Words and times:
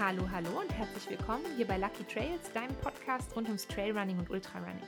Hallo, 0.00 0.30
hallo 0.30 0.60
und 0.60 0.72
herzlich 0.72 1.10
willkommen 1.10 1.44
hier 1.56 1.66
bei 1.66 1.76
Lucky 1.76 2.04
Trails, 2.04 2.52
deinem 2.52 2.76
Podcast 2.76 3.34
rund 3.34 3.48
ums 3.48 3.66
Trailrunning 3.66 4.16
und 4.16 4.30
Ultrarunning. 4.30 4.86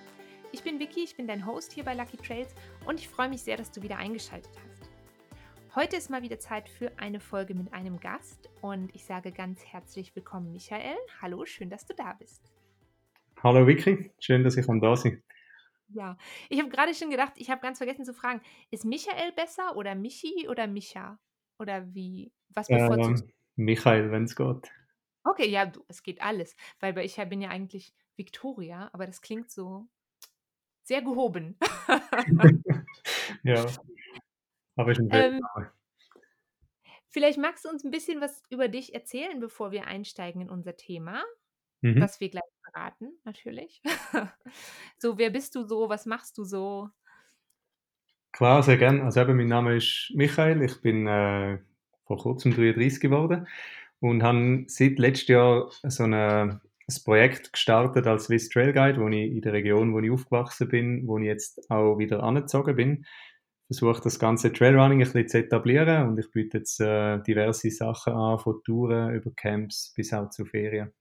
Ich 0.53 0.63
bin 0.63 0.79
Vicky, 0.79 1.03
ich 1.03 1.17
bin 1.17 1.26
dein 1.26 1.44
Host 1.44 1.72
hier 1.72 1.83
bei 1.83 1.94
Lucky 1.94 2.17
Trails 2.17 2.54
und 2.87 3.01
ich 3.01 3.08
freue 3.08 3.29
mich 3.29 3.43
sehr, 3.43 3.57
dass 3.57 3.72
du 3.72 3.83
wieder 3.83 3.97
eingeschaltet 3.97 4.53
hast. 4.54 4.88
Heute 5.75 5.97
ist 5.97 6.11
mal 6.11 6.22
wieder 6.22 6.38
Zeit 6.38 6.69
für 6.69 6.93
eine 6.97 7.19
Folge 7.19 7.57
mit 7.57 7.72
einem 7.72 7.99
Gast 7.99 8.49
und 8.61 8.94
ich 8.94 9.04
sage 9.04 9.33
ganz 9.33 9.65
herzlich 9.65 10.15
willkommen, 10.15 10.53
Michael. 10.53 10.94
Hallo, 11.21 11.45
schön, 11.45 11.71
dass 11.71 11.85
du 11.85 11.92
da 11.92 12.13
bist. 12.13 12.53
Hallo 13.42 13.67
Vicky, 13.67 14.13
schön, 14.21 14.45
dass 14.45 14.56
ich 14.56 14.65
da 14.65 14.95
bin. 14.95 15.22
Ja, 15.88 16.16
ich 16.48 16.61
habe 16.61 16.70
gerade 16.70 16.95
schon 16.95 17.11
gedacht, 17.11 17.33
ich 17.34 17.51
habe 17.51 17.61
ganz 17.61 17.79
vergessen 17.79 18.05
zu 18.05 18.15
fragen, 18.15 18.42
ist 18.70 18.84
Michael 18.84 19.33
besser 19.33 19.77
oder 19.77 19.97
Michi 19.97 20.48
oder 20.48 20.69
Micha? 20.69 21.19
Oder 21.59 21.92
wie? 21.92 22.31
Was 22.55 22.69
bevorzugst 22.69 23.25
ähm, 23.25 23.33
Michael, 23.56 24.12
wenn 24.12 24.23
es 24.23 24.37
geht. 24.37 24.70
Okay, 25.30 25.48
ja, 25.48 25.66
du, 25.66 25.84
es 25.87 26.02
geht 26.02 26.20
alles. 26.20 26.57
Weil 26.80 26.98
ich 26.98 27.16
bin 27.16 27.41
ja 27.41 27.51
eigentlich 27.51 27.95
Victoria, 28.16 28.91
aber 28.93 29.07
das 29.07 29.20
klingt 29.20 29.51
so 29.51 29.87
sehr 30.83 31.03
gehoben. 31.03 31.56
ja, 33.45 33.65
aber 34.75 34.91
ich 34.91 34.98
bin 34.98 35.09
ähm, 35.12 35.41
Vielleicht 37.11 37.39
magst 37.39 37.65
du 37.65 37.69
uns 37.69 37.84
ein 37.84 37.93
bisschen 37.93 38.20
was 38.20 38.43
über 38.51 38.66
dich 38.66 38.93
erzählen, 38.93 39.39
bevor 39.39 39.70
wir 39.70 39.87
einsteigen 39.87 40.43
in 40.43 40.51
unser 40.51 40.77
Thema, 40.77 41.23
mhm. 41.81 42.01
das 42.01 42.20
wir 42.20 42.28
gleich 42.28 42.42
verraten, 42.65 43.12
natürlich. 43.25 43.83
so, 44.98 45.17
wer 45.17 45.31
bist 45.31 45.55
du 45.55 45.62
so? 45.62 45.89
Was 45.89 46.06
machst 46.06 46.39
du 46.39 46.45
so? 46.45 46.91
Klar, 48.33 48.62
sehr 48.65 48.78
gerne. 48.78 49.05
Also 49.05 49.20
eben, 49.20 49.36
mein 49.36 49.48
Name 49.48 49.77
ist 49.77 50.12
Michael, 50.14 50.62
ich 50.62 50.81
bin 50.81 51.06
äh, 51.06 51.58
vor 52.05 52.19
kurzem 52.19 52.53
33 52.53 53.01
geworden 53.01 53.47
und 54.01 54.23
habe 54.23 54.65
seit 54.67 54.98
letztem 54.98 55.37
Jahr 55.37 55.70
so 55.84 56.05
eine, 56.05 56.61
ein 56.89 57.05
Projekt 57.05 57.53
gestartet 57.53 58.07
als 58.07 58.25
Swiss 58.25 58.48
Trail 58.48 58.73
Guide, 58.73 59.01
wo 59.01 59.09
ich 59.09 59.31
in 59.31 59.41
der 59.42 59.53
Region, 59.53 59.92
wo 59.92 60.01
ich 60.01 60.11
aufgewachsen 60.11 60.69
bin, 60.69 61.07
wo 61.07 61.19
ich 61.19 61.27
jetzt 61.27 61.70
auch 61.70 61.98
wieder 61.98 62.23
angezogen 62.23 62.77
bin. 62.77 63.05
Versuche 63.67 64.03
das 64.03 64.19
ganze 64.19 64.53
Trailrunning 64.53 64.98
ein 64.98 65.05
bisschen 65.05 65.29
zu 65.29 65.39
etablieren 65.39 66.09
und 66.09 66.19
ich 66.19 66.31
biete 66.33 66.59
jetzt 66.59 66.81
äh, 66.81 67.23
diverse 67.23 67.70
Sachen 67.70 68.15
an, 68.15 68.39
von 68.41 68.61
Touren 68.65 69.15
über 69.15 69.31
Camps 69.31 69.92
bis 69.95 70.12
auch 70.12 70.29
zu 70.31 70.45
Ferien. 70.45 70.92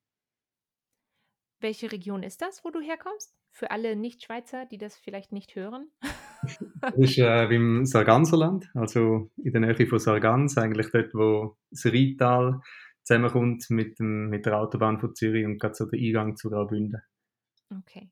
Welche 1.61 1.91
Region 1.91 2.21
ist 2.21 2.41
das, 2.41 2.63
wo 2.63 2.69
du 2.69 2.79
herkommst? 2.79 3.33
Für 3.51 3.71
alle 3.71 3.95
Nicht-Schweizer, 3.95 4.65
die 4.65 4.77
das 4.77 4.95
vielleicht 4.95 5.31
nicht 5.31 5.55
hören. 5.55 5.89
das 6.81 6.95
ist 6.95 7.17
äh, 7.17 7.45
im 7.45 7.85
Sarganserland, 7.85 8.69
also 8.75 9.31
in 9.37 9.51
der 9.51 9.61
Nähe 9.61 9.87
von 9.87 9.99
Sargans, 9.99 10.57
eigentlich 10.57 10.91
dort, 10.91 11.13
wo 11.15 11.57
das 11.71 11.85
Rheintal 11.87 12.61
zusammenkommt 13.09 13.69
mit, 13.71 13.99
dem, 13.99 14.29
mit 14.29 14.45
der 14.45 14.59
Autobahn 14.59 14.99
von 14.99 15.15
Zürich 15.15 15.45
und 15.45 15.57
gerade 15.57 15.73
so 15.73 15.85
der 15.85 15.99
Eingang 15.99 16.35
zu 16.35 16.49
Graubünden. 16.49 17.01
Okay. 17.75 18.09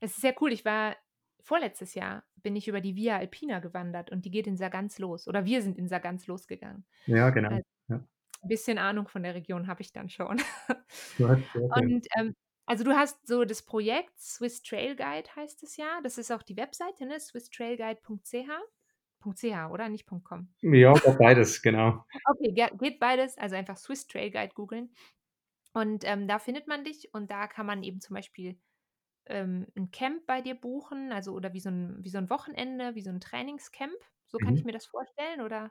Es 0.00 0.12
ist 0.12 0.20
sehr 0.20 0.34
cool. 0.40 0.52
Ich 0.52 0.64
war 0.64 0.96
vorletztes 1.42 1.94
Jahr 1.94 2.24
bin 2.36 2.54
ich 2.54 2.68
über 2.68 2.80
die 2.80 2.94
Via 2.94 3.16
Alpina 3.16 3.58
gewandert 3.58 4.10
und 4.10 4.24
die 4.24 4.30
geht 4.30 4.46
in 4.46 4.56
Sargans 4.56 4.98
los. 5.00 5.26
Oder 5.26 5.44
wir 5.44 5.62
sind 5.62 5.78
in 5.78 5.88
Sargans 5.88 6.28
losgegangen. 6.28 6.84
Ja, 7.06 7.30
genau. 7.30 7.48
Also, 7.48 7.62
ja. 7.88 7.96
Ein 7.96 8.48
bisschen 8.48 8.78
Ahnung 8.78 9.08
von 9.08 9.24
der 9.24 9.34
Region 9.34 9.66
habe 9.66 9.82
ich 9.82 9.92
dann 9.92 10.08
schon. 10.08 10.40
und 11.18 12.06
ähm, 12.16 12.34
also 12.66 12.84
du 12.84 12.92
hast 12.92 13.26
so 13.26 13.44
das 13.44 13.62
Projekt 13.62 14.20
Swiss 14.20 14.62
Trail 14.62 14.94
Guide 14.94 15.28
heißt 15.34 15.64
es 15.64 15.76
ja. 15.76 16.00
Das 16.02 16.18
ist 16.18 16.30
auch 16.30 16.42
die 16.42 16.56
Webseite, 16.56 17.06
ne? 17.06 17.18
swisstrailguide.ch. 17.18 18.50
.ch, 19.34 19.70
oder? 19.70 19.88
Nicht 19.88 20.06
.com. 20.06 20.48
Ja, 20.60 20.94
beides, 21.18 21.62
genau. 21.62 22.04
Okay, 22.24 22.52
geht 22.78 22.98
beides. 23.00 23.36
Also 23.38 23.56
einfach 23.56 23.76
Swiss 23.76 24.06
Trail 24.06 24.30
Guide 24.30 24.54
googeln. 24.54 24.90
Und 25.72 26.04
ähm, 26.04 26.26
da 26.26 26.38
findet 26.38 26.66
man 26.66 26.84
dich 26.84 27.12
und 27.12 27.30
da 27.30 27.46
kann 27.46 27.66
man 27.66 27.82
eben 27.82 28.00
zum 28.00 28.14
Beispiel 28.14 28.58
ähm, 29.26 29.66
ein 29.76 29.90
Camp 29.90 30.26
bei 30.26 30.40
dir 30.40 30.54
buchen, 30.54 31.12
also 31.12 31.32
oder 31.32 31.52
wie 31.52 31.60
so, 31.60 31.68
ein, 31.68 31.98
wie 32.02 32.08
so 32.08 32.18
ein 32.18 32.30
Wochenende, 32.30 32.94
wie 32.94 33.02
so 33.02 33.10
ein 33.10 33.20
Trainingscamp. 33.20 33.92
So 34.26 34.38
kann 34.38 34.52
mhm. 34.52 34.56
ich 34.56 34.64
mir 34.64 34.72
das 34.72 34.86
vorstellen, 34.86 35.42
oder? 35.42 35.70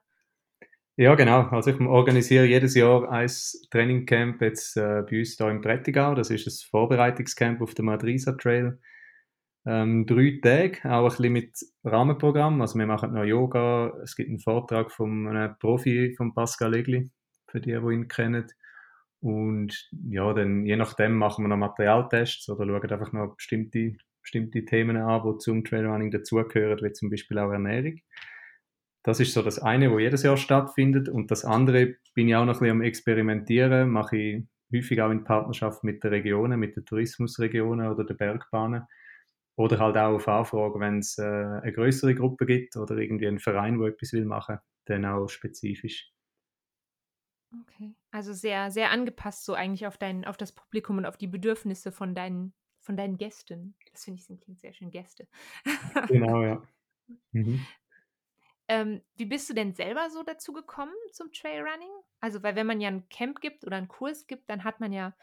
Ja, 0.97 1.15
genau. 1.15 1.47
Also 1.49 1.71
ich 1.71 1.79
organisiere 1.81 2.45
jedes 2.45 2.75
Jahr 2.75 3.11
ein 3.11 3.29
Trainingcamp 3.71 4.41
jetzt 4.41 4.77
äh, 4.77 5.03
bei 5.09 5.19
uns 5.19 5.35
hier 5.35 5.49
im 5.49 5.61
Prättigau. 5.61 6.15
Das 6.15 6.29
ist 6.29 6.47
ein 6.47 6.69
Vorbereitungscamp 6.69 7.61
auf 7.61 7.73
dem 7.73 7.85
Madrisa 7.85 8.31
Trail 8.33 8.79
ähm, 9.65 10.05
drei 10.05 10.39
Tage, 10.43 10.79
auch 10.85 11.03
ein 11.03 11.09
bisschen 11.09 11.33
mit 11.33 11.57
Rahmenprogramm. 11.83 12.61
Also 12.61 12.77
wir 12.77 12.85
machen 12.85 13.13
noch 13.13 13.23
Yoga, 13.23 13.93
es 14.03 14.15
gibt 14.15 14.29
einen 14.29 14.39
Vortrag 14.39 14.91
von 14.91 15.27
einem 15.27 15.57
Profi, 15.59 16.13
von 16.15 16.33
Pascal 16.33 16.75
Egli, 16.75 17.09
für 17.49 17.59
die, 17.59 17.71
die 17.71 17.93
ihn 17.93 18.07
kennen. 18.07 18.45
Und 19.21 19.89
ja, 20.07 20.31
dann 20.33 20.65
je 20.65 20.75
nachdem 20.75 21.17
machen 21.17 21.43
wir 21.43 21.49
noch 21.49 21.57
Materialtests 21.57 22.47
oder 22.49 22.65
schauen 22.65 22.91
einfach 22.91 23.11
noch 23.11 23.35
bestimmte, 23.35 23.93
bestimmte 24.21 24.65
Themen 24.65 24.97
an, 24.97 25.23
die 25.25 25.37
zum 25.39 25.63
Trailrunning 25.63 26.11
dazugehören, 26.11 26.85
wie 26.85 26.93
zum 26.93 27.09
Beispiel 27.09 27.39
auch 27.39 27.51
Ernährung. 27.51 27.97
Das 29.01 29.19
ist 29.19 29.33
so 29.33 29.41
das 29.41 29.57
eine, 29.57 29.91
wo 29.91 29.97
jedes 29.97 30.21
Jahr 30.23 30.37
stattfindet. 30.37 31.09
Und 31.09 31.31
das 31.31 31.43
andere 31.43 31.95
bin 32.13 32.27
ich 32.27 32.35
auch 32.35 32.45
noch 32.45 32.53
ein 32.55 32.59
bisschen 32.59 32.71
am 32.71 32.81
Experimentieren, 32.81 33.89
mache 33.89 34.17
ich 34.17 34.43
häufig 34.73 35.01
auch 35.01 35.11
in 35.11 35.23
Partnerschaft 35.23 35.83
mit 35.83 36.03
den 36.03 36.11
Regionen, 36.11 36.59
mit 36.59 36.75
den 36.75 36.85
Tourismusregionen 36.85 37.87
oder 37.87 38.03
den 38.03 38.17
Bergbahnen 38.17 38.83
oder 39.57 39.79
halt 39.79 39.97
auch 39.97 40.15
auf 40.15 40.27
Anfragen, 40.27 40.79
wenn 40.79 40.99
es 40.99 41.17
äh, 41.17 41.23
eine 41.23 41.71
größere 41.71 42.15
Gruppe 42.15 42.45
gibt 42.45 42.75
oder 42.75 42.97
irgendwie 42.97 43.27
einen 43.27 43.39
Verein, 43.39 43.79
der 43.79 43.89
etwas 43.89 44.13
will 44.13 44.25
machen, 44.25 44.59
dann 44.85 45.05
auch 45.05 45.27
spezifisch. 45.29 46.11
Okay. 47.61 47.95
Also 48.11 48.33
sehr, 48.33 48.71
sehr 48.71 48.91
angepasst 48.91 49.45
so 49.45 49.53
eigentlich 49.53 49.87
auf 49.87 49.97
dein, 49.97 50.25
auf 50.25 50.37
das 50.37 50.51
Publikum 50.51 50.97
und 50.97 51.05
auf 51.05 51.17
die 51.17 51.27
Bedürfnisse 51.27 51.91
von 51.91 52.13
deinen, 52.13 52.53
von 52.81 52.97
deinen 52.97 53.17
Gästen. 53.17 53.75
Das 53.91 54.03
finde 54.03 54.21
ich 54.21 54.41
klingt 54.41 54.59
sehr 54.59 54.73
schön, 54.73 54.91
Gäste. 54.91 55.27
Genau, 56.07 56.41
ja. 56.43 56.61
Mhm. 57.31 57.65
Ähm, 58.67 59.01
wie 59.15 59.25
bist 59.25 59.49
du 59.49 59.53
denn 59.53 59.73
selber 59.73 60.09
so 60.09 60.23
dazu 60.23 60.51
gekommen 60.51 60.93
zum 61.11 61.31
Trailrunning? 61.31 61.91
Also, 62.19 62.41
weil 62.41 62.55
wenn 62.55 62.65
man 62.65 62.81
ja 62.81 62.89
ein 62.89 63.07
Camp 63.09 63.39
gibt 63.39 63.63
oder 63.63 63.77
einen 63.77 63.87
Kurs 63.87 64.25
gibt, 64.25 64.49
dann 64.49 64.63
hat 64.63 64.79
man 64.79 64.91
ja 64.91 65.15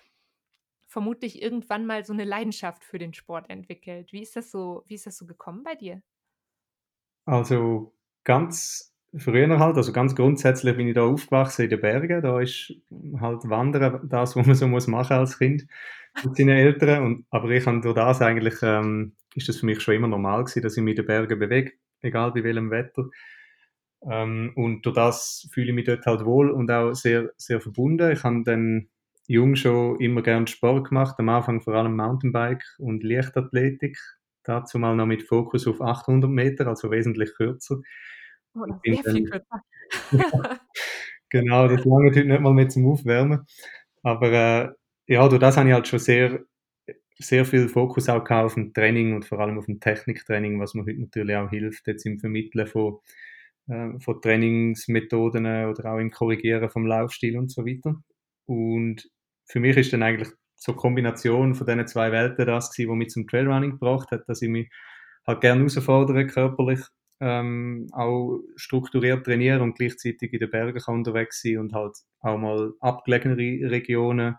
vermutlich 0.93 1.41
irgendwann 1.43 1.87
mal 1.87 2.05
so 2.05 2.13
eine 2.13 2.25
Leidenschaft 2.25 2.85
für 2.85 2.99
den 2.99 3.15
Sport 3.15 3.49
entwickelt. 3.49 4.13
Wie 4.13 4.23
ist 4.23 4.37
das 4.37 4.51
so, 4.51 4.85
wie 4.87 4.95
ist 4.95 5.07
das 5.07 5.17
so 5.17 5.27
gekommen 5.27 5.63
bei 5.65 5.75
dir? 5.75 6.03
Also 7.25 7.95
ganz 8.25 8.95
früher 9.17 9.59
halt, 9.59 9.77
also 9.77 9.93
ganz 9.93 10.15
grundsätzlich 10.15 10.77
bin 10.77 10.89
ich 10.89 10.95
da 10.95 11.03
aufgewachsen 11.03 11.63
in 11.63 11.71
den 11.71 11.81
Bergen. 11.81 12.21
Da 12.21 12.41
ist 12.41 12.75
halt 13.19 13.49
Wandern 13.49 14.07
das, 14.09 14.37
was 14.37 14.47
man 14.47 14.55
so 14.55 14.69
muss 14.69 14.87
machen 14.87 15.17
als 15.17 15.39
Kind 15.39 15.67
mit 16.25 16.37
seinen 16.37 16.51
Eltern. 16.51 17.05
Und, 17.05 17.27
aber 17.31 17.49
ich 17.51 17.67
habe 17.67 17.81
durch 17.81 17.95
das 17.95 18.21
eigentlich, 18.21 18.57
ähm, 18.63 19.17
ist 19.35 19.49
das 19.49 19.59
für 19.59 19.67
mich 19.67 19.81
schon 19.81 19.95
immer 19.95 20.09
normal 20.09 20.45
gewesen, 20.45 20.63
dass 20.63 20.77
ich 20.77 20.83
mich 20.83 20.93
in 20.93 21.05
den 21.05 21.07
Bergen 21.07 21.39
bewege, 21.39 21.73
egal 22.03 22.33
bei 22.33 22.45
welchem 22.45 22.71
Wetter. 22.71 23.07
Ähm, 24.11 24.53
und 24.57 24.85
durch 24.85 24.95
das 24.95 25.49
fühle 25.53 25.69
ich 25.69 25.75
mich 25.75 25.87
dort 25.87 26.05
halt 26.05 26.27
wohl 26.27 26.51
und 26.51 26.71
auch 26.71 26.93
sehr, 26.93 27.31
sehr 27.39 27.63
verbunden. 27.63 28.11
Ich 28.13 28.25
habe 28.25 28.43
dann 28.45 28.89
jung 29.27 29.57
schon 29.57 30.01
immer 30.01 30.23
gern 30.23 30.47
Sport 30.47 30.89
gemacht, 30.89 31.17
am 31.19 31.29
Anfang 31.29 31.61
vor 31.61 31.75
allem 31.75 31.97
Mountainbike 31.97 32.65
und 32.79 33.03
Leichtathletik, 33.03 33.99
dazu 34.43 34.79
mal 34.79 34.97
noch 34.97 35.07
mit 35.07 35.23
Fokus 35.23 35.67
auf 35.67 35.81
800 35.81 36.31
Meter, 36.31 36.67
also 36.67 36.91
wesentlich 36.91 37.35
kürzer. 37.35 37.81
Oh, 38.55 38.67
sehr 38.85 39.03
viel 39.03 39.31
kürzer. 39.31 39.63
genau, 41.31 41.69
das 41.69 41.85
lange 41.85 42.11
heute 42.11 42.25
nicht 42.25 42.41
mal 42.41 42.53
mehr 42.53 42.69
zum 42.69 42.87
Aufwärmen. 42.87 43.47
Aber 44.03 44.33
äh, 44.33 44.69
ja, 45.07 45.29
durch 45.29 45.41
das 45.41 45.57
habe 45.57 45.69
ich 45.69 45.75
halt 45.75 45.89
schon 45.89 45.99
sehr, 45.99 46.41
sehr 47.19 47.45
viel 47.45 47.69
Fokus 47.69 48.09
auch 48.09 48.29
auf 48.29 48.55
dem 48.55 48.73
Training 48.75 49.15
und 49.15 49.25
vor 49.25 49.41
allem 49.41 49.59
auf 49.59 49.67
dem 49.67 49.81
Techniktraining, 49.81 50.61
was 50.61 50.75
mir 50.75 50.83
heute 50.83 51.01
natürlich 51.01 51.37
auch 51.37 51.51
hilft, 51.51 51.87
jetzt 51.87 52.07
im 52.07 52.19
Vermitteln 52.19 52.67
von, 52.67 52.99
äh, 53.69 53.99
von 54.01 54.21
Trainingsmethoden 54.21 55.47
oder 55.69 55.93
auch 55.93 55.99
im 55.99 56.11
Korrigieren 56.11 56.71
vom 56.71 56.87
Laufstil 56.87 57.39
und 57.39 57.51
so 57.51 57.65
weiter. 57.65 58.03
Und 58.53 59.09
für 59.47 59.61
mich 59.61 59.79
ist 59.79 59.95
dann 59.95 60.03
eigentlich 60.03 60.29
so 60.57 60.73
eine 60.73 60.81
Kombination 60.81 61.55
von 61.55 61.67
diesen 61.67 61.87
zwei 61.87 62.13
Welten 62.13 62.47
das 62.47 62.71
gewesen, 62.71 62.91
was 62.91 62.97
mich 62.99 63.09
zum 63.09 63.27
Trailrunning 63.27 63.71
gebracht 63.73 64.11
hat, 64.11 64.29
dass 64.29 64.43
ich 64.43 64.51
mich 64.51 64.71
halt 65.27 65.41
gerne 65.41 65.61
herausfordere, 65.61 66.27
körperlich 66.27 66.81
ähm, 67.21 67.89
auch 67.93 68.41
strukturiert 68.57 69.25
trainiere 69.25 69.63
und 69.63 69.77
gleichzeitig 69.77 70.35
in 70.35 70.39
den 70.39 70.51
Bergen 70.51 70.79
kann 70.79 70.97
unterwegs 70.97 71.41
sein 71.41 71.59
und 71.59 71.73
halt 71.73 71.97
auch 72.21 72.37
mal 72.37 72.75
abgelegene 72.81 73.71
Regionen 73.71 74.37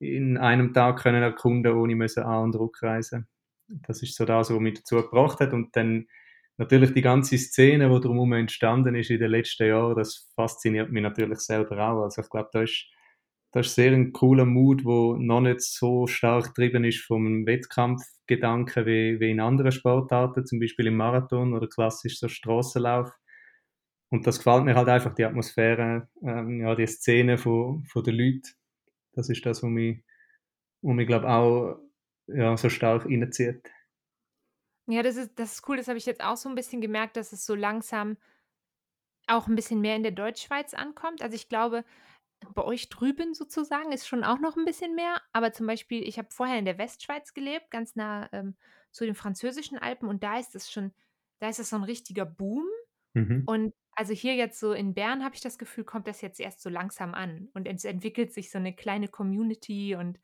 in 0.00 0.36
einem 0.36 0.72
Tag 0.72 1.00
können 1.00 1.22
erkunden, 1.22 1.74
ohne 1.74 1.94
müssen 1.94 2.24
an- 2.24 2.44
und 2.44 2.56
rückreisen. 2.56 3.28
Das 3.68 4.02
ist 4.02 4.16
so 4.16 4.24
das, 4.24 4.50
was 4.50 4.58
mich 4.58 4.78
dazu 4.78 4.96
gebracht 4.96 5.38
hat 5.38 5.52
und 5.52 5.76
dann 5.76 6.08
natürlich 6.56 6.92
die 6.92 7.02
ganze 7.02 7.38
Szene, 7.38 7.88
die 7.88 8.00
drumherum 8.00 8.32
entstanden 8.32 8.96
ist 8.96 9.10
in 9.10 9.20
den 9.20 9.30
letzten 9.30 9.68
Jahren, 9.68 9.94
das 9.94 10.28
fasziniert 10.34 10.90
mich 10.90 11.02
natürlich 11.02 11.38
selber 11.38 11.78
auch. 11.78 12.02
Also 12.02 12.22
ich 12.22 12.30
glaube, 12.30 12.48
da 12.52 12.62
ist 12.62 12.86
das 13.52 13.68
ist 13.68 13.74
sehr 13.76 13.92
ein 13.92 14.12
cooler 14.12 14.44
Mut, 14.44 14.84
wo 14.84 15.16
noch 15.16 15.40
nicht 15.40 15.62
so 15.62 16.06
stark 16.06 16.48
getrieben 16.54 16.84
ist 16.84 17.00
vom 17.00 17.46
Wettkampfgedanken 17.46 18.86
wie, 18.86 19.20
wie 19.20 19.30
in 19.30 19.40
anderen 19.40 19.72
Sportarten, 19.72 20.44
zum 20.44 20.60
Beispiel 20.60 20.88
im 20.88 20.96
Marathon 20.96 21.54
oder 21.54 21.66
klassisch 21.66 22.18
so 22.18 22.28
Strassenlauf. 22.28 23.10
Und 24.10 24.26
das 24.26 24.38
gefällt 24.38 24.64
mir 24.64 24.74
halt 24.74 24.88
einfach, 24.88 25.14
die 25.14 25.24
Atmosphäre, 25.24 26.08
ähm, 26.22 26.60
ja, 26.60 26.74
die 26.74 26.86
Szene 26.86 27.38
von, 27.38 27.84
von 27.86 28.02
den 28.04 28.16
Leuten. 28.16 28.48
Das 29.12 29.28
ist 29.28 29.44
das, 29.44 29.62
was 29.62 29.70
mich, 29.70 30.02
was 30.82 30.94
mich 30.94 31.06
glaube 31.06 31.28
auch 31.28 31.78
ja, 32.26 32.56
so 32.56 32.68
stark 32.68 33.06
reinzieht. 33.06 33.70
Ja, 34.86 35.02
das 35.02 35.16
ist 35.16 35.38
das 35.38 35.54
ist 35.54 35.68
cool. 35.68 35.76
Das 35.76 35.88
habe 35.88 35.98
ich 35.98 36.06
jetzt 36.06 36.22
auch 36.22 36.36
so 36.36 36.48
ein 36.48 36.54
bisschen 36.54 36.80
gemerkt, 36.80 37.16
dass 37.16 37.32
es 37.32 37.44
so 37.44 37.54
langsam 37.54 38.16
auch 39.26 39.46
ein 39.46 39.56
bisschen 39.56 39.80
mehr 39.80 39.96
in 39.96 40.02
der 40.02 40.12
Deutschschweiz 40.12 40.72
ankommt. 40.72 41.22
Also, 41.22 41.34
ich 41.34 41.48
glaube, 41.48 41.84
bei 42.54 42.64
euch 42.64 42.88
drüben 42.88 43.34
sozusagen 43.34 43.92
ist 43.92 44.06
schon 44.06 44.24
auch 44.24 44.38
noch 44.38 44.56
ein 44.56 44.64
bisschen 44.64 44.94
mehr, 44.94 45.20
aber 45.32 45.52
zum 45.52 45.66
Beispiel, 45.66 46.06
ich 46.06 46.18
habe 46.18 46.28
vorher 46.30 46.58
in 46.58 46.64
der 46.64 46.78
Westschweiz 46.78 47.34
gelebt, 47.34 47.70
ganz 47.70 47.96
nah, 47.96 48.28
ähm, 48.32 48.56
zu 48.90 49.04
den 49.04 49.14
französischen 49.14 49.78
Alpen 49.78 50.08
und 50.08 50.22
da 50.22 50.38
ist 50.38 50.54
es 50.54 50.70
schon 50.70 50.92
da 51.40 51.48
ist 51.48 51.60
es 51.60 51.70
so 51.70 51.76
ein 51.76 51.84
richtiger 51.84 52.24
Boom. 52.26 52.66
Mhm. 53.14 53.44
Und 53.46 53.74
also 53.92 54.12
hier 54.12 54.34
jetzt 54.34 54.60
so 54.60 54.72
in 54.72 54.94
Bern 54.94 55.24
habe 55.24 55.34
ich 55.34 55.40
das 55.40 55.58
Gefühl, 55.58 55.84
kommt 55.84 56.06
das 56.06 56.20
jetzt 56.20 56.40
erst 56.40 56.60
so 56.62 56.68
langsam 56.70 57.14
an 57.14 57.48
und 57.54 57.66
es 57.66 57.84
entwickelt 57.84 58.32
sich 58.32 58.50
so 58.50 58.58
eine 58.58 58.74
kleine 58.74 59.08
Community 59.08 59.94
und, 59.96 60.20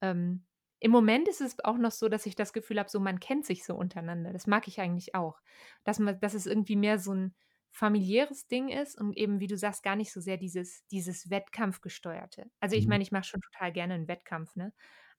ähm, 0.00 0.44
im 0.80 0.90
Moment 0.90 1.26
ist 1.26 1.40
es 1.40 1.58
auch 1.64 1.78
noch 1.78 1.90
so, 1.90 2.08
dass 2.08 2.26
ich 2.26 2.36
das 2.36 2.52
Gefühl 2.52 2.78
habe, 2.78 2.90
so 2.90 3.00
man 3.00 3.18
kennt 3.18 3.46
sich 3.46 3.64
so 3.64 3.74
untereinander. 3.74 4.32
Das 4.32 4.46
mag 4.46 4.68
ich 4.68 4.78
eigentlich 4.80 5.14
auch, 5.14 5.40
dass 5.84 5.98
man 5.98 6.20
dass 6.20 6.34
es 6.34 6.46
irgendwie 6.46 6.76
mehr 6.76 6.98
so 6.98 7.14
ein 7.14 7.34
familiäres 7.72 8.46
Ding 8.48 8.68
ist 8.68 8.98
und 9.00 9.16
eben, 9.16 9.40
wie 9.40 9.46
du 9.48 9.56
sagst, 9.58 9.82
gar 9.82 9.96
nicht 9.96 10.12
so 10.12 10.20
sehr 10.20 10.36
dieses 10.38 10.86
dieses 10.88 11.30
Wettkampfgesteuerte. 11.30 12.50
Also, 12.60 12.76
ich 12.76 12.86
Mhm. 12.86 12.88
meine, 12.88 13.02
ich 13.02 13.12
mache 13.12 13.24
schon 13.24 13.40
total 13.42 13.72
gerne 13.72 13.94
einen 13.94 14.08
Wettkampf, 14.08 14.56
ne? 14.56 14.72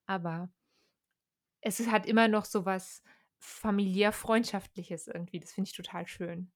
Aber 0.07 0.49
es 1.61 1.87
hat 1.87 2.05
immer 2.05 2.27
noch 2.27 2.45
so 2.45 2.65
was 2.65 3.03
familiär-freundschaftliches 3.39 5.07
irgendwie. 5.07 5.39
Das 5.39 5.53
finde 5.53 5.69
ich 5.69 5.75
total 5.75 6.07
schön. 6.07 6.51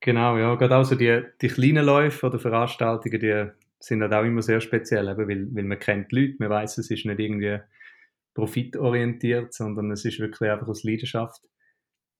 Genau, 0.00 0.38
ja, 0.38 0.54
gerade 0.54 0.76
auch 0.76 0.84
so 0.84 0.94
die, 0.94 1.22
die 1.42 1.48
kleinen 1.48 1.84
Läufe 1.84 2.26
oder 2.26 2.38
Veranstaltungen, 2.38 3.20
die 3.20 3.50
sind 3.78 4.00
halt 4.02 4.12
auch 4.14 4.24
immer 4.24 4.42
sehr 4.42 4.60
speziell, 4.60 5.08
eben, 5.08 5.28
weil, 5.28 5.54
weil 5.54 5.64
man 5.64 5.78
kennt 5.78 6.10
die 6.12 6.16
Leute, 6.16 6.36
man 6.38 6.50
weiß, 6.50 6.78
es 6.78 6.90
ist 6.90 7.04
nicht 7.04 7.18
irgendwie 7.20 7.58
profitorientiert, 8.34 9.54
sondern 9.54 9.90
es 9.92 10.04
ist 10.04 10.20
wirklich 10.20 10.50
einfach 10.50 10.68
aus 10.68 10.84
Leidenschaft. 10.84 11.42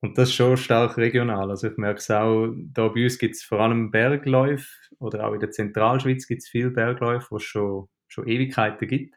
Und 0.03 0.17
das 0.17 0.31
ist 0.31 0.35
schon 0.35 0.57
stark 0.57 0.97
regional. 0.97 1.51
Also 1.51 1.69
ich 1.69 1.77
merke 1.77 1.99
es 1.99 2.11
auch, 2.11 2.55
da 2.57 2.89
bei 2.89 3.05
uns 3.05 3.19
gibt 3.19 3.35
es 3.37 3.43
vor 3.43 3.61
allem 3.61 3.91
Bergläufe 3.91 4.67
oder 4.99 5.27
auch 5.27 5.35
in 5.35 5.41
der 5.41 5.51
Zentralschweiz 5.51 6.27
gibt 6.27 6.43
es 6.43 6.49
viele 6.49 6.71
Bergläufe, 6.71 7.27
wo 7.31 7.37
es 7.37 7.43
schon, 7.43 7.89
schon 8.09 8.27
Ewigkeiten 8.27 8.89
gibt. 8.89 9.15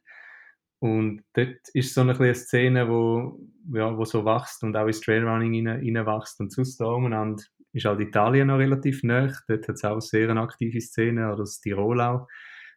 Und 0.79 1.23
dort 1.33 1.69
ist 1.73 1.93
so 1.93 2.01
eine 2.01 2.13
kleine 2.13 2.35
Szene, 2.35 2.89
wo, 2.89 3.39
ja, 3.73 3.97
wo 3.97 4.03
so 4.03 4.25
wächst 4.25 4.63
und 4.63 4.75
auch 4.75 4.87
ins 4.87 4.99
Trailrunning 4.99 5.67
rein, 5.67 5.95
reinwächst. 5.95 6.41
Und 6.41 6.51
sonst 6.51 6.77
da 6.77 6.85
umeinander 6.87 7.41
ist 7.71 7.85
halt 7.85 8.01
Italien 8.01 8.47
noch 8.47 8.57
relativ 8.59 9.01
nah. 9.03 9.31
Dort 9.47 9.67
hat 9.69 9.75
es 9.75 9.85
auch 9.85 10.01
sehr 10.01 10.29
eine 10.29 10.41
aktive 10.41 10.81
Szene, 10.81 11.27
oder 11.27 11.37
das 11.37 11.61
Tirol 11.61 12.01
auch, 12.01 12.27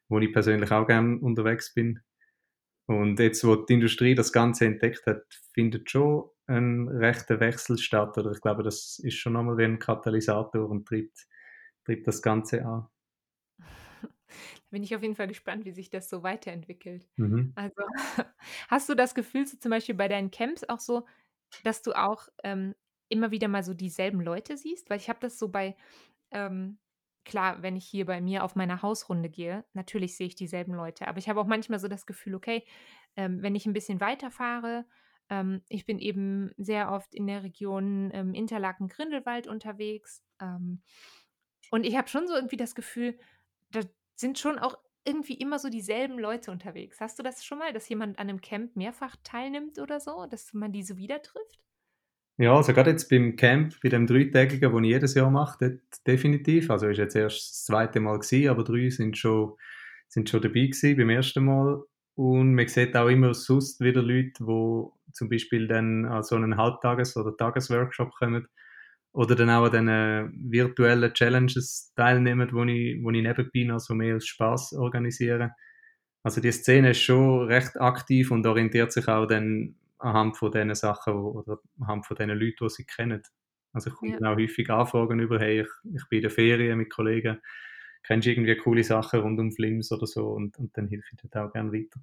wo 0.08 0.20
ich 0.20 0.32
persönlich 0.32 0.70
auch 0.70 0.86
gerne 0.86 1.18
unterwegs 1.18 1.74
bin. 1.74 1.98
Und 2.86 3.18
jetzt, 3.18 3.44
wo 3.44 3.56
die 3.56 3.74
Industrie 3.74 4.14
das 4.14 4.32
Ganze 4.32 4.66
entdeckt 4.66 5.04
hat, 5.06 5.24
findet 5.52 5.90
schon 5.90 6.30
ein 6.46 6.88
rechter 6.88 7.40
Wechsel 7.40 7.78
statt. 7.78 8.16
Oder 8.18 8.30
ich 8.32 8.40
glaube, 8.40 8.62
das 8.62 8.98
ist 8.98 9.14
schon 9.14 9.32
nochmal 9.34 9.58
wie 9.58 9.64
ein 9.64 9.78
Katalysator 9.78 10.68
und 10.68 10.86
treibt, 10.86 11.26
treibt 11.84 12.06
das 12.06 12.22
Ganze 12.22 12.64
an. 12.64 12.88
Da 13.58 14.70
bin 14.70 14.82
ich 14.82 14.94
auf 14.94 15.02
jeden 15.02 15.14
Fall 15.14 15.28
gespannt, 15.28 15.64
wie 15.64 15.72
sich 15.72 15.90
das 15.90 16.08
so 16.08 16.22
weiterentwickelt. 16.22 17.06
Mhm. 17.16 17.52
Also, 17.54 17.82
hast 18.68 18.88
du 18.88 18.94
das 18.94 19.14
Gefühl, 19.14 19.46
so 19.46 19.56
zum 19.56 19.70
Beispiel 19.70 19.94
bei 19.94 20.08
deinen 20.08 20.30
Camps 20.30 20.64
auch 20.68 20.80
so, 20.80 21.06
dass 21.62 21.82
du 21.82 21.92
auch 21.92 22.28
ähm, 22.42 22.74
immer 23.08 23.30
wieder 23.30 23.48
mal 23.48 23.62
so 23.62 23.74
dieselben 23.74 24.20
Leute 24.20 24.56
siehst? 24.56 24.90
Weil 24.90 24.98
ich 24.98 25.08
habe 25.08 25.20
das 25.20 25.38
so 25.38 25.48
bei, 25.48 25.76
ähm, 26.32 26.78
klar, 27.24 27.62
wenn 27.62 27.76
ich 27.76 27.86
hier 27.86 28.06
bei 28.06 28.20
mir 28.20 28.44
auf 28.44 28.56
meiner 28.56 28.82
Hausrunde 28.82 29.30
gehe, 29.30 29.64
natürlich 29.72 30.16
sehe 30.16 30.26
ich 30.26 30.34
dieselben 30.34 30.74
Leute, 30.74 31.06
aber 31.08 31.18
ich 31.18 31.28
habe 31.28 31.40
auch 31.40 31.46
manchmal 31.46 31.78
so 31.78 31.88
das 31.88 32.06
Gefühl, 32.06 32.34
okay, 32.34 32.64
ähm, 33.16 33.42
wenn 33.42 33.54
ich 33.54 33.66
ein 33.66 33.72
bisschen 33.72 34.00
weiterfahre, 34.00 34.84
ähm, 35.30 35.62
ich 35.68 35.86
bin 35.86 35.98
eben 35.98 36.52
sehr 36.56 36.90
oft 36.90 37.14
in 37.14 37.26
der 37.26 37.42
Region 37.42 38.10
ähm, 38.12 38.34
Interlaken-Grindelwald 38.34 39.46
unterwegs 39.46 40.22
ähm, 40.40 40.82
und 41.70 41.84
ich 41.84 41.96
habe 41.96 42.08
schon 42.08 42.26
so 42.26 42.34
irgendwie 42.34 42.56
das 42.56 42.74
Gefühl, 42.74 43.18
da 43.70 43.80
sind 44.14 44.38
schon 44.38 44.58
auch 44.58 44.78
irgendwie 45.04 45.34
immer 45.34 45.58
so 45.58 45.68
dieselben 45.68 46.18
Leute 46.18 46.50
unterwegs. 46.50 47.00
Hast 47.00 47.18
du 47.18 47.22
das 47.22 47.44
schon 47.44 47.58
mal, 47.58 47.72
dass 47.72 47.88
jemand 47.88 48.18
an 48.18 48.28
einem 48.28 48.40
Camp 48.40 48.74
mehrfach 48.76 49.16
teilnimmt 49.22 49.78
oder 49.78 50.00
so, 50.00 50.26
dass 50.26 50.52
man 50.52 50.72
die 50.72 50.82
so 50.82 50.96
wieder 50.96 51.22
trifft? 51.22 51.60
Ja, 52.38 52.54
also 52.54 52.74
gerade 52.74 52.90
jetzt 52.90 53.08
beim 53.08 53.36
Camp, 53.36 53.80
bei 53.82 53.88
dem 53.88 54.06
dreitägigen, 54.06 54.70
den 54.70 54.84
ich 54.84 54.90
jedes 54.90 55.14
Jahr 55.14 55.30
mache, 55.30 55.56
dort 55.58 56.06
definitiv. 56.06 56.70
Also 56.70 56.88
ist 56.88 56.98
jetzt 56.98 57.16
erst 57.16 57.38
das 57.38 57.64
zweite 57.64 58.00
Mal 58.00 58.18
gewesen, 58.18 58.50
aber 58.50 58.62
drei 58.62 58.90
sind 58.90 59.16
schon, 59.16 59.54
sind 60.08 60.28
schon 60.28 60.42
dabei 60.42 60.66
gewesen 60.66 60.96
beim 60.96 61.08
ersten 61.08 61.44
Mal. 61.44 61.82
Und 62.16 62.54
man 62.54 62.68
sieht 62.68 62.96
auch 62.96 63.08
immer 63.08 63.34
sonst 63.34 63.80
wieder 63.80 64.02
Leute, 64.02 64.44
die 64.44 65.12
zum 65.14 65.28
Beispiel 65.30 65.68
dann 65.68 66.06
an 66.06 66.22
so 66.24 66.36
einen 66.36 66.56
Halbtages- 66.56 67.16
oder 67.18 67.36
Tagesworkshop 67.36 68.12
kommen 68.14 68.48
oder 69.12 69.34
dann 69.36 69.50
auch 69.50 69.64
an 69.66 69.72
diesen 69.72 70.52
virtuellen 70.52 71.12
Challenges 71.14 71.92
teilnehmen, 71.96 72.50
wo 72.52 72.64
ich, 72.64 73.02
wo 73.02 73.10
ich 73.10 73.22
nebenbei 73.22 73.64
noch 73.64 73.80
so 73.80 73.94
mehr 73.94 74.14
als 74.14 74.26
Spaß 74.26 74.74
organisiere. 74.74 75.52
Also 76.22 76.40
die 76.40 76.52
Szene 76.52 76.90
ist 76.90 77.00
schon 77.02 77.46
recht 77.46 77.80
aktiv 77.80 78.30
und 78.30 78.46
orientiert 78.46 78.92
sich 78.92 79.08
auch 79.08 79.26
dann 79.26 79.76
anhand 79.98 80.36
von 80.36 80.52
diesen 80.52 80.74
Sachen 80.74 81.14
oder 81.14 81.58
anhand 81.80 82.06
von 82.06 82.16
diesen 82.16 82.30
Leuten, 82.38 82.56
die 82.66 82.70
sie 82.70 82.84
kennen. 82.84 83.22
Also 83.72 83.90
ich 83.90 83.96
komme 83.96 84.12
Ja. 84.12 84.18
dann 84.18 84.28
auch 84.32 84.36
häufig 84.38 84.68
Anfragen 84.70 85.20
über, 85.20 85.38
hey, 85.38 85.62
ich, 85.62 85.68
ich 85.94 86.08
bin 86.08 86.18
in 86.18 86.22
der 86.22 86.30
Ferien 86.30 86.78
mit 86.78 86.90
Kollegen, 86.92 87.38
kennst 88.02 88.26
du 88.26 88.30
irgendwie 88.30 88.56
coole 88.56 88.84
Sachen 88.84 89.20
rund 89.20 89.38
um 89.40 89.52
Flims 89.52 89.92
oder 89.92 90.06
so 90.06 90.28
und, 90.28 90.58
und 90.58 90.76
dann 90.76 90.88
helfe 90.88 91.08
ich 91.12 91.20
dort 91.20 91.36
auch 91.36 91.52
gerne 91.52 91.72
weiter. 91.72 92.00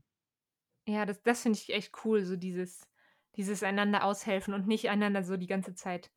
Ja, 0.88 1.06
das, 1.06 1.22
das 1.24 1.42
finde 1.42 1.58
ich 1.60 1.74
echt 1.74 1.94
cool, 2.04 2.24
so 2.24 2.36
dieses, 2.36 2.88
dieses 3.36 3.64
einander 3.64 4.04
aushelfen 4.04 4.54
und 4.54 4.68
nicht 4.68 4.90
einander 4.90 5.24
so 5.24 5.38
die 5.38 5.48
ganze 5.48 5.76
Zeit 5.76 6.12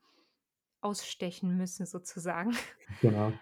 ausstechen 0.81 1.56
müssen, 1.56 1.87
sozusagen. 1.87 2.56
Genau. 3.00 3.32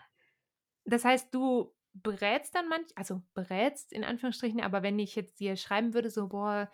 Das 0.87 1.05
heißt, 1.05 1.35
du 1.35 1.75
berätst 1.93 2.55
dann 2.55 2.69
manch, 2.69 2.89
also 2.97 3.23
berätst 3.35 3.93
in 3.93 4.05
Anführungsstrichen, 4.05 4.61
aber 4.61 4.83
wenn 4.83 4.99
ich 4.99 5.15
jetzt 5.15 5.39
dir 5.39 5.57
schreiben 5.57 5.95
würde, 5.95 6.11
so, 6.11 6.29
boah, 6.29 6.71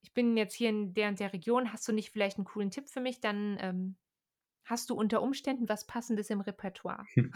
ich 0.00 0.14
bin 0.14 0.36
jetzt 0.36 0.54
hier 0.54 0.70
in 0.70 0.94
der 0.94 1.08
und 1.08 1.20
der 1.20 1.32
Region, 1.32 1.72
hast 1.72 1.86
du 1.86 1.92
nicht 1.92 2.10
vielleicht 2.10 2.38
einen 2.38 2.46
coolen 2.46 2.70
Tipp 2.70 2.88
für 2.88 3.00
mich, 3.00 3.20
dann 3.20 3.56
ähm, 3.60 3.96
hast 4.64 4.90
du 4.90 4.94
unter 4.94 5.22
Umständen 5.22 5.68
was 5.68 5.86
Passendes 5.86 6.30
im 6.30 6.40
Repertoire. 6.40 7.04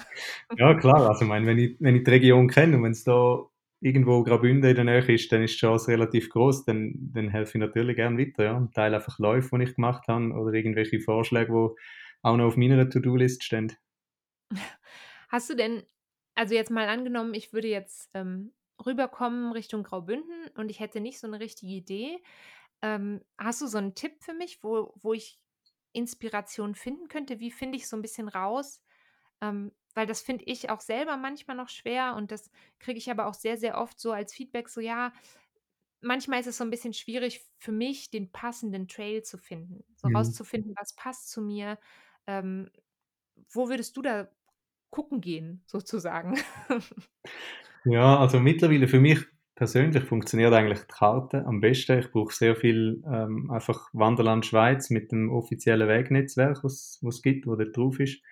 Ja, 0.57 0.75
klar. 0.75 1.09
Also, 1.09 1.25
ich 1.25 1.29
meine, 1.29 1.47
wenn 1.47 1.59
ich, 1.59 1.77
wenn 1.81 1.97
ich 1.97 2.05
die 2.05 2.11
Region 2.11 2.49
kenne 2.49 2.77
und 2.77 2.85
wenn 2.85 2.93
es 2.93 3.05
da 3.05 3.45
irgendwo 3.81 4.23
Graubünden 4.23 4.69
in 4.71 4.77
der 4.77 4.85
Nähe 4.85 5.15
ist, 5.15 5.31
dann 5.33 5.43
ist 5.43 5.55
die 5.55 5.59
Chance 5.59 5.89
relativ 5.89 6.31
groß. 6.31 6.65
Dann, 6.65 6.95
dann 7.13 7.29
helfe 7.29 7.59
ich 7.59 7.61
natürlich 7.61 7.97
gerne 7.97 8.19
weiter. 8.19 8.45
Ja. 8.45 8.57
Und 8.57 8.75
teile 8.75 8.97
einfach 8.97 9.19
Läufe, 9.19 9.59
die 9.59 9.65
ich 9.65 9.75
gemacht 9.75 10.09
habe 10.09 10.33
oder 10.33 10.53
irgendwelche 10.53 11.01
Vorschläge, 11.01 11.53
die 11.53 11.81
auch 12.23 12.37
noch 12.37 12.47
auf 12.47 12.57
meiner 12.57 12.89
To-Do-List 12.89 13.45
stehen. 13.45 13.73
Hast 15.29 15.51
du 15.51 15.55
denn, 15.55 15.83
also 16.35 16.55
jetzt 16.55 16.71
mal 16.71 16.89
angenommen, 16.89 17.35
ich 17.35 17.53
würde 17.53 17.69
jetzt 17.69 18.11
ähm, 18.15 18.53
rüberkommen 18.85 19.53
Richtung 19.53 19.83
Graubünden 19.83 20.49
und 20.57 20.71
ich 20.71 20.81
hätte 20.81 21.01
nicht 21.01 21.19
so 21.19 21.27
eine 21.27 21.41
richtige 21.41 21.73
Idee. 21.73 22.19
Ähm, 22.83 23.21
hast 23.39 23.63
du 23.63 23.67
so 23.67 23.79
einen 23.79 23.95
Tipp 23.95 24.13
für 24.21 24.35
mich, 24.35 24.63
wo, 24.63 24.93
wo 24.97 25.13
ich 25.13 25.41
Inspiration 25.97 26.75
finden 26.77 27.09
könnte? 27.09 27.41
Wie 27.41 27.51
finde 27.53 27.77
ich 27.79 27.89
so 27.89 27.97
ein 27.97 28.03
bisschen 28.03 28.29
raus? 28.29 28.83
Ähm, 29.43 29.73
weil 29.95 30.07
das 30.07 30.23
finde 30.23 30.45
ich 30.47 30.71
auch 30.71 30.81
selber 30.81 31.17
manchmal 31.17 31.57
noch 31.57 31.69
schwer 31.71 32.15
und 32.17 32.31
das 32.33 32.51
kriege 32.81 32.99
ich 32.99 33.11
aber 33.11 33.27
auch 33.27 33.35
sehr, 33.35 33.59
sehr 33.59 33.79
oft 33.79 34.01
so 34.01 34.13
als 34.13 34.35
Feedback, 34.35 34.69
so 34.69 34.81
ja, 34.81 35.13
manchmal 36.01 36.41
ist 36.41 36.47
es 36.47 36.59
so 36.59 36.65
ein 36.65 36.71
bisschen 36.71 36.93
schwierig 36.95 37.47
für 37.59 37.73
mich, 37.73 38.11
den 38.11 38.33
passenden 38.33 38.89
Trail 38.89 39.23
zu 39.23 39.39
finden, 39.39 39.85
so 39.97 40.09
Mhm. 40.09 40.09
rauszufinden, 40.09 40.75
was 40.77 40.95
passt 40.95 41.31
zu 41.31 41.43
mir. 41.43 41.79
Ähm, 42.27 42.71
wo 43.53 43.69
würdest 43.69 43.97
du 43.97 44.03
da 44.03 44.31
gucken 44.91 45.21
gehen, 45.23 45.65
sozusagen? 45.67 46.39
Ja, 47.85 48.19
also 48.19 48.41
mittlerweile 48.41 48.89
für 48.89 49.01
mich 49.01 49.27
persönlich 49.57 50.05
funktioniert 50.05 50.53
eigentlich 50.53 50.81
die 50.81 50.87
Karte 50.87 51.45
am 51.47 51.61
besten. 51.61 51.99
Ich 51.99 52.13
brauche 52.13 52.33
sehr 52.33 52.55
viel 52.55 53.03
ähm, 53.11 53.51
einfach 53.51 53.89
Wanderland 53.93 54.47
Schweiz 54.47 54.91
mit 54.91 55.11
dem 55.11 55.31
offiziellen 55.31 55.89
Wegnetzwerk, 55.89 56.63
was 56.63 57.01
es 57.03 57.23
gibt, 57.23 57.47
wo 57.47 57.57
dort 57.57 57.77
drauf 57.77 57.99
ist. 57.99 58.23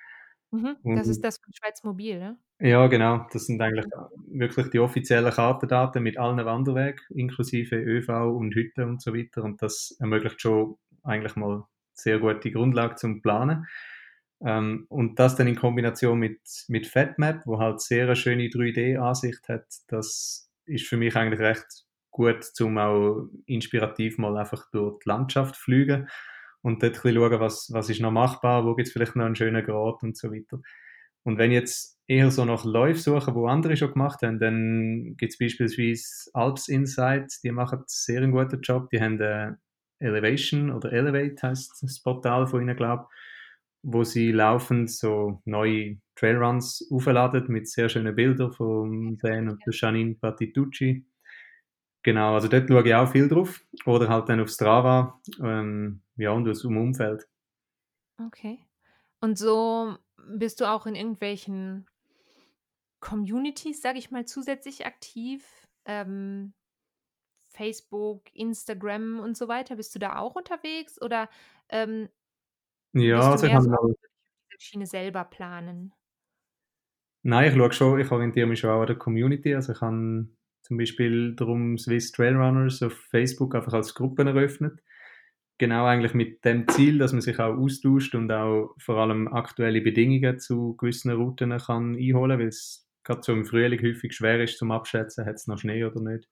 Mhm, 0.52 0.76
das 0.84 1.08
ist 1.08 1.24
das 1.24 1.38
von 1.38 1.52
Schweiz 1.52 1.82
Mobil, 1.82 2.18
ne? 2.18 2.38
ja, 2.60 2.86
genau, 2.86 3.26
das 3.32 3.46
sind 3.46 3.60
eigentlich 3.60 3.86
wirklich 4.28 4.68
die 4.68 4.78
offiziellen 4.78 5.32
Kartendaten 5.32 6.00
mit 6.00 6.16
allen 6.16 6.44
Wanderwegen, 6.44 7.00
inklusive 7.10 7.74
ÖV 7.74 8.08
und 8.08 8.54
Hütten 8.54 8.88
und 8.88 9.02
so 9.02 9.12
weiter. 9.12 9.42
Und 9.42 9.60
das 9.62 9.96
ermöglicht 9.98 10.40
schon 10.40 10.76
eigentlich 11.02 11.34
mal 11.34 11.64
sehr 11.92 12.20
gute 12.20 12.52
Grundlage 12.52 12.94
zum 12.94 13.20
Planen. 13.20 13.66
Ähm, 14.44 14.86
und 14.88 15.18
das 15.18 15.36
dann 15.36 15.48
in 15.48 15.56
Kombination 15.56 16.18
mit, 16.18 16.40
mit 16.68 16.86
FatMap, 16.86 17.46
wo 17.46 17.58
halt 17.58 17.80
sehr 17.80 18.04
eine 18.04 18.14
schöne 18.14 18.44
3D-Ansicht 18.44 19.48
hat, 19.48 19.66
das 19.88 20.43
ist 20.66 20.86
für 20.86 20.96
mich 20.96 21.16
eigentlich 21.16 21.40
recht 21.40 21.66
gut, 22.10 22.44
um 22.60 22.78
auch 22.78 23.28
inspirativ 23.46 24.18
mal 24.18 24.36
einfach 24.36 24.70
durch 24.70 24.98
die 25.00 25.08
Landschaft 25.08 25.56
zu 25.56 25.62
fliegen 25.62 26.08
und 26.62 26.82
dort 26.82 26.96
ein 26.96 27.02
bisschen 27.02 27.14
schauen, 27.16 27.40
was, 27.40 27.70
was 27.72 27.90
ist 27.90 28.00
noch 28.00 28.12
machbar, 28.12 28.64
wo 28.64 28.74
gibt 28.74 28.88
es 28.88 28.92
vielleicht 28.92 29.16
noch 29.16 29.26
einen 29.26 29.36
schönen 29.36 29.64
Grad 29.64 30.02
und 30.02 30.16
so 30.16 30.32
weiter. 30.32 30.60
Und 31.24 31.38
wenn 31.38 31.50
ich 31.50 31.56
jetzt 31.56 31.98
eher 32.06 32.30
so 32.30 32.44
nach 32.44 32.64
Läufen 32.64 33.00
suchen, 33.00 33.34
wo 33.34 33.46
andere 33.46 33.76
schon 33.76 33.92
gemacht 33.92 34.22
haben, 34.22 34.38
dann 34.38 35.16
gibt 35.16 35.32
es 35.32 35.38
beispielsweise 35.38 36.30
Alps 36.34 36.68
Insights, 36.68 37.40
die 37.40 37.50
machen 37.50 37.78
einen 37.78 37.84
sehr 37.88 38.26
guten 38.28 38.60
Job. 38.60 38.90
Die 38.90 39.00
haben 39.00 39.20
äh, 39.20 39.52
Elevation 39.98 40.70
oder 40.70 40.92
Elevate 40.92 41.48
heißt 41.48 41.82
das 41.82 42.02
Portal 42.02 42.46
von 42.46 42.62
ihnen, 42.62 42.76
glaube 42.76 43.08
wo 43.84 44.02
sie 44.02 44.32
laufend 44.32 44.90
so 44.90 45.42
neue 45.44 45.98
Trailruns 46.16 46.88
aufladen 46.90 47.44
mit 47.48 47.68
sehr 47.68 47.88
schönen 47.88 48.14
Bildern 48.14 48.52
von 48.52 49.18
Dan 49.18 49.50
und 49.50 49.62
Janine 49.66 50.14
Patitucci. 50.14 51.04
Genau, 52.02 52.34
also 52.34 52.48
dort 52.48 52.68
schaue 52.68 52.86
ich 52.86 52.94
auch 52.94 53.10
viel 53.10 53.28
drauf. 53.28 53.60
Oder 53.86 54.08
halt 54.08 54.28
dann 54.28 54.40
auf 54.40 54.48
Strava, 54.48 55.20
ähm, 55.42 56.02
ja, 56.16 56.30
und 56.30 56.48
aus 56.48 56.62
dem 56.62 56.76
Umfeld. 56.76 57.26
Okay. 58.24 58.58
Und 59.20 59.38
so 59.38 59.96
bist 60.28 60.60
du 60.60 60.70
auch 60.70 60.86
in 60.86 60.94
irgendwelchen 60.94 61.86
Communities, 63.00 63.82
sage 63.82 63.98
ich 63.98 64.10
mal, 64.10 64.26
zusätzlich 64.26 64.86
aktiv? 64.86 65.66
Ähm, 65.86 66.54
Facebook, 67.48 68.34
Instagram 68.34 69.20
und 69.20 69.36
so 69.36 69.48
weiter. 69.48 69.76
Bist 69.76 69.94
du 69.94 69.98
da 69.98 70.18
auch 70.18 70.36
unterwegs 70.36 71.00
oder 71.00 71.28
ähm, 71.68 72.08
ja, 72.94 73.32
bist 73.32 73.44
also 73.44 73.46
du 73.46 73.52
mehr 73.52 73.62
so 73.62 73.70
mal... 73.70 73.94
diese 74.52 74.60
Schiene 74.60 74.86
selber 74.86 75.24
planen? 75.24 75.92
Nein, 77.22 77.50
ich 77.50 77.56
schaue 77.56 77.72
schon, 77.72 78.00
ich 78.00 78.10
orientiere 78.10 78.46
mich 78.46 78.60
schon 78.60 78.70
auch 78.70 78.80
an 78.80 78.86
der 78.86 78.96
Community. 78.96 79.54
Also 79.54 79.72
ich 79.72 79.80
habe 79.80 80.28
zum 80.62 80.76
Beispiel 80.76 81.34
darum 81.34 81.78
Swiss 81.78 82.12
Trailrunners 82.12 82.82
auf 82.82 82.92
Facebook 83.10 83.54
einfach 83.54 83.72
als 83.72 83.94
Gruppen 83.94 84.26
eröffnet. 84.26 84.82
Genau 85.58 85.86
eigentlich 85.86 86.14
mit 86.14 86.44
dem 86.44 86.66
Ziel, 86.68 86.98
dass 86.98 87.12
man 87.12 87.20
sich 87.20 87.38
auch 87.38 87.56
austauscht 87.56 88.14
und 88.14 88.30
auch 88.30 88.74
vor 88.78 88.96
allem 88.96 89.28
aktuelle 89.28 89.80
Bedingungen 89.80 90.38
zu 90.38 90.76
gewissen 90.76 91.12
Routen 91.12 91.56
kann 91.58 91.96
einholen, 91.96 92.38
weil 92.38 92.48
es 92.48 92.88
gerade 93.04 93.22
so 93.22 93.32
im 93.32 93.44
Frühling 93.44 93.80
häufig 93.80 94.14
schwer 94.14 94.42
ist 94.42 94.58
zum 94.58 94.72
Abschätzen, 94.72 95.26
hat 95.26 95.36
es 95.36 95.46
noch 95.46 95.58
Schnee 95.58 95.84
oder 95.84 96.00
nicht. 96.00 96.28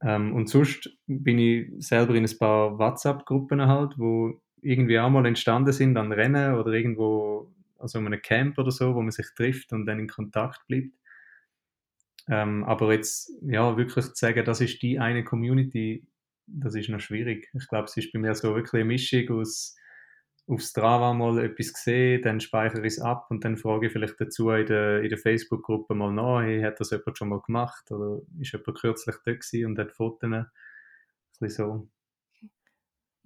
Ähm, 0.00 0.34
und 0.34 0.48
sonst 0.48 0.96
bin 1.06 1.38
ich 1.38 1.70
selber 1.78 2.14
in 2.14 2.24
ein 2.24 2.38
paar 2.38 2.78
WhatsApp-Gruppen 2.78 3.66
halt, 3.66 3.98
wo 3.98 4.40
irgendwie 4.62 4.98
auch 4.98 5.10
mal 5.10 5.26
entstanden 5.26 5.72
sind 5.72 5.96
an 5.96 6.12
Rennen 6.12 6.54
oder 6.54 6.72
irgendwo, 6.72 7.52
also 7.78 7.98
in 7.98 8.06
einem 8.06 8.22
Camp 8.22 8.58
oder 8.58 8.70
so, 8.70 8.94
wo 8.94 9.02
man 9.02 9.10
sich 9.10 9.26
trifft 9.34 9.72
und 9.72 9.86
dann 9.86 9.98
in 9.98 10.08
Kontakt 10.08 10.66
bleibt. 10.66 10.92
Ähm, 12.28 12.64
aber 12.64 12.92
jetzt, 12.92 13.32
ja, 13.42 13.76
wirklich 13.76 14.06
zu 14.06 14.14
sagen, 14.14 14.44
das 14.44 14.60
ist 14.60 14.82
die 14.82 14.98
eine 14.98 15.24
Community, 15.24 16.06
das 16.46 16.74
ist 16.74 16.88
noch 16.88 17.00
schwierig. 17.00 17.48
Ich 17.54 17.68
glaube, 17.68 17.84
es 17.84 17.96
ist 17.96 18.12
bei 18.12 18.18
mir 18.18 18.34
so 18.34 18.54
wirklich 18.54 18.74
eine 18.74 18.84
Mischung 18.84 19.28
aus 19.30 19.76
auf 20.48 20.62
Strava 20.62 21.12
mal 21.12 21.38
etwas 21.44 21.74
gesehen, 21.74 22.22
dann 22.22 22.40
speichere 22.40 22.80
ich 22.80 22.94
es 22.94 23.00
ab 23.00 23.26
und 23.30 23.44
dann 23.44 23.58
frage 23.58 23.86
ich 23.86 23.92
vielleicht 23.92 24.18
dazu 24.18 24.50
in 24.50 24.66
der, 24.66 25.02
in 25.02 25.10
der 25.10 25.18
Facebook-Gruppe 25.18 25.94
mal 25.94 26.10
nach, 26.10 26.40
hey, 26.40 26.62
hat 26.62 26.80
das 26.80 26.90
jemand 26.90 27.18
schon 27.18 27.28
mal 27.28 27.42
gemacht 27.42 27.90
oder 27.90 28.22
ist 28.40 28.52
jemand 28.52 28.78
kürzlich 28.78 29.16
da 29.24 29.32
gewesen 29.32 29.66
und 29.66 29.78
hat 29.78 29.92
Fotos, 29.92 30.22
ein 30.22 30.46
bisschen 31.38 31.66
so. 31.66 31.88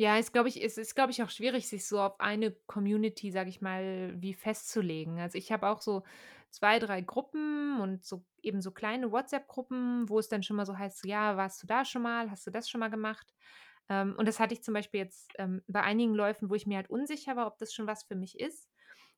Ja, 0.02 0.18
ist, 0.18 0.32
glaube 0.32 0.48
ich, 0.48 0.60
es 0.64 0.78
ist, 0.78 0.96
glaube 0.96 1.12
ich, 1.12 1.22
auch 1.22 1.30
schwierig, 1.30 1.68
sich 1.68 1.86
so 1.86 2.00
auf 2.00 2.18
eine 2.18 2.50
Community, 2.66 3.30
sage 3.30 3.50
ich 3.50 3.60
mal, 3.60 4.12
wie 4.20 4.34
festzulegen. 4.34 5.20
Also 5.20 5.38
ich 5.38 5.52
habe 5.52 5.68
auch 5.68 5.80
so 5.80 6.02
zwei, 6.50 6.80
drei 6.80 7.02
Gruppen 7.02 7.80
und 7.80 8.04
so 8.04 8.24
eben 8.42 8.60
so 8.60 8.72
kleine 8.72 9.12
WhatsApp-Gruppen, 9.12 10.08
wo 10.08 10.18
es 10.18 10.28
dann 10.28 10.42
schon 10.42 10.56
mal 10.56 10.66
so 10.66 10.76
heißt, 10.76 11.04
ja, 11.06 11.36
warst 11.36 11.62
du 11.62 11.68
da 11.68 11.84
schon 11.84 12.02
mal, 12.02 12.32
hast 12.32 12.44
du 12.44 12.50
das 12.50 12.68
schon 12.68 12.80
mal 12.80 12.88
gemacht? 12.90 13.32
Ähm, 13.88 14.16
und 14.18 14.26
das 14.26 14.40
hatte 14.40 14.54
ich 14.54 14.64
zum 14.64 14.74
Beispiel 14.74 14.98
jetzt 15.00 15.30
ähm, 15.38 15.62
bei 15.68 15.82
einigen 15.82 16.14
Läufen, 16.14 16.50
wo 16.50 16.54
ich 16.56 16.66
mir 16.66 16.78
halt 16.78 16.90
unsicher 16.90 17.36
war, 17.36 17.46
ob 17.46 17.58
das 17.58 17.72
schon 17.72 17.86
was 17.86 18.02
für 18.02 18.16
mich 18.16 18.40
ist, 18.40 18.68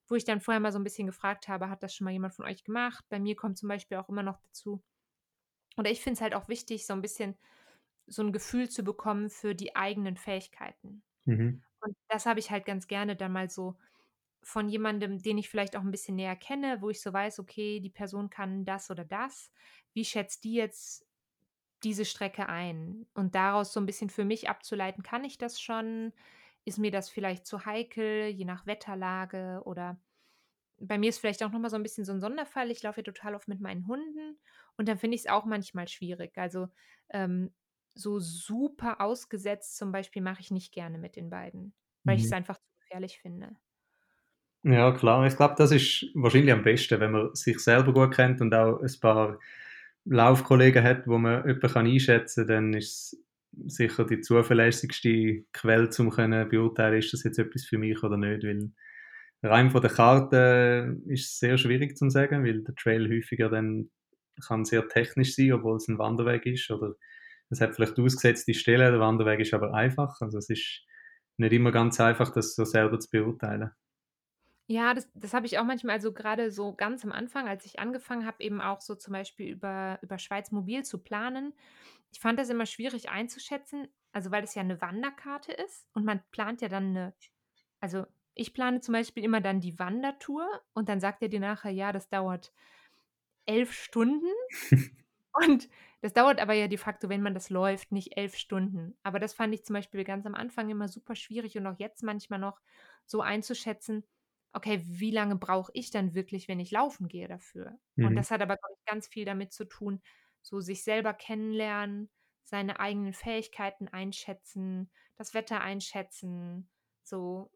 wo 0.07 0.17
ich 0.17 0.27
dann 0.27 0.43
vorher 0.43 0.61
mal 0.61 0.73
so 0.73 0.79
ein 0.79 0.85
bisschen 0.85 1.07
gefragt 1.07 1.49
habe, 1.49 1.71
hat 1.71 1.83
das 1.83 1.95
schon 1.95 2.05
mal 2.05 2.11
jemand 2.13 2.35
von 2.35 2.45
euch 2.45 2.63
gemacht? 2.63 3.07
Bei 3.09 3.19
mir 3.19 3.37
kommt 3.37 3.57
zum 3.57 3.71
Beispiel 3.71 3.97
auch 3.97 4.11
immer 4.11 4.23
noch 4.23 4.39
dazu. 4.43 4.83
Oder 5.77 5.91
ich 5.91 6.01
finde 6.03 6.17
es 6.17 6.21
halt 6.21 6.35
auch 6.35 6.49
wichtig, 6.49 6.87
so 6.87 6.93
ein 6.93 7.03
bisschen 7.03 7.37
so 8.07 8.23
ein 8.23 8.33
Gefühl 8.33 8.69
zu 8.69 8.83
bekommen 8.85 9.31
für 9.31 9.55
die 9.55 9.77
eigenen 9.77 10.17
Fähigkeiten. 10.17 11.03
Mhm. 11.27 11.63
Und 11.81 11.97
das 12.09 12.27
habe 12.27 12.41
ich 12.41 12.51
halt 12.51 12.67
ganz 12.67 12.89
gerne 12.89 13.17
dann 13.17 13.33
mal 13.33 13.51
so 13.51 13.77
von 14.43 14.69
jemandem, 14.69 15.21
den 15.23 15.39
ich 15.39 15.49
vielleicht 15.49 15.77
auch 15.77 15.83
ein 15.83 15.91
bisschen 15.91 16.17
näher 16.17 16.37
kenne, 16.37 16.79
wo 16.83 16.91
ich 16.91 17.01
so 17.03 17.13
weiß, 17.13 17.41
okay, 17.41 17.81
die 17.81 17.91
Person 17.91 18.31
kann 18.31 18.65
das 18.65 18.91
oder 18.91 19.05
das. 19.05 19.53
Wie 19.95 20.05
schätzt 20.05 20.45
die 20.45 20.55
jetzt 20.55 21.07
diese 21.83 22.05
Strecke 22.05 22.49
ein? 22.49 23.07
Und 23.15 23.35
daraus 23.35 23.73
so 23.73 23.81
ein 23.81 23.87
bisschen 23.87 24.11
für 24.11 24.25
mich 24.25 24.49
abzuleiten, 24.49 25.03
kann 25.03 25.25
ich 25.25 25.39
das 25.39 25.61
schon? 25.61 26.13
Ist 26.65 26.79
mir 26.79 26.91
das 26.91 27.11
vielleicht 27.11 27.47
zu 27.47 27.67
heikel, 27.67 28.29
je 28.29 28.45
nach 28.45 28.67
Wetterlage 28.67 29.63
oder 29.65 30.01
bei 30.79 30.99
mir 30.99 31.09
ist 31.11 31.19
vielleicht 31.19 31.43
auch 31.43 31.51
nochmal 31.53 31.71
so 31.71 31.77
ein 31.77 31.83
bisschen 31.83 32.05
so 32.05 32.13
ein 32.13 32.21
Sonderfall. 32.21 32.71
Ich 32.71 32.83
laufe 32.83 33.01
ja 33.01 33.05
total 33.05 33.35
oft 33.35 33.49
mit 33.49 33.61
meinen 33.61 33.87
Hunden 33.87 34.39
und 34.77 34.89
dann 34.89 34.99
finde 34.99 35.15
ich 35.17 35.23
es 35.23 35.31
auch 35.31 35.45
manchmal 35.45 35.89
schwierig. 35.89 36.37
Also 36.37 36.69
ähm, 37.11 37.55
so 37.95 38.19
super 38.19 39.01
ausgesetzt 39.01 39.77
zum 39.77 39.93
Beispiel 39.93 40.23
mache 40.23 40.41
ich 40.41 40.51
nicht 40.51 40.73
gerne 40.73 40.99
mit 40.99 41.17
den 41.17 41.31
beiden, 41.31 41.75
weil 42.05 42.17
mhm. 42.17 42.21
ich 42.21 42.27
es 42.27 42.33
einfach 42.33 42.59
zu 42.59 42.65
gefährlich 42.81 43.19
finde. 43.21 43.57
Ja, 44.65 44.93
klar. 44.93 45.27
Ich 45.27 45.37
glaube, 45.37 45.55
das 45.59 45.73
ist 45.73 46.07
wahrscheinlich 46.15 46.53
am 46.53 46.63
besten, 46.63 46.99
wenn 46.99 47.13
man 47.13 47.35
sich 47.35 47.59
selber 47.59 47.93
gut 47.93 48.15
kennt 48.15 48.41
und 48.41 48.55
auch 48.55 48.81
ein 48.81 49.01
paar 49.01 49.39
Laufkollegen 50.07 50.83
hat, 50.83 51.07
wo 51.07 51.19
man 51.19 51.47
jemanden 51.47 51.93
einschätzen 51.93 52.47
kann, 52.47 52.73
dann 52.73 52.75
ist 52.75 53.13
es 53.13 53.77
sicher 53.77 54.05
die 54.05 54.21
zuverlässigste 54.21 55.45
Quelle, 55.53 55.91
um 55.99 56.11
können 56.11 56.49
beurteilen, 56.49 56.99
ist 56.99 57.13
das 57.13 57.25
jetzt 57.25 57.39
etwas 57.39 57.65
für 57.65 57.79
mich 57.79 58.03
oder 58.03 58.17
nicht, 58.17 58.43
weil 58.43 58.71
rein 59.43 59.71
von 59.71 59.83
der 59.83 59.91
Karte 59.91 60.99
ist 61.07 61.27
es 61.27 61.39
sehr 61.39 61.59
schwierig 61.59 61.97
zu 61.97 62.09
sagen, 62.11 62.45
weil 62.45 62.63
der 62.63 62.75
Trail 62.75 63.09
häufiger 63.09 63.51
dann 63.51 63.91
kann 64.47 64.65
sehr 64.65 64.89
technisch 64.89 65.37
sein, 65.37 65.53
obwohl 65.53 65.77
es 65.77 65.89
ein 65.89 65.99
Wanderweg 65.99 66.47
ist 66.47 66.71
oder 66.71 66.95
es 67.51 67.61
hat 67.61 67.75
vielleicht 67.77 67.99
ausgesetzte 67.99 68.55
Stellen, 68.55 68.93
der 68.93 69.01
Wanderweg 69.01 69.41
ist 69.41 69.55
aber 69.55 69.75
einfach, 69.75 70.21
also 70.21 70.39
es 70.39 70.51
ist 70.51 70.83
nicht 71.39 71.53
immer 71.53 71.73
ganz 71.73 72.01
einfach, 72.01 72.31
das 72.33 72.55
so 72.55 72.65
selber 72.65 72.99
zu 73.01 73.11
beurteilen. 73.11 73.71
Ja, 74.69 74.95
das 74.95 75.11
das 75.15 75.35
habe 75.35 75.45
ich 75.47 75.59
auch 75.59 75.65
manchmal 75.65 75.97
also 75.97 76.13
gerade 76.13 76.51
so 76.51 76.75
ganz 76.75 77.05
am 77.05 77.13
Anfang, 77.13 77.49
als 77.49 77.67
ich 77.67 77.79
angefangen 77.81 78.25
habe, 78.27 78.43
eben 78.43 78.63
auch 78.63 78.81
so 78.81 78.95
zum 78.95 79.13
Beispiel 79.13 79.51
über 79.51 79.99
über 80.03 80.19
Schweiz 80.19 80.51
Mobil 80.53 80.85
zu 80.85 81.03
planen. 81.03 81.53
Ich 82.13 82.21
fand 82.21 82.39
das 82.39 82.49
immer 82.51 82.65
schwierig 82.67 83.11
einzuschätzen, 83.11 83.89
also 84.13 84.31
weil 84.31 84.45
es 84.45 84.55
ja 84.55 84.63
eine 84.63 84.81
Wanderkarte 84.81 85.53
ist 85.53 85.89
und 85.95 86.05
man 86.07 86.23
plant 86.31 86.63
ja 86.63 86.69
dann 86.69 86.91
eine 86.97 87.15
also 87.81 88.07
ich 88.35 88.55
plane 88.55 88.81
zum 88.81 88.95
Beispiel 88.95 89.25
immer 89.25 89.41
dann 89.43 89.61
die 89.61 89.79
Wandertour 89.79 90.49
und 90.75 90.89
dann 90.89 91.01
sagt 91.01 91.23
er 91.23 91.29
dir 91.29 91.41
nachher: 91.41 91.71
„Ja, 91.73 91.93
das 91.93 92.09
dauert 92.11 92.53
elf 93.47 93.73
Stunden.“ 93.75 94.29
Und 95.33 95.69
das 96.05 96.13
dauert 96.13 96.39
aber 96.39 96.53
ja 96.53 96.69
de 96.69 96.77
facto, 96.77 97.09
wenn 97.09 97.23
man 97.23 97.33
das 97.33 97.49
läuft, 97.49 97.91
nicht 97.91 98.19
elf 98.19 98.37
Stunden. 98.37 98.95
Aber 99.03 99.19
das 99.19 99.33
fand 99.33 99.55
ich 99.55 99.65
zum 99.65 99.73
Beispiel 99.73 100.05
ganz 100.05 100.27
am 100.27 100.35
Anfang 100.35 100.69
immer 100.69 100.87
super 100.87 101.15
schwierig 101.15 101.57
und 101.57 101.67
auch 101.67 101.79
jetzt 101.79 102.03
manchmal 102.03 102.39
noch 102.39 102.61
so 103.07 103.23
einzuschätzen, 103.23 104.05
okay, 104.53 104.83
wie 104.85 105.11
lange 105.11 105.37
brauche 105.37 105.71
ich 105.75 105.91
dann 105.91 106.15
wirklich, 106.15 106.47
wenn 106.47 106.61
ich 106.61 106.71
laufen 106.73 107.09
gehe 107.09 107.27
dafür? 107.27 107.79
Mhm. 107.97 108.05
Und 108.07 108.17
das 108.17 108.31
hat 108.31 108.43
aber 108.43 108.57
ich, 108.57 108.85
ganz 108.85 109.09
viel 109.09 109.25
damit 109.25 109.55
zu 109.55 109.65
tun, 109.65 110.03
so 110.43 110.61
sich 110.61 110.85
selber 110.85 111.15
kennenlernen, 111.15 112.11
seine 112.45 112.81
eigenen 112.81 113.15
Fähigkeiten 113.15 113.89
einschätzen, 113.89 114.91
das 115.17 115.33
Wetter 115.33 115.63
einschätzen, 115.63 116.69
so 117.03 117.51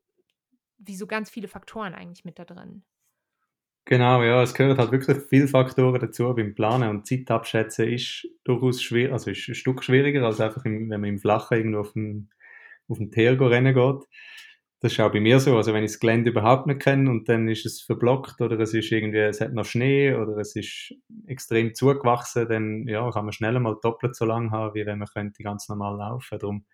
wie 0.79 0.97
so 0.97 1.07
ganz 1.07 1.29
viele 1.31 1.49
Faktoren 1.49 1.95
eigentlich 1.95 2.25
mit 2.25 2.39
da 2.39 2.47
drin. 2.47 2.85
Genau, 3.89 4.23
ja, 4.23 4.43
es 4.43 4.53
gehören 4.53 4.77
halt 4.77 4.93
wirklich 4.93 5.17
viele 5.31 5.49
Faktoren 5.49 5.99
dazu 5.99 6.35
beim 6.35 6.55
Planen 6.55 6.91
und 6.91 7.07
Zeit 7.07 7.31
abschätzen 7.31 7.89
ist 7.89 8.29
durchaus 8.45 8.83
schwierig, 8.83 9.13
also 9.15 9.31
ist 9.31 9.49
ein 9.49 9.55
Stück 9.55 9.83
schwieriger 9.83 10.27
als 10.27 10.41
einfach, 10.43 10.63
im, 10.67 10.91
wenn 10.91 11.01
man 11.01 11.09
im 11.09 11.19
Flachen 11.19 11.57
irgendwo 11.57 11.81
auf 11.81 11.93
dem, 11.95 12.29
auf 12.89 12.99
dem 12.99 13.11
Teer 13.11 13.41
rennen 13.41 13.75
geht 13.75 14.07
das 14.81 14.93
ist 14.93 15.01
auch 15.01 15.11
bei 15.13 15.21
mir 15.21 15.41
so. 15.41 15.57
Also 15.57 15.73
wenn 15.75 15.83
ich 15.85 15.93
das 15.93 16.01
Gelände 16.01 16.31
überhaupt 16.31 16.67
nicht 16.69 16.81
kenne 16.83 17.11
und 17.11 17.29
dann 17.29 17.49
ist 17.49 17.67
es 17.67 17.81
verblockt 17.83 18.41
oder 18.43 18.61
es 18.61 18.75
ist 18.75 18.93
irgendwie, 18.93 19.19
es 19.19 19.41
hat 19.41 19.53
noch 19.55 19.65
Schnee 19.65 20.15
oder 20.15 20.37
es 20.39 20.55
ist 20.55 20.95
extrem 21.27 21.75
zugewachsen, 21.75 22.49
dann 22.49 22.87
ja, 22.87 23.11
kann 23.11 23.25
man 23.25 23.33
schneller 23.33 23.59
mal 23.61 23.77
doppelt 23.83 24.15
so 24.17 24.25
lang 24.27 24.53
haben, 24.53 24.75
wie 24.75 24.87
wenn 24.87 24.99
man 25.01 25.09
könnte 25.09 25.43
ganz 25.43 25.69
normal 25.69 25.97
laufen. 25.99 26.39
Darum, 26.39 26.65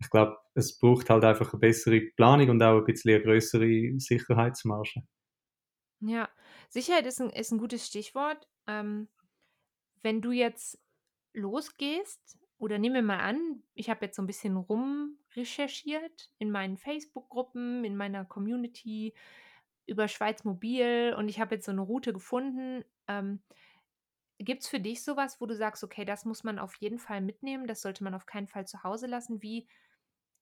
ich 0.00 0.10
glaube, 0.10 0.36
es 0.54 0.78
braucht 0.78 1.10
halt 1.10 1.24
einfach 1.24 1.52
eine 1.52 1.60
bessere 1.60 2.00
Planung 2.16 2.50
und 2.50 2.62
auch 2.62 2.78
ein 2.78 2.84
bisschen 2.84 3.14
eine 3.14 3.22
größere 3.24 3.98
Sicherheitsmarge. 3.98 5.02
Ja, 6.00 6.28
Sicherheit 6.68 7.06
ist 7.06 7.20
ein, 7.20 7.30
ist 7.30 7.52
ein 7.52 7.58
gutes 7.58 7.86
Stichwort. 7.86 8.48
Ähm, 8.66 9.08
wenn 10.02 10.22
du 10.22 10.32
jetzt 10.32 10.80
losgehst, 11.34 12.38
oder 12.58 12.78
nehmen 12.78 12.94
wir 12.94 13.02
mal 13.02 13.20
an, 13.20 13.62
ich 13.74 13.88
habe 13.88 14.04
jetzt 14.04 14.16
so 14.16 14.22
ein 14.22 14.26
bisschen 14.26 14.56
rumrecherchiert 14.56 16.30
in 16.38 16.50
meinen 16.50 16.76
Facebook-Gruppen, 16.76 17.84
in 17.84 17.96
meiner 17.96 18.24
Community 18.26 19.14
über 19.86 20.08
Schweiz 20.08 20.44
Mobil 20.44 21.14
und 21.16 21.28
ich 21.28 21.40
habe 21.40 21.54
jetzt 21.54 21.64
so 21.64 21.72
eine 21.72 21.80
Route 21.80 22.12
gefunden. 22.12 22.84
Ähm, 23.08 23.42
Gibt 24.38 24.62
es 24.62 24.68
für 24.68 24.80
dich 24.80 25.02
sowas, 25.02 25.40
wo 25.40 25.46
du 25.46 25.54
sagst, 25.54 25.82
okay, 25.84 26.04
das 26.04 26.24
muss 26.24 26.44
man 26.44 26.58
auf 26.58 26.74
jeden 26.76 26.98
Fall 26.98 27.20
mitnehmen, 27.20 27.66
das 27.66 27.82
sollte 27.82 28.04
man 28.04 28.14
auf 28.14 28.26
keinen 28.26 28.46
Fall 28.46 28.66
zu 28.66 28.82
Hause 28.84 29.06
lassen? 29.06 29.42
Wie, 29.42 29.66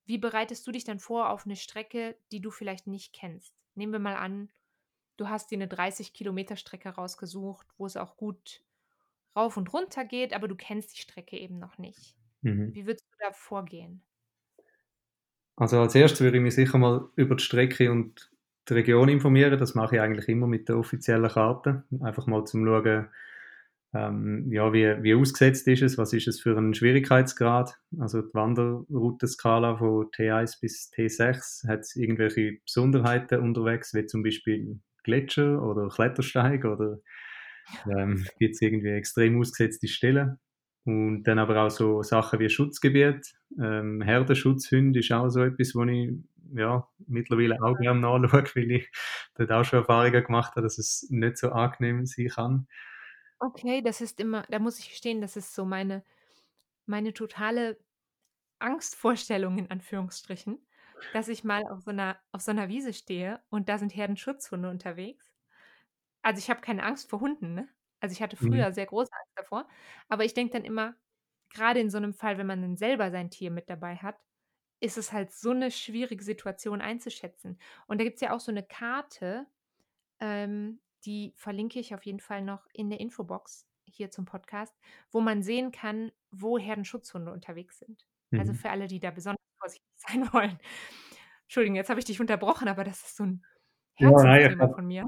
wie 0.05 0.19
bereitest 0.19 0.67
du 0.67 0.73
dich 0.73 0.85
dann 0.85 1.01
vor 1.01 1.31
auf 1.31 1.47
eine 1.47 1.57
Strecke, 1.57 2.17
die 2.31 2.41
du 2.41 2.51
vielleicht 2.51 2.87
nicht 2.87 3.13
kennst? 3.13 3.55
Nehmen 3.75 3.93
wir 3.93 4.01
mal 4.01 4.17
an, 4.17 4.51
du 5.19 5.29
hast 5.29 5.51
dir 5.51 5.57
eine 5.57 5.69
30 5.69 6.15
Kilometer 6.15 6.57
Strecke 6.57 6.89
rausgesucht, 6.89 7.67
wo 7.77 7.85
es 7.85 7.97
auch 7.97 8.17
gut 8.17 8.63
rauf 9.37 9.57
und 9.57 9.73
runter 9.73 10.05
geht, 10.05 10.33
aber 10.33 10.49
du 10.49 10.57
kennst 10.57 10.95
die 10.95 11.01
Strecke 11.03 11.37
eben 11.37 11.59
noch 11.59 11.77
nicht. 11.79 12.17
Mhm. 12.43 12.75
Wie 12.75 12.87
würdest 12.87 13.07
du 13.11 13.17
da 13.21 13.33
vorgehen? 13.33 14.03
Also 15.57 15.81
als 15.81 15.95
erstes 15.95 16.21
würde 16.21 16.39
ich 16.39 16.43
mich 16.43 16.55
sicher 16.55 16.79
mal 16.79 17.09
über 17.17 17.35
die 17.35 17.43
Strecke 17.43 17.91
und 17.91 18.31
die 18.69 18.75
Region 18.75 19.09
informieren. 19.09 19.59
Das 19.59 19.75
mache 19.75 19.97
ich 19.97 20.01
eigentlich 20.01 20.29
immer 20.29 20.47
mit 20.47 20.69
der 20.69 20.79
offiziellen 20.79 21.31
Karte. 21.31 21.85
Einfach 22.01 22.27
mal 22.27 22.45
zum 22.45 22.65
Schauen, 22.65 23.09
ähm, 23.95 24.53
ja, 24.53 24.73
wie, 24.73 25.03
wie 25.03 25.15
ausgesetzt 25.15 25.67
ist 25.67 25.83
es, 25.83 25.99
was 25.99 26.13
ist 26.13 26.29
es 26.29 26.41
für 26.41 26.57
ein 26.57 26.75
Schwierigkeitsgrad. 26.75 27.77
Also 27.99 28.23
die 28.23 28.35
Wanderroutenskala 28.35 29.79
von 29.79 30.11
T1 30.11 30.61
bis 30.61 30.93
T6 30.93 31.67
hat 31.67 31.81
es 31.81 31.97
irgendwelche 31.97 32.59
Besonderheiten 32.65 33.41
unterwegs, 33.41 33.95
wie 33.95 34.07
zum 34.07 34.23
Beispiel 34.23 34.79
Gletscher 35.09 35.63
oder 35.63 35.89
Klettersteig 35.89 36.65
oder 36.65 36.99
ähm, 37.91 38.27
gibt 38.39 38.55
es 38.55 38.63
irgendwie 38.63 38.91
extrem 38.91 39.41
ausgesetzte 39.41 39.89
Stellen. 39.89 40.39
Und 40.85 41.25
dann 41.25 41.39
aber 41.39 41.63
auch 41.63 41.71
so 41.71 42.03
Sachen 42.03 42.39
wie 42.39 42.49
Schutzgebiet, 42.49 43.35
ähm, 43.61 44.01
Herdenschutzhunde 44.01 45.01
ist 45.01 45.13
auch 45.13 45.29
so 45.29 45.43
etwas, 45.43 45.75
wo 45.75 45.85
ich 45.85 46.13
ja, 46.55 46.89
mittlerweile 47.07 47.61
auch 47.61 47.77
gerne 47.79 48.01
nachschaue, 48.01 48.45
weil 48.55 48.71
ich 48.71 48.91
dort 49.35 49.53
auch 49.53 49.65
schon 49.65 49.81
Erfahrungen 49.81 50.25
gemacht 50.25 50.53
habe, 50.53 50.63
dass 50.63 50.79
es 50.79 51.07
nicht 51.11 51.39
so 51.39 51.51
angenehm 51.51 52.07
sein 52.07 52.29
kann. 52.29 52.69
Okay, 53.39 53.83
das 53.83 54.01
ist 54.01 54.19
immer, 54.21 54.45
da 54.51 54.59
muss 54.59 54.79
ich 54.79 54.89
gestehen, 54.89 55.21
das 55.21 55.37
ist 55.37 55.55
so 55.55 55.65
meine, 55.65 56.05
meine 56.87 57.13
totale 57.13 57.79
Angstvorstellung 58.59 59.59
in 59.59 59.71
Anführungsstrichen, 59.71 60.59
dass 61.13 61.29
ich 61.29 61.45
mal 61.45 61.63
auf 61.71 61.83
so 61.83 61.91
einer, 61.91 62.19
auf 62.33 62.43
so 62.43 62.51
einer 62.51 62.69
Wiese 62.69 62.93
stehe 62.93 63.41
und 63.51 63.69
da 63.69 63.79
sind 63.79 63.95
Herdenschutzhunde 63.95 64.69
unterwegs. 64.71 65.25
Also 66.23 66.39
ich 66.39 66.51
habe 66.51 66.61
keine 66.61 66.83
Angst 66.83 67.09
vor 67.09 67.21
Hunden, 67.21 67.55
ne? 67.55 67.69
Also 68.01 68.13
ich 68.13 68.23
hatte 68.23 68.37
mhm. 68.41 68.53
früher 68.53 68.69
mhm. 68.69 68.73
sehr 68.73 68.87
große 68.87 69.13
Angst 69.13 69.33
davor, 69.37 69.69
aber 70.09 70.25
ich 70.25 70.35
denke 70.35 70.53
dann 70.53 70.65
immer, 70.65 70.95
gerade 71.51 71.81
in 71.81 71.91
so 71.91 71.97
einem 71.99 72.15
Fall, 72.15 72.39
wenn 72.39 72.47
man 72.47 72.63
dann 72.63 72.77
selber 72.77 73.11
sein 73.11 73.31
Tier 73.31 73.51
mit 73.51 73.69
dabei 73.71 73.97
hat, 73.97 74.17
ist 74.81 74.99
es 74.99 75.13
halt 75.13 75.33
so 75.33 75.51
eine 75.51 75.71
schwierige 75.71 76.23
Situation 76.23 76.81
einzuschätzen. 76.81 77.59
Und 77.87 78.01
da 78.01 78.05
gibt 78.05 78.17
es 78.17 78.21
ja 78.21 78.35
auch 78.35 78.41
so 78.41 78.53
eine 78.53 78.63
Karte, 78.63 79.47
ähm, 80.21 80.81
die 81.05 81.33
verlinke 81.37 81.81
ich 81.81 81.95
auf 81.95 82.05
jeden 82.05 82.21
Fall 82.21 82.43
noch 82.43 82.67
in 82.73 82.91
der 82.91 83.01
Infobox 83.01 83.67
hier 83.85 84.11
zum 84.11 84.25
Podcast, 84.25 84.75
wo 85.11 85.21
man 85.21 85.43
sehen 85.43 85.73
kann, 85.73 86.13
wo 86.31 86.59
Herdenschutzhunde 86.59 87.33
unterwegs 87.33 87.79
sind. 87.79 88.07
Also 88.31 88.37
mhm. 88.37 88.41
Also 88.41 88.55
für 88.55 88.71
alle, 88.71 88.87
die 88.87 89.01
da 89.01 89.11
besonders 89.11 89.38
vorsichtig 89.59 89.89
sein 89.97 90.29
wollen. 90.33 90.59
Entschuldigung, 91.45 91.77
jetzt 91.77 91.89
habe 91.89 92.01
ich 92.01 92.07
dich 92.07 92.21
unterbrochen, 92.21 92.69
aber 92.69 92.85
das 92.85 93.03
ist 93.03 93.17
so 93.17 93.25
ein 93.25 93.43
Herzensthema 93.95 94.67
ja, 94.67 94.75
von 94.75 94.87
mir. 94.87 95.05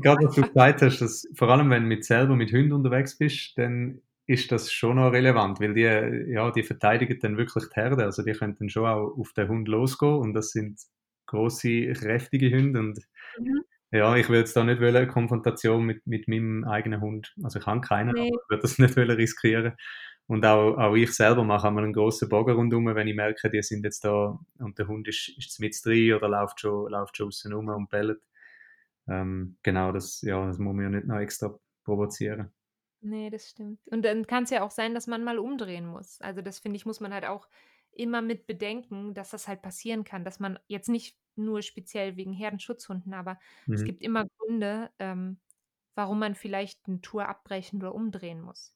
Gerade 0.00 0.26
was 0.26 0.34
du 0.34 0.42
gesagt 0.48 0.82
hast, 0.82 1.00
dass 1.00 1.28
vor 1.34 1.48
allem 1.48 1.70
wenn 1.70 1.82
du 1.82 1.88
mit 1.88 2.04
selber 2.04 2.34
mit 2.34 2.52
Hunden 2.52 2.72
unterwegs 2.72 3.18
bist, 3.18 3.58
dann 3.58 4.00
ist 4.26 4.50
das 4.52 4.72
schon 4.72 4.96
noch 4.96 5.12
relevant, 5.12 5.60
weil 5.60 5.74
die, 5.74 6.32
ja, 6.32 6.50
die 6.50 6.62
verteidigen 6.62 7.18
dann 7.20 7.36
wirklich 7.36 7.64
die 7.68 7.74
Herde. 7.74 8.04
Also 8.04 8.22
die 8.22 8.32
können 8.32 8.56
dann 8.58 8.70
schon 8.70 8.86
auch 8.86 9.18
auf 9.18 9.32
den 9.34 9.48
Hund 9.48 9.68
losgehen 9.68 10.16
und 10.16 10.32
das 10.32 10.50
sind 10.50 10.80
große, 11.26 11.92
kräftige 11.92 12.50
Hunde 12.56 12.78
und 12.80 12.98
mhm. 13.38 13.64
Ja, 13.94 14.16
ich 14.16 14.30
würde 14.30 14.38
jetzt 14.38 14.56
da 14.56 14.64
nicht 14.64 14.80
wollen, 14.80 14.96
eine 14.96 15.06
Konfrontation 15.06 15.84
mit, 15.84 16.06
mit 16.06 16.26
meinem 16.26 16.64
eigenen 16.64 17.02
Hund. 17.02 17.34
Also 17.42 17.58
ich 17.58 17.66
habe 17.66 17.82
keinen, 17.82 18.14
nee. 18.14 18.20
aber 18.20 18.28
ich 18.28 18.48
würde 18.48 18.62
das 18.62 18.78
nicht 18.78 18.96
wollen 18.96 19.10
riskieren. 19.10 19.74
Und 20.32 20.46
auch, 20.46 20.78
auch 20.78 20.94
ich 20.94 21.12
selber 21.12 21.44
mache 21.44 21.68
einmal 21.68 21.84
einen 21.84 21.92
grossen 21.92 22.26
Bogen 22.26 22.54
rundherum, 22.54 22.86
wenn 22.86 23.06
ich 23.06 23.14
merke, 23.14 23.50
die 23.50 23.60
sind 23.60 23.84
jetzt 23.84 24.02
da 24.02 24.38
und 24.60 24.78
der 24.78 24.88
Hund 24.88 25.06
ist, 25.06 25.28
ist 25.36 25.60
mit 25.60 25.76
drin 25.84 26.14
oder 26.14 26.26
läuft 26.26 26.60
schon, 26.60 26.90
läuft 26.90 27.18
schon 27.18 27.26
außen 27.26 27.52
rum 27.52 27.68
und 27.68 27.90
bellt. 27.90 28.18
Ähm, 29.08 29.58
genau, 29.62 29.92
das, 29.92 30.22
ja, 30.22 30.46
das 30.46 30.56
muss 30.56 30.74
man 30.74 30.84
ja 30.84 30.88
nicht 30.88 31.06
noch 31.06 31.18
extra 31.18 31.54
provozieren. 31.84 32.50
Nee, 33.02 33.28
das 33.28 33.50
stimmt. 33.50 33.78
Und 33.88 34.06
dann 34.06 34.26
kann 34.26 34.44
es 34.44 34.50
ja 34.50 34.62
auch 34.62 34.70
sein, 34.70 34.94
dass 34.94 35.06
man 35.06 35.22
mal 35.22 35.38
umdrehen 35.38 35.84
muss. 35.84 36.18
Also 36.22 36.40
das 36.40 36.60
finde 36.60 36.78
ich, 36.78 36.86
muss 36.86 37.00
man 37.00 37.12
halt 37.12 37.26
auch 37.26 37.46
immer 37.90 38.22
mit 38.22 38.46
bedenken, 38.46 39.12
dass 39.12 39.32
das 39.32 39.48
halt 39.48 39.60
passieren 39.60 40.02
kann, 40.02 40.24
dass 40.24 40.40
man 40.40 40.58
jetzt 40.66 40.88
nicht 40.88 41.14
nur 41.36 41.60
speziell 41.60 42.16
wegen 42.16 42.32
Herdenschutzhunden, 42.32 43.12
aber 43.12 43.38
mhm. 43.66 43.74
es 43.74 43.84
gibt 43.84 44.00
immer 44.00 44.24
Gründe, 44.38 44.88
ähm, 44.98 45.40
warum 45.94 46.20
man 46.20 46.34
vielleicht 46.34 46.80
eine 46.86 47.02
Tour 47.02 47.28
abbrechen 47.28 47.80
oder 47.80 47.94
umdrehen 47.94 48.40
muss. 48.40 48.74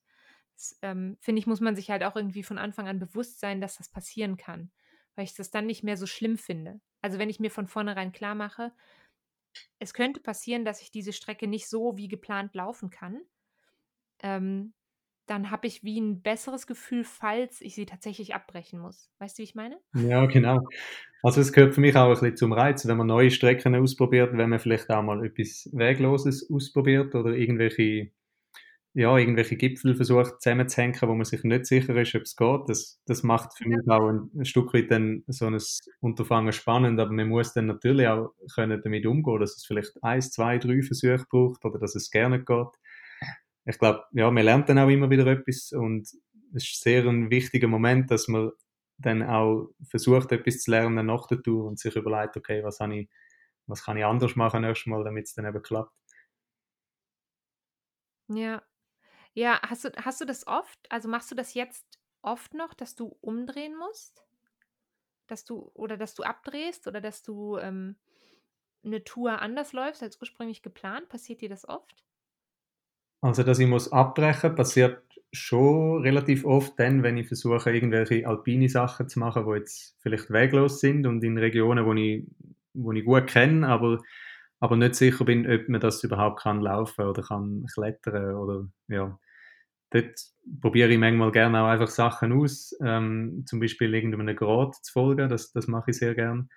Ähm, 0.83 1.17
finde 1.21 1.41
ich, 1.41 1.47
muss 1.47 1.61
man 1.61 1.77
sich 1.77 1.91
halt 1.91 2.03
auch 2.03 2.17
irgendwie 2.17 2.43
von 2.43 2.59
Anfang 2.59 2.89
an 2.89 2.99
bewusst 2.99 3.41
sein, 3.41 3.61
dass 3.61 3.77
das 3.77 3.91
passieren 3.91 4.37
kann, 4.37 4.71
weil 5.15 5.25
ich 5.25 5.35
das 5.35 5.51
dann 5.51 5.67
nicht 5.67 5.83
mehr 5.83 5.97
so 5.97 6.07
schlimm 6.07 6.39
finde. 6.39 6.81
Also 7.03 7.19
wenn 7.19 7.31
ich 7.31 7.41
mir 7.41 7.51
von 7.51 7.67
vornherein 7.67 8.13
klar 8.13 8.35
mache, 8.35 8.73
es 9.79 9.95
könnte 9.95 10.21
passieren, 10.21 10.65
dass 10.65 10.83
ich 10.83 10.91
diese 10.91 11.13
Strecke 11.13 11.47
nicht 11.47 11.69
so 11.69 11.97
wie 11.97 12.09
geplant 12.09 12.55
laufen 12.55 12.91
kann, 12.91 13.21
ähm, 14.23 14.75
dann 15.27 15.51
habe 15.51 15.67
ich 15.67 15.83
wie 15.83 16.01
ein 16.01 16.23
besseres 16.23 16.67
Gefühl, 16.67 17.05
falls 17.05 17.61
ich 17.61 17.75
sie 17.75 17.87
tatsächlich 17.87 18.35
abbrechen 18.35 18.79
muss. 18.79 19.11
Weißt 19.19 19.37
du, 19.37 19.41
wie 19.41 19.45
ich 19.45 19.55
meine? 19.55 19.79
Ja, 19.95 20.27
genau. 20.27 20.61
Also 21.23 21.41
es 21.41 21.53
gehört 21.53 21.75
für 21.75 21.81
mich 21.81 21.97
auch 21.97 22.05
ein 22.05 22.11
bisschen 22.11 22.37
zum 22.37 22.53
Reiz, 22.53 22.87
wenn 22.87 22.97
man 22.97 23.09
neue 23.09 23.31
Strecken 23.31 23.75
ausprobiert, 23.75 24.37
wenn 24.37 24.51
man 24.51 24.61
vielleicht 24.61 24.89
auch 24.91 25.03
mal 25.03 25.25
etwas 25.25 25.69
Wegloses 25.73 26.49
ausprobiert 26.51 27.15
oder 27.15 27.31
irgendwelche, 27.31 28.13
ja, 28.97 29.17
irgendwelche 29.17 29.57
Gipfel 29.57 29.95
versucht 29.95 30.41
zusammenzuhängen, 30.41 30.99
wo 31.03 31.15
man 31.15 31.25
sich 31.25 31.45
nicht 31.45 31.67
sicher 31.67 31.95
ist, 31.97 32.15
ob 32.15 32.23
es 32.23 32.35
geht. 32.35 32.61
Das, 32.69 33.01
das 33.05 33.23
macht 33.23 33.57
für 33.57 33.69
mich 33.69 33.87
auch 33.89 34.09
ein, 34.09 34.31
ein 34.35 34.45
Stück 34.47 34.73
weit 34.73 34.91
dann 34.91 35.23
so 35.27 35.47
ein 35.47 35.59
Unterfangen 36.01 36.53
spannend, 36.53 36.99
aber 36.99 37.13
man 37.13 37.29
muss 37.29 37.53
dann 37.53 37.67
natürlich 37.67 38.09
auch 38.09 38.33
können 38.55 38.81
damit 38.83 39.05
umgehen, 39.07 39.41
dass 39.41 39.57
es 39.57 39.67
vielleicht 39.67 40.03
eins, 40.03 40.31
zwei, 40.31 40.59
drei 40.59 40.83
Versuche 40.83 41.27
braucht 41.29 41.65
oder 41.65 41.79
dass 41.79 41.95
es 41.95 42.11
gerne 42.11 42.43
geht 42.43 42.69
ich 43.67 43.79
glaube, 43.79 44.05
ja, 44.13 44.31
man 44.31 44.45
lernt 44.45 44.69
dann 44.69 44.79
auch 44.79 44.89
immer 44.89 45.11
wieder 45.11 45.27
etwas 45.27 45.73
und 45.73 46.03
es 46.55 46.65
ist 46.65 46.81
sehr 46.81 47.05
ein 47.05 47.31
wichtiger 47.31 47.67
Moment, 47.67 48.11
dass 48.11 48.29
man 48.29 48.53
dann 48.99 49.23
auch 49.23 49.71
versucht, 49.91 50.33
etwas 50.33 50.61
zu 50.61 50.71
lernen 50.71 51.07
nach 51.07 51.27
der 51.27 51.43
Tour 51.43 51.67
und 51.67 51.79
sich 51.79 51.97
überlegt, 51.97 52.37
okay, 52.37 52.63
was, 52.63 52.81
ich, 52.81 53.09
was 53.67 53.85
kann 53.85 53.97
ich 53.97 54.05
anders 54.05 54.37
machen 54.37 54.63
nächstes 54.63 54.91
damit 55.05 55.27
es 55.27 55.35
dann 55.35 55.47
eben 55.47 55.63
klappt. 55.63 55.93
Ja. 58.29 58.63
Ja, 59.37 59.61
hast 59.69 59.85
du, 59.85 59.91
hast 60.03 60.21
du 60.23 60.25
das 60.25 60.47
oft? 60.47 60.79
Also 60.91 61.09
machst 61.09 61.31
du 61.31 61.35
das 61.35 61.53
jetzt 61.53 61.99
oft 62.23 62.55
noch, 62.55 62.73
dass 62.73 62.95
du 62.95 63.19
umdrehen 63.21 63.77
musst? 63.77 64.25
Dass 65.27 65.45
du, 65.45 65.71
oder 65.75 65.99
dass 65.99 66.15
du 66.15 66.23
abdrehst 66.23 66.87
oder 66.87 67.03
dass 67.03 67.23
du 67.23 67.59
ähm, 67.59 67.97
eine 68.85 69.05
Tour 69.05 69.43
anders 69.43 69.75
läufst 69.75 70.03
als 70.03 70.19
ursprünglich 70.21 70.63
geplant? 70.63 71.11
Passiert 71.11 71.43
dir 71.43 71.51
das 71.51 71.69
oft? 71.69 72.03
Also, 73.21 73.43
dass 73.43 73.59
ich 73.59 73.67
muss 73.67 73.93
abbrechen, 73.93 74.55
passiert 74.55 75.03
schon 75.33 76.01
relativ 76.03 76.45
oft 76.47 76.79
dann, 76.79 77.03
wenn 77.03 77.19
ich 77.19 77.29
versuche, 77.29 77.71
irgendwelche 77.73 78.27
alpine 78.27 78.69
Sachen 78.71 79.09
zu 79.09 79.19
machen, 79.19 79.45
die 79.47 79.57
jetzt 79.59 79.97
vielleicht 80.01 80.31
weglos 80.31 80.81
sind 80.81 81.07
und 81.07 81.23
in 81.25 81.37
Regionen, 81.37 81.85
wo 81.85 81.93
ich, 81.95 82.27
wo 82.73 82.93
ich 82.93 83.05
gut 83.05 83.27
kenne, 83.27 83.69
aber, 83.69 83.99
aber 84.61 84.77
nicht 84.77 84.95
sicher 84.95 85.25
bin, 85.27 85.47
ob 85.51 85.69
man 85.69 85.81
das 85.81 86.03
überhaupt 86.05 86.41
kann 86.41 86.61
laufen 86.63 87.05
oder 87.07 87.23
kann 87.23 87.67
klettern 87.75 88.37
oder 88.37 88.69
ja. 88.89 89.19
Dort 89.91 90.21
probiere 90.61 90.91
ich 90.91 90.99
manchmal 90.99 91.33
gerne 91.33 91.63
auch 91.63 91.69
einfach 91.69 91.89
Sachen 91.89 92.33
aus, 92.33 92.77
ähm, 92.83 93.45
zum 93.47 93.61
Beispiel 93.61 93.95
irgendeinem 93.95 94.35
Grad 94.37 94.75
zu 94.83 94.93
folgen, 94.93 95.29
das, 95.29 95.53
das 95.53 95.69
mache 95.69 95.91
ich 95.91 95.99
sehr 95.99 96.15
gerne. 96.15 96.49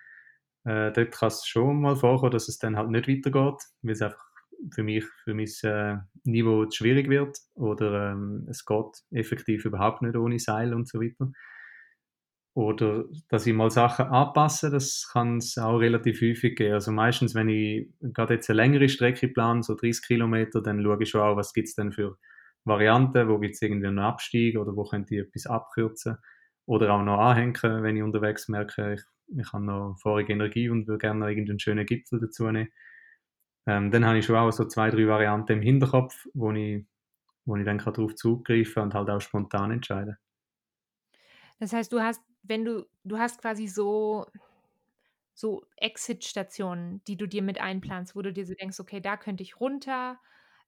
Äh, 0.64 0.92
dort 0.92 1.12
kann 1.12 1.28
es 1.28 1.46
schon 1.46 1.80
mal 1.80 1.96
vorkommen, 1.96 2.32
dass 2.32 2.48
es 2.48 2.58
dann 2.58 2.76
halt 2.76 2.90
nicht 2.90 3.08
weitergeht, 3.08 3.62
weil 3.82 3.92
es 3.92 4.02
einfach 4.02 4.24
für 4.72 4.82
mich, 4.82 5.04
für 5.24 5.34
mein 5.34 5.48
äh, 5.62 5.96
Niveau 6.24 6.66
zu 6.66 6.78
schwierig 6.78 7.08
wird 7.08 7.38
oder 7.54 8.12
ähm, 8.12 8.46
es 8.50 8.64
geht 8.66 9.04
effektiv 9.10 9.64
überhaupt 9.64 10.02
nicht 10.02 10.16
ohne 10.16 10.38
Seil 10.38 10.74
und 10.74 10.88
so 10.88 11.00
weiter. 11.00 11.32
Oder 12.54 13.04
dass 13.28 13.46
ich 13.46 13.54
mal 13.54 13.70
Sachen 13.70 14.06
anpasse, 14.06 14.70
das 14.70 15.08
kann 15.12 15.38
es 15.38 15.56
auch 15.56 15.78
relativ 15.78 16.20
häufig 16.20 16.56
geben. 16.56 16.74
Also 16.74 16.90
meistens, 16.90 17.34
wenn 17.34 17.48
ich 17.48 17.88
gerade 18.00 18.34
jetzt 18.34 18.50
eine 18.50 18.56
längere 18.56 18.88
Strecke 18.88 19.28
plane, 19.28 19.62
so 19.62 19.76
30 19.76 20.06
Kilometer, 20.06 20.60
dann 20.60 20.82
schaue 20.82 21.00
ich 21.00 21.08
schon 21.08 21.20
auch, 21.20 21.36
was 21.36 21.52
gibt 21.52 21.68
es 21.68 21.74
denn 21.76 21.92
für 21.92 22.18
Varianten, 22.64 23.28
wo 23.28 23.38
gibt 23.38 23.54
es 23.54 23.62
irgendwie 23.62 23.86
einen 23.86 23.98
Abstieg 23.98 24.58
oder 24.58 24.76
wo 24.76 24.84
könnte 24.84 25.14
ich 25.14 25.22
etwas 25.22 25.46
abkürzen 25.46 26.18
oder 26.66 26.92
auch 26.92 27.02
noch 27.02 27.18
anhängen, 27.18 27.54
wenn 27.82 27.96
ich 27.96 28.02
unterwegs 28.02 28.48
merke, 28.48 28.94
ich, 28.94 29.02
ich 29.38 29.52
habe 29.52 29.64
noch 29.64 29.96
vorige 30.00 30.32
Energie 30.32 30.68
und 30.68 30.86
würde 30.86 30.98
gerne 30.98 31.20
noch 31.20 31.28
irgendeinen 31.28 31.58
schönen 31.58 31.86
Gipfel 31.86 32.20
dazu 32.20 32.50
nehmen. 32.50 32.70
Ähm, 33.66 33.90
dann 33.90 34.04
habe 34.04 34.18
ich 34.18 34.24
schon 34.24 34.36
auch 34.36 34.50
so 34.50 34.66
zwei, 34.66 34.90
drei 34.90 35.06
Varianten 35.06 35.52
im 35.52 35.62
Hinterkopf, 35.62 36.26
wo 36.34 36.52
ich, 36.52 36.86
wo 37.44 37.56
ich 37.56 37.64
dann 37.64 37.78
darauf 37.78 38.14
zugreifen 38.14 38.82
und 38.82 38.94
halt 38.94 39.10
auch 39.10 39.20
spontan 39.20 39.70
entscheiden. 39.70 40.16
Das 41.58 41.72
heißt, 41.72 41.92
du 41.92 42.00
hast, 42.00 42.22
wenn 42.42 42.64
du, 42.64 42.86
du 43.04 43.18
hast 43.18 43.40
quasi 43.40 43.66
so, 43.66 44.26
so 45.34 45.64
Exit-Stationen, 45.76 47.02
die 47.04 47.16
du 47.16 47.26
dir 47.26 47.42
mit 47.42 47.60
einplanst, 47.60 48.16
wo 48.16 48.22
du 48.22 48.32
dir 48.32 48.46
so 48.46 48.54
denkst, 48.54 48.80
okay, 48.80 49.00
da 49.00 49.16
könnte 49.16 49.42
ich 49.42 49.60
runter, 49.60 50.18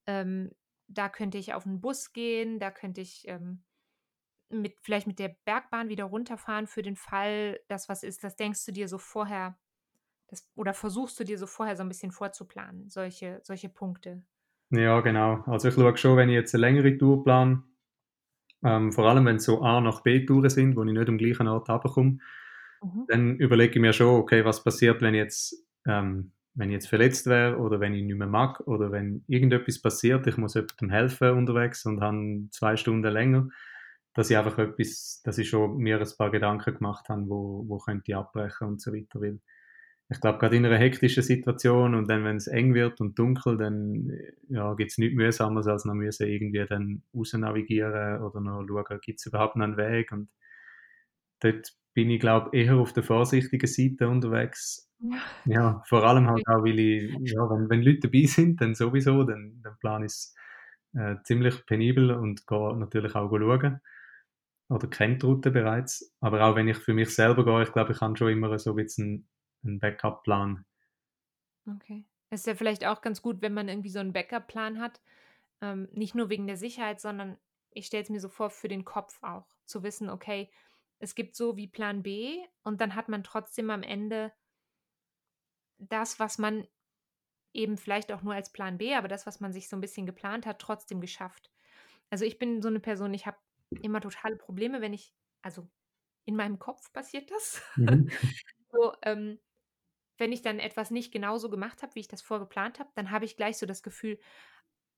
ähm, 0.07 0.51
da 0.93 1.09
könnte 1.09 1.39
ich 1.39 1.55
auf 1.55 1.67
einen 1.67 1.81
Bus 1.81 2.13
gehen, 2.13 2.59
da 2.59 2.71
könnte 2.71 3.01
ich 3.01 3.27
ähm, 3.29 3.65
mit, 4.51 4.77
vielleicht 4.83 5.07
mit 5.07 5.19
der 5.19 5.37
Bergbahn 5.45 5.89
wieder 5.89 6.05
runterfahren 6.05 6.67
für 6.67 6.83
den 6.83 6.97
Fall, 6.97 7.61
dass 7.69 7.89
was 7.89 8.03
ist. 8.03 8.23
Das 8.25 8.37
denkst 8.37 8.65
du 8.67 8.73
dir 8.73 8.89
so 8.89 8.99
vorher 8.99 9.59
das, 10.33 10.51
oder 10.55 10.73
versuchst 10.73 11.21
du 11.21 11.25
dir 11.25 11.39
so 11.39 11.47
vorher 11.47 11.77
so 11.77 11.83
ein 11.83 11.89
bisschen 11.89 12.11
vorzuplanen, 12.11 12.89
solche, 12.89 13.41
solche 13.43 13.69
Punkte? 13.69 14.23
Ja, 14.71 15.01
genau. 15.01 15.43
Also 15.47 15.69
ich 15.69 15.75
schaue 15.75 15.97
schon, 15.99 16.17
wenn 16.17 16.31
ich 16.31 16.35
jetzt 16.35 16.55
eine 16.55 16.63
längere 16.63 16.97
Tour 16.97 17.23
plane, 17.23 17.63
ähm, 18.65 18.93
vor 18.93 19.05
allem 19.07 19.27
wenn 19.27 19.37
es 19.37 19.45
so 19.45 19.61
A 19.61 19.83
nach 19.83 20.03
B-Touren 20.03 20.49
sind, 20.49 20.75
wo 20.75 20.85
ich 20.85 20.93
nicht 20.93 21.09
am 21.09 21.19
gleichen 21.19 21.49
Ort 21.49 21.69
runterkomme, 21.69 22.19
mhm. 22.83 23.05
dann 23.09 23.37
überlege 23.37 23.75
ich 23.75 23.81
mir 23.81 23.93
schon, 23.93 24.21
okay, 24.21 24.45
was 24.45 24.65
passiert, 24.65 25.03
wenn 25.03 25.13
ich 25.13 25.19
jetzt, 25.19 25.67
ähm, 25.87 26.33
wenn 26.55 26.69
ich 26.69 26.75
jetzt 26.75 26.89
verletzt 26.89 27.27
wäre 27.27 27.59
oder 27.59 27.81
wenn 27.81 27.95
ich 27.95 28.03
nicht 28.03 28.17
mehr 28.17 28.27
mag 28.27 28.61
oder 28.67 28.93
wenn 28.93 29.25
irgendetwas 29.27 29.81
passiert, 29.81 30.27
ich 30.27 30.37
muss 30.37 30.55
jemandem 30.55 30.91
helfen 30.91 31.31
unterwegs 31.31 31.87
und 31.87 32.01
habe 32.01 32.49
zwei 32.51 32.77
Stunden 32.77 33.11
länger, 33.11 33.49
dass 34.15 34.31
ich 34.31 34.37
einfach 34.37 34.59
etwas, 34.59 35.23
dass 35.25 35.39
ich 35.39 35.49
schon 35.49 35.79
mir 35.79 35.99
ein 35.99 36.09
paar 36.19 36.31
Gedanken 36.31 36.75
gemacht 36.75 37.09
habe, 37.09 37.29
wo, 37.29 37.65
wo 37.67 37.79
könnte 37.79 38.05
ich 38.07 38.17
abbrechen 38.17 38.69
und 38.69 38.83
so 38.83 38.93
weiter. 38.93 39.21
Weil 39.21 39.41
ich 40.11 40.21
glaube, 40.21 40.39
gerade 40.39 40.57
in 40.57 40.67
einer 40.67 40.77
hektischen 40.77 41.23
Situation 41.23 41.95
und 41.95 42.09
dann, 42.11 42.25
wenn 42.25 42.37
es 42.37 42.47
eng 42.47 42.75
wird 42.75 43.01
und 43.01 43.19
dunkel, 43.19 43.57
dann 43.57 44.11
ja, 44.49 44.75
gibt 44.75 44.91
es 44.91 44.99
nichts 44.99 45.17
mühsames, 45.17 45.67
als 45.67 45.87
noch 45.87 45.95
müssen 45.95 46.29
irgendwie 46.29 46.67
dann 46.69 47.03
raus 47.15 47.33
navigieren 47.33 48.23
oder 48.23 48.41
noch 48.43 48.67
schauen, 48.67 49.01
gibt 49.01 49.21
es 49.21 49.27
überhaupt 49.27 49.57
noch 49.57 49.65
einen 49.65 49.79
Weg 49.79 50.13
und 50.13 50.29
dort 51.41 51.73
bin 51.95 52.11
ich, 52.11 52.21
glaube 52.21 52.57
eher 52.57 52.77
auf 52.77 52.93
der 52.93 53.03
vorsichtigen 53.03 53.67
Seite 53.67 54.09
unterwegs. 54.09 54.92
Ja, 55.45 55.83
vor 55.89 56.05
allem 56.05 56.29
halt 56.29 56.47
auch, 56.47 56.63
weil 56.63 56.79
ich, 56.79 57.13
ja, 57.33 57.51
wenn, 57.51 57.69
wenn 57.69 57.83
Leute 57.83 58.01
dabei 58.09 58.25
sind, 58.27 58.61
dann 58.61 58.75
sowieso, 58.75 59.25
dann, 59.25 59.61
dann 59.63 59.77
plane 59.81 60.07
ich 60.07 60.13
es 60.13 60.35
äh, 60.95 61.17
ziemlich 61.25 61.67
penibel 61.67 62.13
und 62.13 62.47
gehe 62.47 62.77
natürlich 62.77 63.15
auch 63.15 63.31
schauen 63.31 63.81
oder 64.69 64.89
kennt 64.89 65.23
die 65.23 65.27
Route 65.27 65.51
bereits. 65.51 66.15
Aber 66.21 66.43
auch 66.45 66.57
wenn 66.57 66.69
ich 66.69 66.79
für 66.79 66.95
mich 66.95 67.15
selber 67.15 67.45
gehe, 67.45 67.63
ich 67.63 67.73
glaube, 67.73 67.93
ich 67.93 68.01
habe 68.01 68.17
schon 68.17 68.29
immer 68.29 68.59
so 68.59 68.71
ein 68.71 68.77
bisschen 68.77 69.29
einen 69.65 69.79
Backup-Plan. 69.79 70.65
Okay. 71.67 72.05
Es 72.31 72.41
ist 72.41 72.47
ja 72.47 72.55
vielleicht 72.55 72.87
auch 72.87 73.03
ganz 73.03 73.21
gut, 73.23 73.43
wenn 73.43 73.55
man 73.55 73.69
irgendwie 73.69 73.91
so 73.91 73.99
einen 73.99 74.13
Backup-Plan 74.13 74.81
hat. 74.81 75.01
Ähm, 75.61 75.89
nicht 75.93 76.15
nur 76.15 76.31
wegen 76.31 76.47
der 76.47 76.57
Sicherheit, 76.57 77.01
sondern 77.01 77.37
ich 77.71 77.87
stelle 77.87 78.03
es 78.03 78.11
mir 78.11 78.21
so 78.21 78.29
vor, 78.29 78.51
für 78.51 78.69
den 78.69 78.85
Kopf 78.85 79.23
auch. 79.23 79.47
Zu 79.67 79.83
wissen, 79.83 80.09
okay, 80.11 80.51
es 80.99 81.15
gibt 81.15 81.37
so 81.37 81.57
wie 81.57 81.69
Plan 81.69 82.03
B 82.03 82.39
und 82.63 82.81
dann 82.81 82.95
hat 82.95 83.09
man 83.09 83.23
trotzdem 83.25 83.71
am 83.71 83.83
Ende 83.83 84.33
das, 85.89 86.19
was 86.19 86.39
man 86.39 86.67
eben 87.53 87.77
vielleicht 87.77 88.13
auch 88.13 88.23
nur 88.23 88.35
als 88.35 88.53
Plan 88.53 88.79
B, 88.79 88.95
aber 88.95 89.09
das, 89.09 89.27
was 89.27 89.41
man 89.41 89.53
sich 89.53 89.69
so 89.69 89.77
ein 89.77 89.81
bisschen 89.81 90.07
geplant 90.07 90.47
hat, 90.47 90.59
trotzdem 90.59 91.01
geschafft. 91.01 91.51
Also 92.11 92.25
ich 92.25 92.39
bin 92.39 92.63
so 92.63 92.69
eine 92.69 92.81
Person, 92.81 93.15
ich 93.15 93.27
habe 93.27 93.39
immer 93.83 94.01
totale 94.01 94.37
Probleme, 94.37 94.81
wenn 94.81 94.93
ich, 94.93 95.15
also 95.43 95.69
in 96.25 96.37
meinem 96.37 96.59
Kopf 96.59 96.93
passiert 96.93 97.31
das. 97.31 97.63
Mhm. 97.77 98.11
so, 98.73 98.95
ähm, 99.03 99.39
wenn 100.19 100.33
ich 100.33 100.43
dann 100.43 100.59
etwas 100.59 100.91
nicht 100.91 101.13
genauso 101.13 101.51
gemacht 101.51 101.83
habe, 101.83 101.95
wie 101.95 102.01
ich 102.01 102.09
das 102.09 102.23
vorgeplant 102.23 102.79
habe, 102.79 102.91
dann 102.95 103.11
habe 103.11 103.25
ich 103.25 103.37
gleich 103.37 103.59
so 103.59 103.67
das 103.67 103.83
Gefühl, 103.83 104.19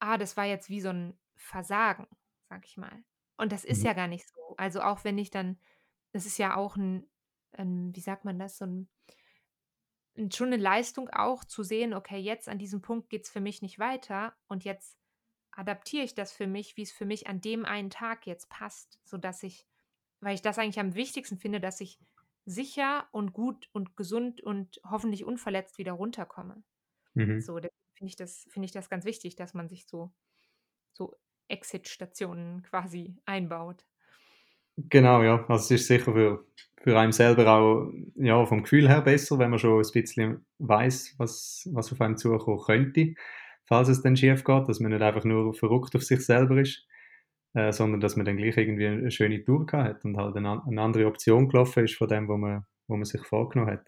ah, 0.00 0.18
das 0.18 0.36
war 0.36 0.44
jetzt 0.44 0.68
wie 0.68 0.80
so 0.80 0.90
ein 0.90 1.18
Versagen, 1.36 2.06
sag 2.48 2.66
ich 2.66 2.76
mal. 2.76 3.04
Und 3.36 3.52
das 3.52 3.64
ist 3.64 3.80
mhm. 3.80 3.86
ja 3.86 3.92
gar 3.94 4.08
nicht 4.08 4.28
so. 4.28 4.54
Also 4.56 4.80
auch 4.82 5.04
wenn 5.04 5.18
ich 5.18 5.30
dann, 5.30 5.58
das 6.12 6.26
ist 6.26 6.38
ja 6.38 6.56
auch 6.56 6.76
ein, 6.76 7.08
ein 7.52 7.94
wie 7.94 8.00
sagt 8.00 8.24
man 8.24 8.38
das, 8.38 8.58
so 8.58 8.66
ein, 8.66 8.88
schon 10.32 10.48
eine 10.48 10.62
Leistung 10.62 11.08
auch 11.10 11.44
zu 11.44 11.62
sehen, 11.62 11.94
okay, 11.94 12.18
jetzt 12.18 12.48
an 12.48 12.58
diesem 12.58 12.82
Punkt 12.82 13.10
geht 13.10 13.24
es 13.24 13.30
für 13.30 13.40
mich 13.40 13.62
nicht 13.62 13.78
weiter 13.78 14.34
und 14.48 14.64
jetzt 14.64 14.96
adaptiere 15.50 16.04
ich 16.04 16.14
das 16.14 16.32
für 16.32 16.46
mich, 16.46 16.76
wie 16.76 16.82
es 16.82 16.92
für 16.92 17.04
mich 17.04 17.26
an 17.26 17.40
dem 17.40 17.64
einen 17.64 17.90
Tag 17.90 18.26
jetzt 18.26 18.48
passt, 18.48 18.98
sodass 19.04 19.42
ich, 19.42 19.66
weil 20.20 20.34
ich 20.34 20.42
das 20.42 20.58
eigentlich 20.58 20.80
am 20.80 20.94
wichtigsten 20.94 21.38
finde, 21.38 21.60
dass 21.60 21.80
ich 21.80 21.98
sicher 22.44 23.08
und 23.12 23.32
gut 23.32 23.68
und 23.72 23.96
gesund 23.96 24.40
und 24.40 24.80
hoffentlich 24.84 25.24
unverletzt 25.24 25.78
wieder 25.78 25.92
runterkomme. 25.92 26.62
Mhm. 27.14 27.40
So, 27.40 27.56
finde 27.56 28.10
ich, 28.10 28.16
das, 28.16 28.46
find 28.50 28.64
ich 28.64 28.72
das 28.72 28.90
ganz 28.90 29.04
wichtig, 29.04 29.36
dass 29.36 29.54
man 29.54 29.68
sich 29.68 29.86
so, 29.86 30.12
so 30.92 31.16
Exit-Stationen 31.48 32.62
quasi 32.62 33.16
einbaut. 33.24 33.84
Genau, 34.76 35.22
ja. 35.22 35.44
Also 35.48 35.74
es 35.74 35.82
ist 35.82 35.86
sicher 35.86 36.12
für, 36.12 36.44
für 36.82 36.98
einen 36.98 37.12
selber 37.12 37.46
auch 37.48 37.92
ja, 38.16 38.44
vom 38.46 38.62
Gefühl 38.62 38.88
her 38.88 39.02
besser, 39.02 39.38
wenn 39.38 39.50
man 39.50 39.58
schon 39.58 39.80
ein 39.80 39.90
bisschen 39.92 40.44
weiß, 40.58 41.14
was, 41.18 41.68
was 41.72 41.92
auf 41.92 42.00
einem 42.00 42.16
zukommen 42.16 42.60
könnte, 42.64 43.14
falls 43.66 43.88
es 43.88 44.02
dann 44.02 44.16
schief 44.16 44.42
geht, 44.44 44.68
dass 44.68 44.80
man 44.80 44.90
nicht 44.92 45.02
einfach 45.02 45.24
nur 45.24 45.54
verrückt 45.54 45.94
auf 45.96 46.02
sich 46.02 46.24
selber 46.24 46.58
ist 46.60 46.86
äh, 47.54 47.72
sondern 47.72 48.00
dass 48.00 48.16
man 48.16 48.26
dann 48.26 48.36
gleich 48.36 48.56
irgendwie 48.56 48.86
eine 48.86 49.10
schöne 49.10 49.44
Tour 49.44 49.66
gehabt 49.66 49.88
hat 49.96 50.04
und 50.04 50.16
halt 50.18 50.36
eine, 50.36 50.62
eine 50.66 50.82
andere 50.82 51.06
Option 51.06 51.48
gelaufen 51.48 51.84
ist 51.84 51.96
von 51.96 52.08
dem, 52.08 52.28
wo 52.28 52.36
man, 52.36 52.66
wo 52.88 52.96
man 52.96 53.04
sich 53.06 53.24
vorgenommen 53.24 53.72
hat. 53.72 53.86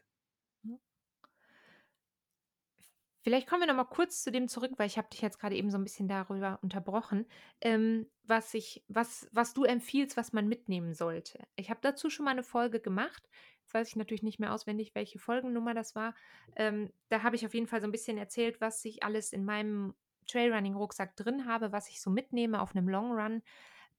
Vielleicht 3.27 3.49
kommen 3.49 3.63
wir 3.63 3.67
noch 3.67 3.75
mal 3.75 3.93
kurz 3.93 4.23
zu 4.23 4.31
dem 4.31 4.47
zurück, 4.47 4.75
weil 4.77 4.87
ich 4.87 4.99
habe 4.99 5.09
dich 5.09 5.21
jetzt 5.21 5.41
gerade 5.41 5.57
eben 5.57 5.69
so 5.69 5.79
ein 5.79 5.83
bisschen 5.83 6.07
darüber 6.07 6.61
unterbrochen, 6.63 7.27
ähm, 7.61 8.07
was, 8.23 8.55
ich, 8.55 8.85
was, 8.87 9.29
was 9.33 9.53
du 9.53 9.65
empfiehlst, 9.65 10.17
was 10.17 10.33
man 10.33 10.47
mitnehmen 10.47 10.95
sollte. 10.95 11.45
Ich 11.57 11.69
habe 11.69 11.81
dazu 11.83 12.09
schon 12.09 12.25
mal 12.25 12.31
eine 12.31 12.45
Folge 12.45 12.79
gemacht. 12.79 13.29
Jetzt 13.63 13.75
weiß 13.75 13.89
ich 13.89 13.97
natürlich 13.97 14.23
nicht 14.23 14.39
mehr 14.39 14.55
auswendig, 14.55 14.95
welche 14.95 15.19
Folgennummer 15.19 15.75
das 15.75 15.97
war. 15.97 16.15
Ähm, 16.55 16.93
da 17.09 17.25
habe 17.25 17.35
ich 17.35 17.45
auf 17.45 17.53
jeden 17.53 17.67
Fall 17.67 17.81
so 17.81 17.89
ein 17.89 17.91
bisschen 17.91 18.17
erzählt, 18.17 18.61
was 18.61 18.85
ich 18.85 19.03
alles 19.03 19.33
in 19.33 19.45
meinem 19.45 19.97
Trailrunning-Rucksack 20.29 21.17
drin 21.17 21.47
habe, 21.47 21.73
was 21.73 21.89
ich 21.89 22.01
so 22.01 22.11
mitnehme 22.11 22.61
auf 22.63 22.77
einem 22.77 22.89
Long 22.89 23.11
Run. 23.11 23.43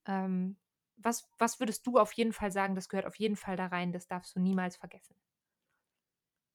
Ähm, 0.05 0.55
was, 0.95 1.29
was 1.37 1.59
würdest 1.59 1.85
du 1.85 1.97
auf 1.97 2.13
jeden 2.13 2.31
Fall 2.31 2.53
sagen, 2.53 2.75
das 2.75 2.87
gehört 2.87 3.05
auf 3.05 3.15
jeden 3.15 3.35
Fall 3.35 3.57
da 3.57 3.65
rein, 3.65 3.91
das 3.91 4.07
darfst 4.07 4.37
du 4.37 4.39
niemals 4.39 4.77
vergessen? 4.77 5.17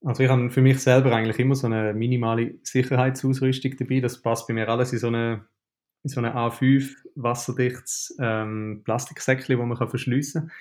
Also 0.04 0.22
ich 0.24 0.28
habe 0.28 0.50
für 0.50 0.62
mich 0.62 0.80
selber 0.80 1.14
eigentlich 1.14 1.38
immer 1.38 1.54
so 1.54 1.66
eine 1.66 1.94
minimale 1.94 2.54
Sicherheitsausrüstung 2.62 3.76
dabei. 3.76 4.00
Das 4.00 4.20
passt 4.20 4.48
bei 4.48 4.54
mir 4.54 4.68
alles 4.68 4.92
in 4.92 4.98
so 4.98 5.06
eine, 5.08 5.46
in 6.02 6.10
so 6.10 6.20
eine 6.20 6.34
A5 6.34 6.94
wasserdichtes 7.14 8.16
ähm, 8.20 8.82
Plastiksäckchen, 8.84 9.58
wo 9.58 9.64
man 9.64 9.78
kann 9.78 9.88
verschliessen 9.88 10.48
kann. 10.48 10.52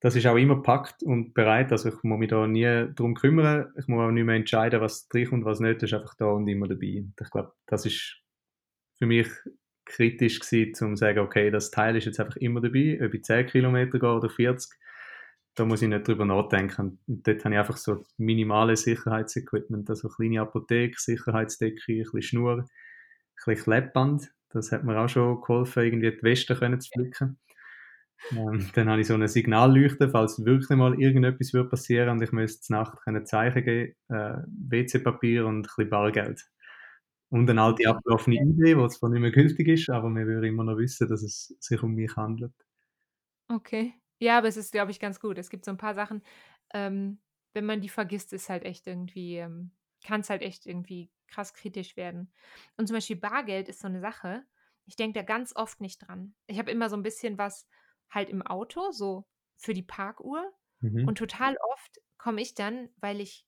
Das 0.00 0.14
ist 0.14 0.26
auch 0.26 0.36
immer 0.36 0.62
packt 0.62 1.02
und 1.02 1.34
bereit. 1.34 1.72
Also 1.72 1.88
ich 1.88 2.02
muss 2.02 2.18
mich 2.18 2.30
da 2.30 2.46
nie 2.46 2.88
darum 2.94 3.14
kümmern. 3.14 3.72
Ich 3.76 3.88
muss 3.88 4.00
auch 4.00 4.10
nicht 4.10 4.24
mehr 4.24 4.36
entscheiden, 4.36 4.80
was 4.80 5.08
drin 5.08 5.28
und 5.30 5.44
was 5.44 5.60
nicht. 5.60 5.82
Das 5.82 5.90
ist 5.90 5.98
einfach 5.98 6.14
da 6.14 6.26
und 6.26 6.46
immer 6.48 6.68
dabei. 6.68 6.98
Und 7.00 7.14
ich 7.20 7.30
glaube, 7.30 7.52
das 7.66 7.84
ist 7.84 8.22
für 8.98 9.06
mich 9.06 9.28
kritisch 9.84 10.38
gewesen, 10.38 10.86
um 10.86 10.96
zu 10.96 11.00
sagen, 11.00 11.18
okay, 11.18 11.50
das 11.50 11.70
Teil 11.70 11.96
ist 11.96 12.04
jetzt 12.04 12.20
einfach 12.20 12.36
immer 12.36 12.60
dabei, 12.60 13.00
ob 13.02 13.12
ich 13.12 13.24
10 13.24 13.46
Kilometer 13.46 13.98
gehe 13.98 14.12
oder 14.12 14.30
40, 14.30 14.70
da 15.58 15.64
muss 15.64 15.82
ich 15.82 15.88
nicht 15.88 16.06
drüber 16.06 16.24
nachdenken. 16.24 16.98
Und 17.06 17.26
dort 17.26 17.44
habe 17.44 17.54
ich 17.54 17.58
einfach 17.58 17.76
so 17.76 18.04
minimale 18.16 18.76
Sicherheitsequipment, 18.76 19.90
also 19.90 20.08
kleine 20.08 20.42
Apotheke, 20.42 20.96
Sicherheitsdecke, 20.98 21.92
ein 21.92 21.98
bisschen 22.02 22.22
Schnur, 22.22 22.58
ein 22.58 22.68
bisschen 23.34 23.64
Klebband, 23.64 24.30
das 24.50 24.72
hat 24.72 24.84
mir 24.84 24.98
auch 24.98 25.08
schon 25.08 25.40
geholfen, 25.40 25.82
irgendwie 25.82 26.10
die 26.10 26.22
Weste 26.22 26.54
können 26.54 26.80
zu 26.80 26.90
flicken. 26.92 27.38
Ähm, 28.32 28.70
dann 28.74 28.88
habe 28.88 29.00
ich 29.00 29.06
so 29.06 29.14
eine 29.14 29.28
Signalleuchte, 29.28 30.10
falls 30.10 30.44
wirklich 30.44 30.76
mal 30.76 31.00
irgendetwas 31.00 31.52
würde 31.52 31.68
passieren 31.68 32.08
und 32.10 32.22
ich 32.22 32.32
müsste 32.32 32.72
Nacht 32.72 32.98
können 33.04 33.26
Zeichen 33.26 33.64
geben, 33.64 33.94
äh, 34.08 34.38
WC-Papier 34.46 35.46
und 35.46 35.58
ein 35.58 35.62
bisschen 35.62 35.90
Bargeld. 35.90 36.44
Und 37.30 37.48
eine 37.50 37.62
alte 37.62 37.88
abgelaufene 37.88 38.36
Idee, 38.36 38.74
die 38.74 38.88
zwar 38.88 39.10
nicht 39.10 39.20
mehr 39.20 39.30
gültig 39.30 39.68
ist, 39.68 39.90
aber 39.90 40.08
wir 40.10 40.26
würden 40.26 40.44
immer 40.44 40.64
noch 40.64 40.78
wissen, 40.78 41.08
dass 41.08 41.22
es 41.22 41.54
sich 41.60 41.82
um 41.82 41.94
mich 41.94 42.16
handelt. 42.16 42.54
Okay. 43.48 43.94
Ja, 44.18 44.38
aber 44.38 44.48
es 44.48 44.56
ist, 44.56 44.72
glaube 44.72 44.90
ich, 44.90 45.00
ganz 45.00 45.20
gut. 45.20 45.38
Es 45.38 45.50
gibt 45.50 45.64
so 45.64 45.70
ein 45.70 45.76
paar 45.76 45.94
Sachen, 45.94 46.22
ähm, 46.74 47.20
wenn 47.54 47.66
man 47.66 47.80
die 47.80 47.88
vergisst, 47.88 48.32
ist 48.32 48.48
halt 48.48 48.64
echt 48.64 48.86
irgendwie, 48.86 49.36
ähm, 49.36 49.72
kann 50.04 50.20
es 50.20 50.30
halt 50.30 50.42
echt 50.42 50.66
irgendwie 50.66 51.10
krass 51.28 51.54
kritisch 51.54 51.96
werden. 51.96 52.32
Und 52.76 52.86
zum 52.86 52.94
Beispiel 52.94 53.16
Bargeld 53.16 53.68
ist 53.68 53.80
so 53.80 53.88
eine 53.88 54.00
Sache. 54.00 54.44
Ich 54.86 54.96
denke 54.96 55.18
da 55.18 55.24
ganz 55.24 55.54
oft 55.54 55.80
nicht 55.80 55.98
dran. 55.98 56.34
Ich 56.46 56.58
habe 56.58 56.70
immer 56.70 56.88
so 56.88 56.96
ein 56.96 57.02
bisschen 57.02 57.38
was 57.38 57.66
halt 58.10 58.30
im 58.30 58.42
Auto, 58.42 58.90
so 58.90 59.26
für 59.56 59.74
die 59.74 59.82
Parkuhr. 59.82 60.52
Mhm. 60.80 61.06
Und 61.06 61.18
total 61.18 61.56
oft 61.72 62.00
komme 62.16 62.40
ich 62.40 62.54
dann, 62.54 62.88
weil 62.96 63.20
ich 63.20 63.46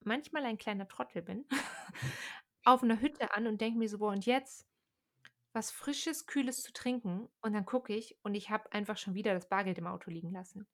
manchmal 0.00 0.44
ein 0.44 0.58
kleiner 0.58 0.88
Trottel 0.88 1.22
bin, 1.22 1.46
auf 2.64 2.82
einer 2.82 3.00
Hütte 3.00 3.34
an 3.34 3.46
und 3.46 3.60
denke 3.60 3.78
mir 3.78 3.88
so, 3.88 3.98
boah, 3.98 4.12
und 4.12 4.26
jetzt 4.26 4.66
was 5.56 5.70
Frisches, 5.70 6.26
Kühles 6.26 6.62
zu 6.62 6.72
trinken. 6.72 7.28
Und 7.40 7.54
dann 7.54 7.64
gucke 7.64 7.94
ich 7.94 8.16
und 8.22 8.34
ich 8.34 8.50
habe 8.50 8.70
einfach 8.72 8.98
schon 8.98 9.14
wieder 9.14 9.32
das 9.32 9.48
Bargeld 9.48 9.78
im 9.78 9.86
Auto 9.86 10.10
liegen 10.10 10.30
lassen. 10.30 10.68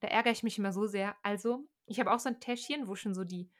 Da 0.00 0.08
ärgere 0.08 0.32
ich 0.32 0.42
mich 0.42 0.58
immer 0.58 0.72
so 0.72 0.86
sehr. 0.86 1.14
Also, 1.22 1.68
ich 1.86 2.00
habe 2.00 2.10
auch 2.10 2.18
so 2.18 2.30
ein 2.30 2.40
Täschchen, 2.40 2.88
wo 2.88 2.96
schon 2.96 3.14
so 3.14 3.24
die 3.24 3.50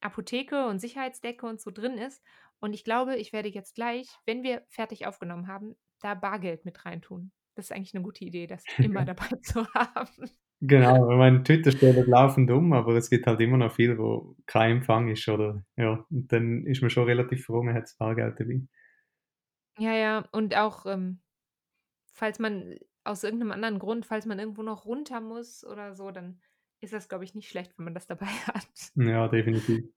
Apotheke 0.00 0.66
und 0.66 0.80
Sicherheitsdecke 0.80 1.46
und 1.46 1.60
so 1.60 1.70
drin 1.70 1.98
ist. 1.98 2.22
Und 2.58 2.72
ich 2.72 2.84
glaube, 2.84 3.16
ich 3.16 3.32
werde 3.32 3.50
jetzt 3.50 3.74
gleich, 3.74 4.08
wenn 4.24 4.42
wir 4.42 4.62
fertig 4.68 5.06
aufgenommen 5.06 5.46
haben, 5.46 5.76
da 6.00 6.14
Bargeld 6.14 6.64
mit 6.64 6.84
reintun. 6.86 7.30
Das 7.54 7.66
ist 7.66 7.72
eigentlich 7.72 7.94
eine 7.94 8.02
gute 8.02 8.24
Idee, 8.24 8.46
das 8.46 8.64
immer 8.78 9.04
dabei 9.04 9.28
zu 9.42 9.66
haben. 9.74 10.30
Genau, 10.60 11.10
ich 11.10 11.18
meine, 11.18 11.42
Twitter 11.44 11.70
stellt 11.70 12.08
laufend 12.08 12.50
um, 12.50 12.72
aber 12.72 12.96
es 12.96 13.10
gibt 13.10 13.26
halt 13.26 13.40
immer 13.40 13.58
noch 13.58 13.72
viel, 13.72 13.96
wo 13.98 14.36
kein 14.46 14.78
Empfang 14.78 15.08
ist, 15.08 15.28
oder? 15.28 15.64
Ja, 15.76 16.04
und 16.10 16.32
dann 16.32 16.64
ist 16.64 16.80
man 16.80 16.90
schon 16.90 17.04
relativ 17.04 17.44
froh, 17.44 17.62
man 17.62 17.74
hat 17.74 17.84
das 17.84 17.96
Bargeld 17.96 18.40
dabei. 18.40 18.62
Ja, 19.78 19.92
ja, 19.94 20.28
und 20.32 20.56
auch, 20.56 20.86
ähm, 20.86 21.20
falls 22.12 22.38
man 22.40 22.78
aus 23.04 23.24
irgendeinem 23.24 23.52
anderen 23.52 23.78
Grund, 23.80 24.06
falls 24.06 24.26
man 24.26 24.38
irgendwo 24.40 24.62
noch 24.62 24.86
runter 24.86 25.20
muss 25.20 25.64
oder 25.64 25.94
so, 25.94 26.10
dann 26.12 26.42
ist 26.80 26.92
das, 26.94 27.08
glaube 27.08 27.24
ich, 27.24 27.34
nicht 27.34 27.48
schlecht, 27.50 27.78
wenn 27.78 27.86
man 27.86 27.94
das 27.94 28.06
dabei 28.08 28.26
hat. 28.48 28.68
Ja, 28.96 29.28
definitiv. 29.28 29.88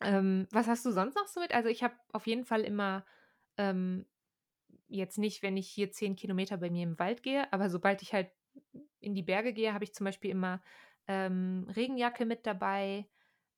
Ähm, 0.00 0.46
was 0.50 0.66
hast 0.66 0.84
du 0.86 0.90
sonst 0.92 1.14
noch 1.16 1.26
so 1.26 1.40
mit? 1.40 1.52
Also 1.54 1.68
ich 1.68 1.82
habe 1.82 1.94
auf 2.12 2.26
jeden 2.26 2.44
Fall 2.44 2.62
immer 2.62 3.04
ähm, 3.58 4.06
jetzt 4.88 5.18
nicht, 5.18 5.42
wenn 5.42 5.56
ich 5.56 5.68
hier 5.70 5.92
zehn 5.92 6.16
Kilometer 6.16 6.58
bei 6.58 6.70
mir 6.70 6.84
im 6.84 6.98
Wald 6.98 7.22
gehe, 7.22 7.52
aber 7.52 7.70
sobald 7.70 8.02
ich 8.02 8.14
halt 8.14 8.32
in 9.00 9.14
die 9.14 9.22
Berge 9.22 9.52
gehe, 9.52 9.74
habe 9.74 9.84
ich 9.84 9.94
zum 9.94 10.04
Beispiel 10.06 10.30
immer 10.30 10.62
ähm, 11.08 11.66
Regenjacke 11.76 12.26
mit 12.26 12.46
dabei 12.46 13.10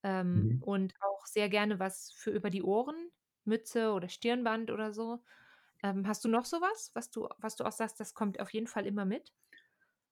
ähm, 0.02 0.54
Mhm. 0.54 0.60
und 0.60 0.94
auch 1.00 1.26
sehr 1.26 1.48
gerne 1.48 1.78
was 1.80 2.12
für 2.12 2.30
über 2.32 2.50
die 2.50 2.62
Ohren, 2.62 3.10
Mütze 3.44 3.92
oder 3.92 4.08
Stirnband 4.08 4.70
oder 4.70 4.92
so. 4.92 5.20
Ähm, 5.82 6.06
hast 6.06 6.24
du 6.24 6.28
noch 6.28 6.44
sowas, 6.44 6.90
was 6.94 7.10
du, 7.10 7.28
was 7.38 7.56
du 7.56 7.64
auch 7.64 7.72
sagst, 7.72 7.98
das 7.98 8.14
kommt 8.14 8.40
auf 8.40 8.50
jeden 8.50 8.66
Fall 8.66 8.86
immer 8.86 9.04
mit? 9.04 9.32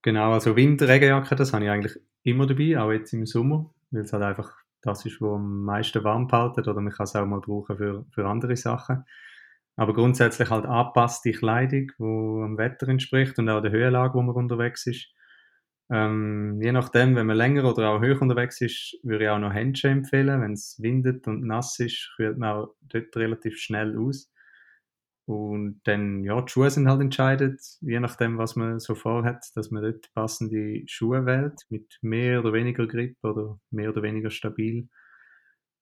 Genau, 0.03 0.33
also 0.33 0.57
Winterregenjacke, 0.57 1.37
das 1.37 1.53
habe 1.53 1.65
ich 1.65 1.71
eigentlich 1.71 2.01
immer 2.23 2.47
dabei, 2.47 2.79
auch 2.79 2.91
jetzt 2.91 3.13
im 3.13 3.27
Sommer, 3.27 3.73
weil 3.91 4.03
es 4.03 4.13
halt 4.13 4.23
einfach 4.23 4.53
das 4.83 5.05
ist, 5.05 5.21
was 5.21 5.35
am 5.35 5.65
meisten 5.65 6.03
warm 6.05 6.27
behalten 6.27 6.61
oder 6.61 6.81
man 6.81 6.93
kann 6.93 7.05
es 7.05 7.15
auch 7.15 7.27
mal 7.27 7.41
brauchen 7.41 7.77
für, 7.77 8.07
für 8.11 8.27
andere 8.27 8.57
Sachen. 8.57 9.05
Aber 9.77 9.95
grundsätzlich 9.95 10.51
halt 10.51 10.65
angepasste 10.67 11.33
Kleidung, 11.33 11.89
die 11.99 12.03
dem 12.03 12.59
Wetter 12.59 12.89
entspricht 12.89 13.39
und 13.39 13.49
auch 13.49 13.61
der 13.61 13.71
Höhenlage, 13.71 14.15
wo 14.15 14.23
man 14.23 14.35
unterwegs 14.35 14.87
ist. 14.87 15.09
Ähm, 15.91 16.61
je 16.63 16.73
nachdem, 16.73 17.17
wenn 17.17 17.27
man 17.27 17.37
länger 17.37 17.65
oder 17.71 17.91
auch 17.91 18.01
höher 18.01 18.21
unterwegs 18.23 18.61
ist, 18.61 18.97
würde 19.03 19.25
ich 19.25 19.31
auch 19.31 19.39
noch 19.41 19.53
Handschuhe 19.53 19.91
empfehlen. 19.91 20.41
Wenn 20.41 20.53
es 20.53 20.77
windet 20.81 21.27
und 21.27 21.45
nass 21.47 21.79
ist, 21.81 22.13
kühlt 22.17 22.39
man 22.39 22.51
auch 22.51 22.75
dort 22.83 23.17
relativ 23.17 23.59
schnell 23.59 23.99
aus. 23.99 24.31
Und 25.27 25.81
dann, 25.85 26.25
ja, 26.25 26.41
die 26.43 26.51
Schuhe 26.51 26.71
sind 26.71 26.89
halt 26.89 27.01
entscheidend, 27.01 27.61
je 27.83 28.01
nachdem, 28.01 28.39
was 28.39 28.57
man 28.57 28.81
so 28.81 28.95
vorhat, 28.97 29.45
dass 29.55 29.71
man 29.71 29.83
dort 29.85 30.13
passende 30.15 30.83
Schuhe 30.87 31.25
wählt, 31.27 31.63
mit 31.69 31.99
mehr 32.03 32.41
oder 32.41 32.53
weniger 32.53 32.87
Grip 32.89 33.17
oder 33.23 33.61
mehr 33.71 33.91
oder 33.91 34.03
weniger 34.03 34.31
stabil. 34.31 34.89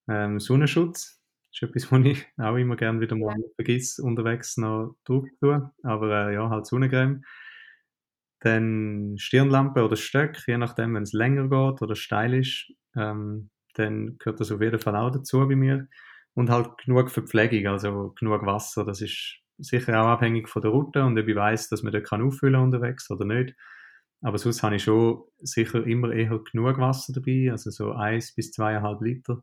Ähm, 0.09 0.41
Sonnenschutz 0.41 1.21
ist 1.53 1.63
etwas, 1.63 1.91
was 1.93 2.05
ich 2.05 2.27
auch 2.39 2.57
immer 2.57 2.77
gerne 2.77 3.01
wieder 3.01 3.17
mal 3.17 3.35
Ja. 3.39 3.49
vergesse, 3.57 4.03
unterwegs 4.03 4.57
noch 4.57 4.97
drauf 5.05 5.25
zu 5.29 5.37
tun. 5.41 5.71
Aber 5.83 6.29
äh, 6.31 6.35
ja, 6.35 6.49
halt 6.51 6.67
Sonnencreme. 6.67 7.25
Dann 8.41 9.17
Stirnlampe 9.19 9.85
oder 9.85 9.97
Stöck, 9.97 10.39
je 10.47 10.59
nachdem, 10.59 10.95
wenn 10.95 11.03
es 11.03 11.13
länger 11.13 11.49
geht 11.49 11.83
oder 11.83 11.97
steil 11.97 12.35
ist, 12.35 12.73
ähm, 12.97 13.51
dann 13.75 14.17
gehört 14.19 14.41
das 14.41 14.53
auf 14.53 14.61
jeden 14.61 14.79
Fall 14.79 14.97
auch 14.97 15.11
dazu 15.11 15.47
bei 15.49 15.57
mir. 15.57 15.89
Und 16.35 16.51
halt 16.51 16.79
genug 16.79 17.11
Verpflegung, 17.11 17.67
also 17.73 18.13
genug 18.19 18.47
Wasser. 18.47 18.85
Das 18.85 19.01
ist 19.01 19.39
sicher 19.59 20.01
auch 20.01 20.07
abhängig 20.07 20.49
von 20.49 20.63
der 20.63 20.71
Route 20.71 21.05
und 21.05 21.19
ob 21.19 21.27
ich 21.27 21.35
weiss, 21.37 21.69
dass 21.69 21.83
man 21.83 21.93
dort 21.93 22.07
kann 22.07 22.23
auffüllen 22.23 22.61
unterwegs 22.61 23.11
oder 23.11 23.25
nicht. 23.25 23.55
Aber 24.21 24.39
sonst 24.39 24.63
habe 24.63 24.77
ich 24.77 24.85
schon 24.85 25.23
sicher 25.41 25.85
immer 25.87 26.13
eher 26.13 26.39
genug 26.51 26.79
Wasser 26.79 27.13
dabei, 27.13 27.51
also 27.51 27.71
so 27.71 27.93
eins 27.93 28.35
bis 28.35 28.53
zweieinhalb 28.53 29.01
Liter. 29.01 29.43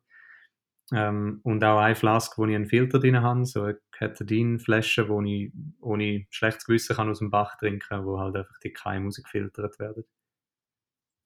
Ähm, 0.92 1.40
und 1.44 1.64
auch 1.64 1.80
eine 1.80 1.96
Flaske, 1.96 2.38
wo 2.42 2.46
ich 2.46 2.56
einen 2.56 2.68
Filter 2.68 3.00
drin 3.00 3.22
habe, 3.22 3.46
so 3.46 3.64
eine 3.64 3.80
Ketadin-Flasche, 3.92 5.10
wo 5.10 5.22
ich 5.22 5.52
ohne 5.82 6.26
schlechtes 6.30 6.66
Gewissen 6.66 6.96
kann 6.96 7.10
aus 7.10 7.20
dem 7.20 7.32
Bach 7.32 7.58
trinken 7.58 7.80
kann, 7.80 8.06
wo 8.06 8.20
halt 8.20 8.36
einfach 8.36 8.60
die 8.64 8.74
Keime 8.74 9.06
rausgefiltert 9.06 9.80
werden. 9.80 10.06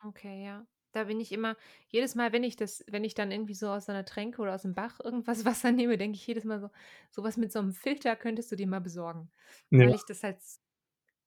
Okay, 0.04 0.44
ja. 0.46 0.66
Da 0.92 1.04
bin 1.04 1.20
ich 1.20 1.32
immer, 1.32 1.56
jedes 1.88 2.16
Mal, 2.16 2.32
wenn 2.34 2.44
ich 2.44 2.56
das, 2.56 2.84
wenn 2.88 3.04
ich 3.04 3.14
dann 3.14 3.32
irgendwie 3.32 3.54
so 3.54 3.70
aus 3.70 3.90
einer 3.90 4.06
Tränke 4.06 4.42
oder 4.42 4.56
aus 4.56 4.64
dem 4.64 4.74
Bach 4.74 5.00
irgendwas 5.04 5.46
Wasser 5.46 5.72
nehme, 5.72 5.98
denke 5.98 6.16
ich 6.16 6.26
jedes 6.26 6.46
Mal 6.46 6.60
so, 6.60 6.70
sowas 7.12 7.38
mit 7.38 7.52
so 7.52 7.60
einem 7.60 7.74
Filter 7.74 8.16
könntest 8.16 8.52
du 8.52 8.56
dir 8.56 8.68
mal 8.68 8.82
besorgen. 8.82 9.32
Ja, 9.72 9.86
Weil 9.86 9.94
ich 9.94 10.06
das 10.06 10.24
halt 10.24 10.40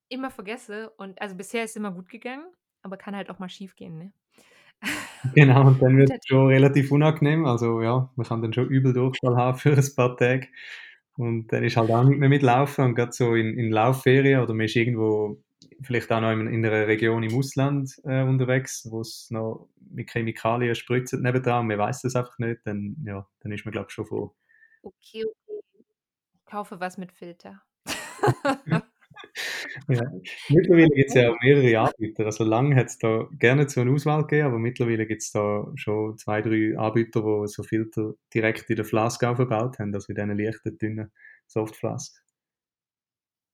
immer 0.09 0.31
vergesse 0.31 0.91
und 0.91 1.21
also 1.21 1.35
bisher 1.35 1.63
ist 1.63 1.71
es 1.71 1.75
immer 1.77 1.91
gut 1.93 2.09
gegangen, 2.09 2.53
aber 2.81 2.97
kann 2.97 3.15
halt 3.15 3.29
auch 3.29 3.39
mal 3.39 3.49
schief 3.49 3.75
gehen, 3.75 3.97
ne? 3.97 4.13
genau, 5.33 5.67
und 5.67 5.81
dann 5.81 5.97
wird 5.97 6.11
es 6.11 6.25
schon 6.25 6.47
relativ 6.47 6.91
unangenehm. 6.91 7.45
Also 7.45 7.81
ja, 7.81 8.09
man 8.15 8.27
kann 8.27 8.41
dann 8.41 8.53
schon 8.53 8.67
übel 8.67 8.93
Durchfall 8.93 9.35
haben 9.35 9.57
für 9.59 9.73
ein 9.73 9.95
paar 9.95 10.17
Tage. 10.17 10.47
Und 11.15 11.47
dann 11.53 11.63
ist 11.63 11.77
halt 11.77 11.91
auch 11.91 12.03
nicht 12.03 12.19
mehr 12.19 12.29
mitlaufen. 12.29 12.85
Und 12.85 12.95
gerade 12.95 13.11
so 13.11 13.35
in, 13.35 13.57
in 13.57 13.71
Laufferien 13.71 14.41
oder 14.41 14.53
man 14.53 14.65
ist 14.65 14.75
irgendwo 14.75 15.43
vielleicht 15.81 16.11
auch 16.11 16.21
noch 16.21 16.31
in, 16.31 16.47
in 16.47 16.65
einer 16.65 16.87
Region 16.87 17.23
im 17.23 17.37
Ausland 17.37 17.93
äh, 18.03 18.23
unterwegs, 18.23 18.87
wo 18.89 19.01
es 19.01 19.27
noch 19.29 19.69
mit 19.91 20.09
Chemikalien 20.09 20.75
spritzt 20.75 21.13
nebendran 21.13 21.61
und 21.61 21.67
man 21.67 21.77
weiß 21.77 22.01
das 22.01 22.15
einfach 22.15 22.37
nicht, 22.39 22.61
dann, 22.65 22.95
ja, 23.05 23.27
dann 23.41 23.51
ist 23.51 23.65
man, 23.65 23.71
glaube 23.71 23.87
ich, 23.89 23.93
schon 23.93 24.05
froh. 24.05 24.35
Okay, 24.81 25.25
okay. 25.25 25.63
Ich 26.33 26.45
kaufe 26.45 26.79
was 26.79 26.97
mit 26.97 27.11
Filter. 27.11 27.61
Ja. 29.87 30.01
Mittlerweile 30.49 30.89
gibt 30.89 31.09
es 31.09 31.15
ja 31.15 31.31
auch 31.31 31.37
mehrere 31.41 31.79
Anbieter. 31.79 32.25
Also 32.25 32.43
lange 32.43 32.75
hat 32.75 32.87
es 32.87 32.97
da 32.97 33.27
gerne 33.39 33.67
so 33.69 33.81
eine 33.81 33.91
Auswahl 33.91 34.21
gegeben, 34.21 34.47
aber 34.47 34.59
mittlerweile 34.59 35.05
gibt 35.05 35.21
es 35.21 35.31
da 35.31 35.65
schon 35.75 36.17
zwei, 36.17 36.41
drei 36.41 36.77
Anbieter, 36.77 37.21
die 37.21 37.47
so 37.47 37.63
Filter 37.63 38.13
direkt 38.33 38.69
in 38.69 38.75
der 38.77 38.85
Flaske 38.85 39.29
auch 39.29 39.35
verbaut 39.35 39.79
haben, 39.79 39.93
also 39.93 40.07
in 40.09 40.15
diesen 40.15 40.37
leichten, 40.37 40.77
dünnen 40.77 41.11
Softflasks. 41.47 42.23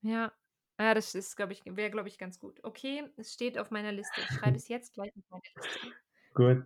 Ja. 0.01 0.31
Ja, 0.79 0.93
das 0.93 1.13
ist, 1.13 1.35
glaube 1.35 1.51
ich, 1.51 1.61
wäre, 1.65 1.91
glaube 1.91 2.07
ich, 2.07 2.17
ganz 2.17 2.39
gut. 2.39 2.63
Okay, 2.63 3.03
es 3.17 3.33
steht 3.33 3.57
auf 3.57 3.69
meiner 3.69 3.91
Liste. 3.91 4.21
Ich 4.21 4.37
schreibe 4.37 4.55
es 4.55 4.69
jetzt 4.69 4.93
gleich 4.93 5.11
auf 5.13 5.23
meine 5.29 5.43
Liste. 5.57 5.93
Gut. 6.33 6.63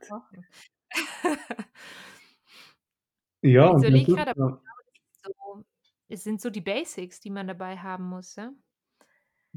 Ja, 3.42 3.76
Ich 3.78 4.06
gerade, 4.06 4.40
noch, 4.40 4.62
ich 4.94 5.02
ist 5.02 5.24
so, 5.26 5.64
es 6.08 6.24
sind 6.24 6.42
so 6.42 6.50
die 6.50 6.62
Basics, 6.62 7.20
die 7.20 7.30
man 7.30 7.46
dabei 7.46 7.76
haben 7.78 8.06
muss, 8.06 8.36
ja? 8.36 8.54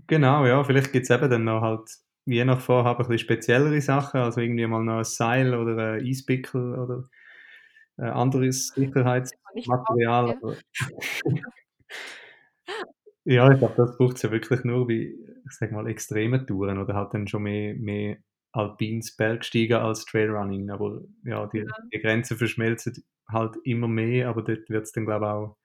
Genau, 0.06 0.46
ja, 0.46 0.62
vielleicht 0.64 0.92
gibt 0.92 1.04
es 1.04 1.10
eben 1.10 1.30
dann 1.30 1.44
noch 1.44 1.62
halt 1.62 1.88
je 2.26 2.44
nach 2.44 2.60
Vorhaben 2.60 3.04
ein 3.04 3.08
bisschen 3.08 3.18
speziellere 3.24 3.80
Sachen, 3.80 4.20
also 4.20 4.40
irgendwie 4.40 4.66
mal 4.66 4.82
noch 4.82 4.98
ein 4.98 5.04
Seil 5.04 5.54
oder 5.54 5.94
ein 5.94 6.04
Eispickel 6.06 6.74
oder 6.78 7.08
äh, 7.98 8.04
anderes 8.04 8.68
Sicherheitsmaterial. 8.68 10.36
ja. 13.24 13.50
Ich 13.50 13.58
glaube, 13.58 13.74
das 13.76 13.96
braucht 13.96 14.16
es 14.16 14.22
ja 14.22 14.30
wirklich 14.30 14.64
nur 14.64 14.86
bei, 14.86 15.14
ich 15.46 15.52
sage 15.52 15.74
mal, 15.74 15.86
extremen 15.88 16.46
Touren 16.46 16.78
oder 16.78 16.94
halt 16.94 17.14
dann 17.14 17.28
schon 17.28 17.44
mehr, 17.44 17.74
mehr 17.74 18.16
alpines 18.52 19.16
Bergsteigen 19.16 19.76
als 19.78 20.04
Trailrunning. 20.04 20.70
Aber 20.70 21.02
ja, 21.24 21.46
die, 21.46 21.58
Ja. 21.58 21.64
die 21.92 22.00
Grenzen 22.00 22.36
verschmelzen 22.36 23.04
halt 23.28 23.56
immer 23.64 23.88
mehr, 23.88 24.28
aber 24.28 24.42
dort 24.42 24.68
wird 24.68 24.84
es 24.84 24.92
dann, 24.92 25.04
glaube 25.06 25.26
ich, 25.26 25.30
auch 25.30 25.56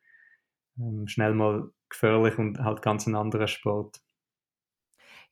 ähm, 0.80 1.08
schnell 1.08 1.34
mal 1.34 1.70
gefährlich 1.90 2.38
und 2.38 2.60
halt 2.60 2.82
ganz 2.82 3.08
ein 3.08 3.16
anderer 3.16 3.48
Sport. 3.48 4.00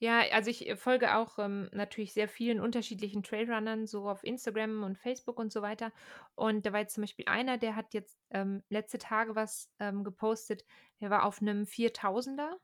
Ja, 0.02 0.22
also 0.32 0.50
ich 0.50 0.68
äh, 0.68 0.78
folge 0.78 1.16
auch 1.16 1.40
ähm, 1.40 1.70
natürlich 1.74 2.14
sehr 2.14 2.30
vielen 2.30 2.60
unterschiedlichen 2.62 3.22
Trailrunnern, 3.22 3.86
so 3.86 4.08
auf 4.10 4.24
Instagram 4.24 4.84
und 4.84 4.98
Facebook 4.98 5.38
und 5.40 5.52
so 5.52 5.62
weiter. 5.62 5.92
Und 6.36 6.66
da 6.66 6.72
war 6.74 6.80
jetzt 6.80 6.94
zum 6.94 7.02
Beispiel 7.04 7.26
einer, 7.28 7.58
der 7.58 7.76
hat 7.76 7.94
jetzt 7.94 8.18
ähm, 8.32 8.64
letzte 8.70 8.98
Tage 8.98 9.36
was 9.36 9.70
ähm, 9.80 10.04
gepostet. 10.06 10.66
Der 11.02 11.10
war 11.10 11.26
auf 11.26 11.42
einem 11.42 11.66
4000er 11.66 12.58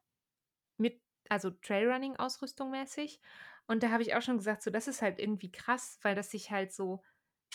mit, 0.78 1.02
also 1.30 1.52
Trailrunning-Ausrüstung 1.52 2.72
mäßig. 2.72 3.22
Und 3.68 3.84
da 3.84 3.92
habe 3.92 4.04
ich 4.04 4.16
auch 4.16 4.22
schon 4.22 4.38
gesagt, 4.38 4.64
so, 4.64 4.72
das 4.72 4.88
ist 4.88 5.02
halt 5.02 5.20
irgendwie 5.20 5.52
krass, 5.52 6.00
weil 6.04 6.16
das 6.16 6.32
sich 6.32 6.52
halt 6.52 6.74
so, 6.74 7.04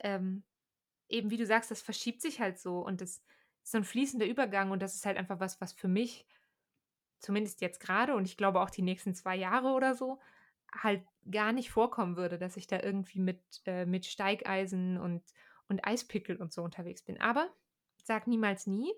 ähm, 0.04 0.44
eben 1.08 1.30
wie 1.30 1.36
du 1.36 1.46
sagst, 1.46 1.70
das 1.70 1.82
verschiebt 1.82 2.22
sich 2.22 2.40
halt 2.40 2.58
so 2.58 2.80
und 2.80 3.00
das 3.00 3.10
ist 3.64 3.72
so 3.72 3.78
ein 3.78 3.84
fließender 3.84 4.26
Übergang 4.26 4.70
und 4.70 4.80
das 4.82 4.94
ist 4.94 5.06
halt 5.06 5.16
einfach 5.18 5.40
was, 5.40 5.60
was 5.60 5.72
für 5.72 5.88
mich 5.88 6.26
zumindest 7.20 7.60
jetzt 7.60 7.80
gerade 7.80 8.14
und 8.14 8.26
ich 8.26 8.36
glaube 8.36 8.60
auch 8.60 8.70
die 8.70 8.82
nächsten 8.82 9.14
zwei 9.14 9.36
Jahre 9.36 9.68
oder 9.68 9.94
so, 9.94 10.18
halt 10.72 11.02
gar 11.30 11.52
nicht 11.52 11.70
vorkommen 11.70 12.16
würde, 12.16 12.38
dass 12.38 12.56
ich 12.56 12.66
da 12.66 12.80
irgendwie 12.80 13.20
mit, 13.20 13.40
äh, 13.66 13.86
mit 13.86 14.06
Steigeisen 14.06 14.98
und, 14.98 15.22
und 15.68 15.86
Eispickel 15.86 16.36
und 16.36 16.52
so 16.52 16.62
unterwegs 16.62 17.02
bin. 17.02 17.20
Aber 17.20 17.48
sag 18.04 18.26
niemals 18.26 18.66
nie. 18.66 18.92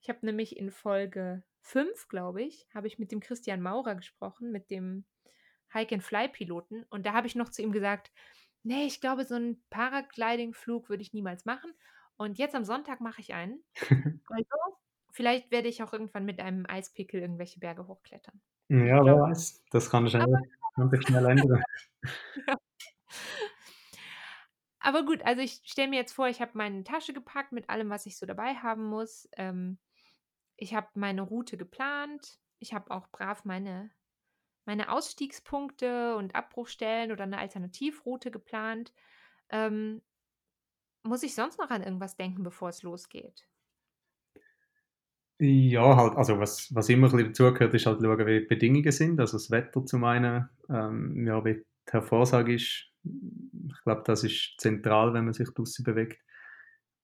Ich 0.00 0.08
habe 0.08 0.26
nämlich 0.26 0.56
in 0.56 0.70
Folge 0.70 1.42
5, 1.60 2.08
glaube 2.08 2.42
ich, 2.42 2.66
habe 2.74 2.86
ich 2.86 2.98
mit 2.98 3.12
dem 3.12 3.20
Christian 3.20 3.62
Maurer 3.62 3.94
gesprochen, 3.94 4.50
mit 4.50 4.70
dem 4.70 5.04
Hike-and-Fly-Piloten. 5.72 6.84
Und 6.90 7.06
da 7.06 7.12
habe 7.12 7.26
ich 7.26 7.36
noch 7.36 7.50
zu 7.50 7.62
ihm 7.62 7.72
gesagt, 7.72 8.10
nee, 8.62 8.84
ich 8.84 9.00
glaube, 9.00 9.24
so 9.24 9.34
einen 9.34 9.62
Paragliding-Flug 9.70 10.88
würde 10.88 11.02
ich 11.02 11.12
niemals 11.12 11.44
machen. 11.44 11.72
Und 12.16 12.38
jetzt 12.38 12.54
am 12.54 12.64
Sonntag 12.64 13.00
mache 13.00 13.20
ich 13.20 13.34
einen. 13.34 13.62
Also, 14.28 14.81
vielleicht 15.12 15.50
werde 15.50 15.68
ich 15.68 15.82
auch 15.82 15.92
irgendwann 15.92 16.24
mit 16.24 16.40
einem 16.40 16.66
Eispickel 16.66 17.20
irgendwelche 17.20 17.60
Berge 17.60 17.86
hochklettern. 17.86 18.40
Ich 18.68 18.76
Ja, 18.76 19.04
wer 19.04 19.20
weiß. 19.20 19.62
Das 19.70 19.88
kann, 19.88 20.08
schnell, 20.08 20.22
Aber, 20.22 20.42
kann 20.74 21.02
schnell 21.06 21.26
ändern. 21.26 21.62
ja. 22.48 22.56
Aber 24.80 25.04
gut, 25.04 25.22
also 25.22 25.40
ich 25.42 25.60
stelle 25.64 25.88
mir 25.88 26.00
jetzt 26.00 26.12
vor, 26.12 26.26
ich 26.26 26.40
habe 26.40 26.52
meine 26.54 26.82
Tasche 26.82 27.12
gepackt 27.12 27.52
mit 27.52 27.70
allem, 27.70 27.88
was 27.88 28.04
ich 28.06 28.18
so 28.18 28.26
dabei 28.26 28.54
haben 28.56 28.84
muss. 28.84 29.28
Ähm, 29.36 29.78
ich 30.56 30.74
habe 30.74 30.88
meine 30.94 31.22
Route 31.22 31.56
geplant. 31.56 32.40
Ich 32.58 32.74
habe 32.74 32.90
auch 32.90 33.08
brav 33.08 33.44
meine, 33.44 33.92
meine 34.64 34.90
Ausstiegspunkte 34.90 36.16
und 36.16 36.34
Abbruchstellen 36.34 37.12
oder 37.12 37.24
eine 37.24 37.38
Alternativroute 37.38 38.32
geplant. 38.32 38.92
Ähm, 39.50 40.02
muss 41.04 41.22
ich 41.22 41.34
sonst 41.34 41.58
noch 41.58 41.70
an 41.70 41.82
irgendwas 41.82 42.16
denken, 42.16 42.42
bevor 42.42 42.68
es 42.68 42.82
losgeht? 42.82 43.46
Ja, 45.44 45.96
halt, 45.96 46.16
also 46.16 46.38
was, 46.38 46.72
was 46.72 46.88
immer 46.88 47.08
ein 47.08 47.10
bisschen 47.12 47.28
dazugehört, 47.32 47.74
ist 47.74 47.86
halt 47.86 48.00
schauen, 48.00 48.26
wie 48.26 48.40
die 48.40 48.46
Bedingungen 48.46 48.92
sind. 48.92 49.18
Also 49.18 49.38
das 49.38 49.50
Wetter 49.50 49.84
zum 49.84 50.04
einen, 50.04 50.48
ähm, 50.68 51.26
ja, 51.26 51.44
wie 51.44 51.64
die 51.92 52.00
Vorhersage 52.00 52.54
ist. 52.54 52.92
Ich 53.04 53.82
glaube, 53.82 54.02
das 54.06 54.22
ist 54.22 54.54
zentral, 54.58 55.12
wenn 55.14 55.24
man 55.24 55.34
sich 55.34 55.48
draußen 55.52 55.84
bewegt. 55.84 56.20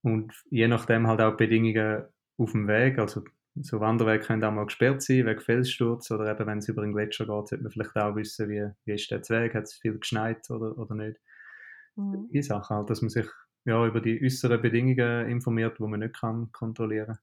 und 0.02 0.34
je 0.50 0.68
nachdem 0.68 1.08
halt 1.08 1.20
auch 1.20 1.36
Bedingungen 1.36 2.04
auf 2.38 2.52
dem 2.52 2.68
Weg, 2.68 2.98
also 2.98 3.24
so 3.56 3.80
Wanderwege 3.80 4.24
können 4.24 4.44
auch 4.44 4.52
mal 4.52 4.66
gesperrt 4.66 5.02
sein, 5.02 5.26
wegen 5.26 5.40
Felssturz 5.40 6.10
oder 6.12 6.30
eben 6.32 6.46
wenn 6.46 6.58
es 6.58 6.68
über 6.68 6.82
einen 6.82 6.94
Gletscher 6.94 7.26
geht, 7.26 7.48
sollte 7.48 7.64
man 7.64 7.72
vielleicht 7.72 7.96
auch 7.96 8.16
wissen, 8.16 8.48
wie, 8.50 8.70
wie 8.84 8.94
ist 8.94 9.10
der 9.10 9.20
Weg, 9.30 9.54
hat 9.54 9.64
es 9.64 9.74
viel 9.74 9.98
geschneit 9.98 10.48
oder, 10.50 10.78
oder 10.78 10.94
nicht. 10.94 11.18
Mhm. 11.96 12.28
Die 12.32 12.42
Sache 12.42 12.74
halt, 12.74 12.90
dass 12.90 13.02
man 13.02 13.10
sich 13.10 13.26
ja, 13.64 13.86
über 13.86 14.00
die 14.00 14.22
äußeren 14.24 14.62
Bedingungen 14.62 15.28
informiert, 15.28 15.78
die 15.78 15.82
man 15.84 16.00
nicht 16.00 16.20
kann 16.20 16.52
kontrollieren 16.52 17.18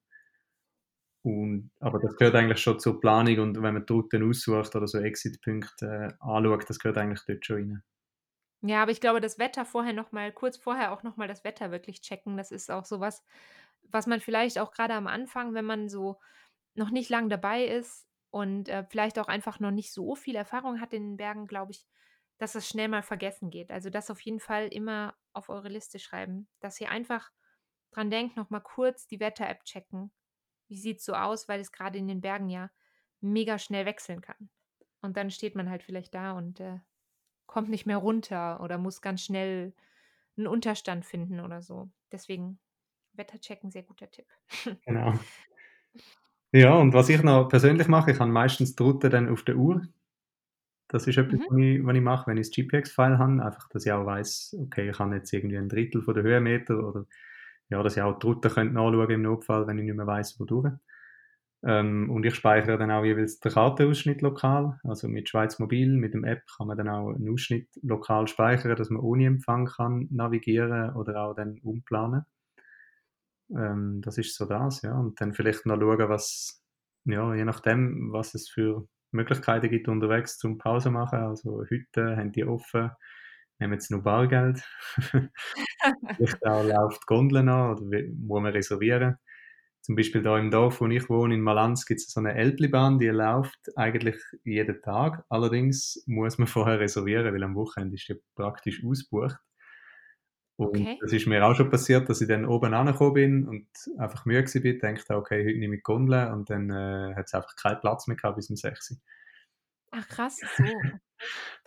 und, 1.26 1.72
aber 1.80 2.00
das 2.00 2.16
gehört 2.16 2.36
eigentlich 2.36 2.60
schon 2.60 2.80
zur 2.80 3.00
Planung 3.02 3.40
und 3.40 3.56
wenn 3.56 3.74
man 3.74 3.86
die 3.86 3.92
Routen 3.92 4.30
aussucht 4.30 4.76
oder 4.76 4.88
so 4.88 5.00
Exit-Punkte 5.00 5.86
äh, 5.86 6.14
anschaut, 6.20 6.70
das 6.70 6.80
gehört 6.80 6.98
eigentlich 6.98 7.22
dort 7.26 7.46
schon 7.46 7.58
rein. 7.58 7.84
Ja, 8.62 8.82
aber 8.82 8.92
ich 8.92 9.02
glaube, 9.02 9.22
das 9.22 9.40
Wetter 9.40 9.66
vorher 9.66 9.94
nochmal, 9.94 10.32
kurz 10.32 10.58
vorher 10.58 10.92
auch 10.92 11.04
nochmal 11.04 11.28
das 11.28 11.44
Wetter 11.44 11.72
wirklich 11.72 12.02
checken, 12.02 12.38
das 12.38 12.52
ist 12.52 12.72
auch 12.72 12.86
sowas, 12.86 13.24
was 13.84 14.08
man 14.08 14.20
vielleicht 14.20 14.60
auch 14.60 14.72
gerade 14.72 14.94
am 14.94 15.08
Anfang, 15.08 15.54
wenn 15.54 15.66
man 15.66 15.90
so 15.90 16.20
noch 16.76 16.92
nicht 16.92 17.10
lang 17.10 17.30
dabei 17.30 17.66
ist 17.66 18.08
und 18.32 18.70
äh, 18.70 18.86
vielleicht 18.90 19.18
auch 19.20 19.28
einfach 19.28 19.60
noch 19.60 19.72
nicht 19.72 19.94
so 19.94 20.16
viel 20.16 20.36
Erfahrung 20.36 20.80
hat 20.80 20.94
in 20.94 21.04
den 21.04 21.18
Bergen, 21.18 21.48
glaube 21.48 21.72
ich, 21.72 21.86
dass 22.38 22.54
das 22.54 22.68
schnell 22.68 22.88
mal 22.88 23.04
vergessen 23.04 23.50
geht. 23.50 23.72
Also 23.72 23.90
das 23.90 24.12
auf 24.12 24.20
jeden 24.22 24.40
Fall 24.40 24.68
immer 24.68 25.16
auf 25.34 25.50
eure 25.50 25.70
Liste 25.70 26.00
schreiben, 26.00 26.48
dass 26.60 26.80
ihr 26.82 26.92
einfach 26.92 27.32
dran 27.92 28.10
denkt, 28.10 28.36
nochmal 28.36 28.62
kurz 28.62 29.08
die 29.08 29.20
Wetter-App 29.20 29.64
checken. 29.64 30.12
Wie 30.68 30.78
sieht 30.78 31.00
es 31.00 31.06
so 31.06 31.14
aus, 31.14 31.48
weil 31.48 31.60
es 31.60 31.72
gerade 31.72 31.98
in 31.98 32.08
den 32.08 32.22
Bergen 32.22 32.50
ja 32.50 32.70
mega 33.22 33.58
schnell 33.58 33.86
wechseln 33.86 34.22
kann. 34.22 34.50
Und 35.02 35.18
dann 35.18 35.30
steht 35.30 35.56
man 35.56 35.70
halt 35.70 35.84
vielleicht 35.84 36.14
da 36.14 36.34
und 36.34 36.60
äh, 36.60 36.80
kommt 37.46 37.70
nicht 37.70 37.86
mehr 37.86 37.98
runter 37.98 38.62
oder 38.62 38.78
muss 38.78 39.02
ganz 39.02 39.22
schnell 39.24 39.74
einen 40.38 40.48
Unterstand 40.48 41.06
finden 41.06 41.40
oder 41.40 41.62
so. 41.62 41.90
Deswegen 42.12 42.60
Wetterchecken, 43.14 43.72
sehr 43.72 43.84
guter 43.84 44.10
Tipp. 44.10 44.28
Genau. 44.86 45.14
Ja, 46.52 46.76
und 46.76 46.94
was 46.94 47.10
ich 47.10 47.22
noch 47.22 47.50
persönlich 47.50 47.88
mache, 47.88 48.12
ich 48.12 48.20
habe 48.20 48.32
meistens 48.32 48.76
die 48.76 48.84
Route 48.84 49.10
dann 49.10 49.30
auf 49.30 49.44
der 49.44 49.58
Uhr. 49.58 49.86
Das 50.88 51.08
ist 51.08 51.18
etwas, 51.18 51.40
mhm. 51.40 51.46
was, 51.50 51.58
ich, 51.58 51.86
was 51.86 51.96
ich 51.96 52.02
mache, 52.02 52.28
wenn 52.28 52.38
ich 52.38 52.48
das 52.48 52.56
GPX-File 52.56 53.18
habe, 53.18 53.44
einfach, 53.44 53.68
dass 53.70 53.86
ich 53.86 53.92
auch 53.92 54.06
weiß, 54.06 54.58
okay, 54.62 54.90
ich 54.90 55.00
habe 55.00 55.16
jetzt 55.16 55.34
irgendwie 55.34 55.58
ein 55.58 55.68
Drittel 55.68 56.02
von 56.02 56.14
der 56.14 56.24
Höhenmeter 56.24 56.78
oder 56.78 57.06
ja, 57.70 57.82
dass 57.84 57.98
ich 57.98 58.04
auch 58.04 58.20
die 58.20 58.28
Route 58.28 58.50
könnte 58.50 58.74
nachschauen 58.74 59.10
im 59.10 59.22
Notfall, 59.22 59.68
wenn 59.68 59.78
ich 59.80 59.86
nicht 59.86 59.96
mehr 59.96 60.08
weiß, 60.08 60.40
wodurch. 60.40 60.74
Ähm, 61.64 62.12
und 62.12 62.26
ich 62.26 62.36
speichere 62.36 62.78
dann 62.78 62.92
auch 62.92 63.04
jeweils 63.04 63.40
den 63.40 63.52
Kartenausschnitt 63.52 64.22
lokal. 64.22 64.80
Also 64.84 65.08
mit 65.08 65.30
Schweiz 65.30 65.58
Mobil, 65.58 65.98
mit 65.98 66.14
dem 66.14 66.24
App 66.24 66.44
kann 66.58 66.68
man 66.68 66.78
dann 66.78 66.90
auch 66.90 67.10
einen 67.10 67.30
Ausschnitt 67.30 67.68
lokal 67.82 68.28
speichern, 68.28 68.76
dass 68.76 68.90
man 68.92 69.02
ohne 69.02 69.26
Empfang 69.26 69.66
kann 69.66 70.08
navigieren 70.12 70.96
oder 70.96 71.24
auch 71.24 71.34
dann 71.34 71.58
umplanen. 71.64 72.26
Ähm, 73.50 74.02
das 74.04 74.18
ist 74.18 74.36
so 74.36 74.46
das, 74.46 74.82
ja. 74.84 74.96
Und 74.96 75.20
dann 75.20 75.34
vielleicht 75.34 75.66
noch 75.66 75.80
schauen, 75.80 76.10
was, 76.10 76.64
ja, 77.06 77.34
je 77.34 77.46
nachdem, 77.46 78.12
was 78.12 78.36
es 78.36 78.50
für 78.50 78.88
Möglichkeiten 79.12 79.70
gibt 79.70 79.88
unterwegs 79.88 80.38
zum 80.38 80.58
Pause 80.60 80.92
machen. 80.92 81.20
Also 81.20 81.64
heute 81.72 82.18
haben 82.18 82.32
die 82.32 82.46
offen, 82.46 82.92
nehmen 83.60 83.74
jetzt 83.74 83.92
nur 83.92 84.04
Bargeld. 84.04 84.64
vielleicht 86.18 86.46
auch 86.46 86.64
läuft 86.64 87.06
Gondeln 87.06 87.50
an 87.50 87.72
oder 87.72 87.84
muss 88.18 88.42
man 88.42 88.54
reservieren. 88.54 89.18
Zum 89.82 89.96
Beispiel 89.96 90.24
da 90.24 90.40
im 90.40 90.50
Dorf, 90.50 90.82
wo 90.82 90.88
ich 90.88 91.10
wohne, 91.10 91.36
in 91.36 91.42
Malanz, 91.42 91.86
gibt 91.86 92.00
es 92.00 92.08
so 92.10 92.20
eine 92.20 92.34
Elblibahn, 92.34 92.98
die 92.98 93.08
läuft 93.08 93.78
eigentlich 93.78 94.18
jeden 94.44 94.82
Tag. 94.82 95.24
Allerdings 95.30 96.04
muss 96.08 96.40
man 96.40 96.48
vorher 96.48 96.80
reservieren, 96.80 97.32
weil 97.34 97.44
am 97.44 97.56
Wochenende 97.56 97.96
ist 97.96 98.10
die 98.10 98.20
praktisch 98.36 98.84
ausgebucht. 98.84 99.38
Und 100.58 100.70
okay. 100.70 100.98
das 101.02 101.12
ist 101.12 101.28
mir 101.28 101.46
auch 101.46 101.54
schon 101.54 101.70
passiert, 101.70 102.10
dass 102.10 102.22
ich 102.22 102.28
dann 102.28 102.46
oben 102.46 102.74
angekommen 102.74 103.14
bin 103.14 103.48
und 103.48 103.68
einfach 103.98 104.26
müde 104.26 104.48
war, 104.48 104.62
bin, 104.62 104.80
dachte, 104.80 105.16
okay, 105.18 105.46
heute 105.46 105.60
nehme 105.60 105.76
ich 105.76 105.84
Gondel 105.84 106.32
und 106.32 106.50
dann 106.50 106.70
äh, 106.70 107.14
hat 107.14 107.26
es 107.26 107.34
einfach 107.34 107.56
keinen 107.56 107.80
Platz 107.82 108.08
mehr 108.08 108.16
gehabt 108.16 108.38
bis 108.38 108.50
um 108.50 108.56
6 108.56 108.98
Ach 109.92 110.08
krass, 110.08 110.40
so. 110.58 110.64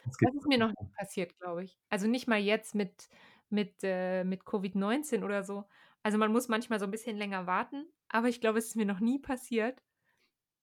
das, 0.09 0.35
ist 0.35 0.47
mir 0.47 0.59
noch 0.59 0.69
nicht 0.69 0.95
passiert, 0.97 1.39
glaube 1.39 1.65
ich. 1.65 1.79
Also 1.89 2.07
nicht 2.07 2.29
mal 2.29 2.39
jetzt 2.39 2.75
mit, 2.75 3.09
mit, 3.51 3.75
äh, 3.83 4.25
mit 4.25 4.43
Covid-19 4.43 5.25
oder 5.25 5.43
so. 5.43 5.65
Also 6.03 6.19
man 6.19 6.33
muss 6.33 6.49
manchmal 6.49 6.79
so 6.79 6.85
ein 6.85 6.91
bisschen 6.91 7.17
länger 7.17 7.47
warten, 7.47 7.87
aber 8.09 8.29
ich 8.29 8.41
glaube, 8.41 8.59
es 8.59 8.69
ist 8.69 8.77
mir 8.77 8.87
noch 8.87 9.01
nie 9.01 9.19
passiert, 9.19 9.83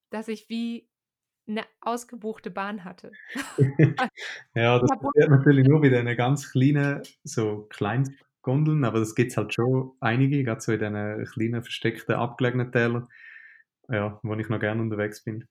dass 0.10 0.28
ich 0.28 0.50
wie 0.50 0.90
eine 1.48 1.64
ausgebuchte 1.82 2.50
Bahn 2.50 2.84
hatte. 2.84 3.12
ja, 4.56 4.80
das 4.80 4.90
passiert 4.90 5.30
natürlich 5.30 5.68
nur 5.68 5.82
bei 5.82 5.90
den 5.90 6.18
ganz 6.18 6.52
kleinen, 6.52 7.04
so 7.24 7.68
Kleinstgondeln, 7.70 8.84
aber 8.84 9.00
das 9.00 9.16
gibt 9.16 9.32
es 9.32 9.38
halt 9.38 9.54
schon 9.54 9.92
einige, 10.00 10.44
gerade 10.44 10.62
so 10.62 10.72
in 10.72 10.80
diesen 10.80 11.26
kleinen, 11.26 11.64
versteckten, 11.64 12.16
abgelegenen 12.16 12.72
Tälern, 12.72 13.08
ja, 13.90 14.20
wo 14.24 14.34
ich 14.34 14.50
noch 14.50 14.60
gerne 14.60 14.82
unterwegs 14.82 15.24
bin. 15.24 15.48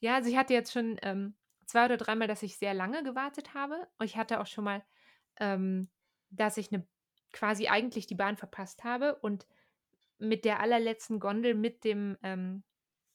Ja, 0.00 0.16
also 0.16 0.28
ich 0.28 0.36
hatte 0.36 0.54
jetzt 0.54 0.72
schon 0.72 0.96
ähm, 1.02 1.34
zwei 1.68 1.84
oder 1.84 1.96
dreimal, 1.96 2.26
dass 2.26 2.42
ich 2.42 2.58
sehr 2.58 2.74
lange 2.74 3.02
gewartet 3.04 3.54
habe. 3.54 3.86
Und 3.98 4.06
ich 4.06 4.16
hatte 4.16 4.40
auch 4.40 4.46
schon 4.46 4.64
mal, 4.64 4.82
ähm, 5.38 5.88
dass 6.30 6.56
ich 6.56 6.72
eine 6.72 6.86
quasi 7.32 7.68
eigentlich 7.68 8.06
die 8.06 8.14
Bahn 8.14 8.36
verpasst 8.36 8.84
habe 8.84 9.16
und 9.16 9.46
mit 10.18 10.44
der 10.44 10.60
allerletzten 10.60 11.20
Gondel 11.20 11.54
mit 11.54 11.84
dem 11.84 12.16
ähm, 12.22 12.64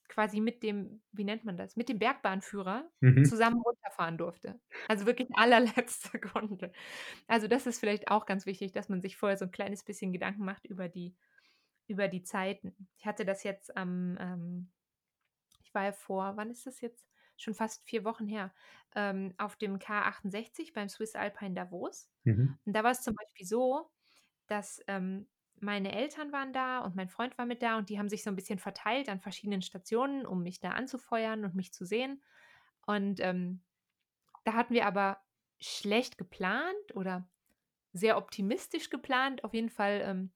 quasi 0.07 0.39
mit 0.39 0.61
dem, 0.61 1.01
wie 1.11 1.23
nennt 1.23 1.43
man 1.43 1.57
das, 1.57 1.75
mit 1.75 1.89
dem 1.89 1.97
Bergbahnführer 1.97 2.87
mhm. 2.99 3.25
zusammen 3.25 3.59
runterfahren 3.61 4.17
durfte. 4.17 4.59
Also 4.87 5.07
wirklich 5.07 5.29
allerletzte 5.33 6.19
Gondel. 6.19 6.71
Also 7.27 7.47
das 7.47 7.65
ist 7.65 7.79
vielleicht 7.79 8.09
auch 8.09 8.27
ganz 8.27 8.45
wichtig, 8.45 8.71
dass 8.71 8.89
man 8.89 9.01
sich 9.01 9.17
vorher 9.17 9.37
so 9.37 9.45
ein 9.45 9.51
kleines 9.51 9.83
bisschen 9.83 10.13
Gedanken 10.13 10.45
macht 10.45 10.65
über 10.65 10.87
die, 10.87 11.15
über 11.87 12.07
die 12.07 12.21
Zeiten. 12.21 12.75
Ich 12.97 13.07
hatte 13.07 13.25
das 13.25 13.43
jetzt 13.43 13.75
am, 13.75 14.17
ähm, 14.19 14.71
ich 15.63 15.73
war 15.73 15.85
ja 15.85 15.93
vor, 15.93 16.33
wann 16.35 16.51
ist 16.51 16.67
das 16.67 16.79
jetzt? 16.81 17.07
Schon 17.37 17.53
fast 17.53 17.83
vier 17.85 18.03
Wochen 18.03 18.27
her, 18.27 18.53
ähm, 18.95 19.33
auf 19.37 19.55
dem 19.55 19.79
K68 19.79 20.73
beim 20.73 20.89
Swiss 20.89 21.15
Alpine 21.15 21.55
Davos. 21.55 22.09
Mhm. 22.23 22.57
Und 22.65 22.73
da 22.73 22.83
war 22.83 22.91
es 22.91 23.01
zum 23.01 23.15
Beispiel 23.15 23.45
so, 23.45 23.89
dass 24.47 24.81
ähm, 24.87 25.27
meine 25.59 25.93
Eltern 25.93 26.31
waren 26.31 26.53
da 26.53 26.79
und 26.79 26.95
mein 26.95 27.09
Freund 27.09 27.37
war 27.37 27.45
mit 27.45 27.61
da 27.61 27.77
und 27.77 27.89
die 27.89 27.97
haben 27.97 28.09
sich 28.09 28.23
so 28.23 28.29
ein 28.29 28.35
bisschen 28.35 28.59
verteilt 28.59 29.09
an 29.09 29.19
verschiedenen 29.21 29.61
Stationen, 29.61 30.25
um 30.25 30.43
mich 30.43 30.59
da 30.59 30.71
anzufeuern 30.71 31.45
und 31.45 31.55
mich 31.55 31.73
zu 31.73 31.85
sehen. 31.85 32.21
Und 32.85 33.19
ähm, 33.21 33.63
da 34.43 34.53
hatten 34.53 34.73
wir 34.73 34.85
aber 34.85 35.21
schlecht 35.59 36.17
geplant 36.17 36.95
oder 36.95 37.29
sehr 37.93 38.17
optimistisch 38.17 38.89
geplant. 38.89 39.43
Auf 39.43 39.53
jeden 39.53 39.69
Fall 39.69 40.01
ähm, 40.03 40.31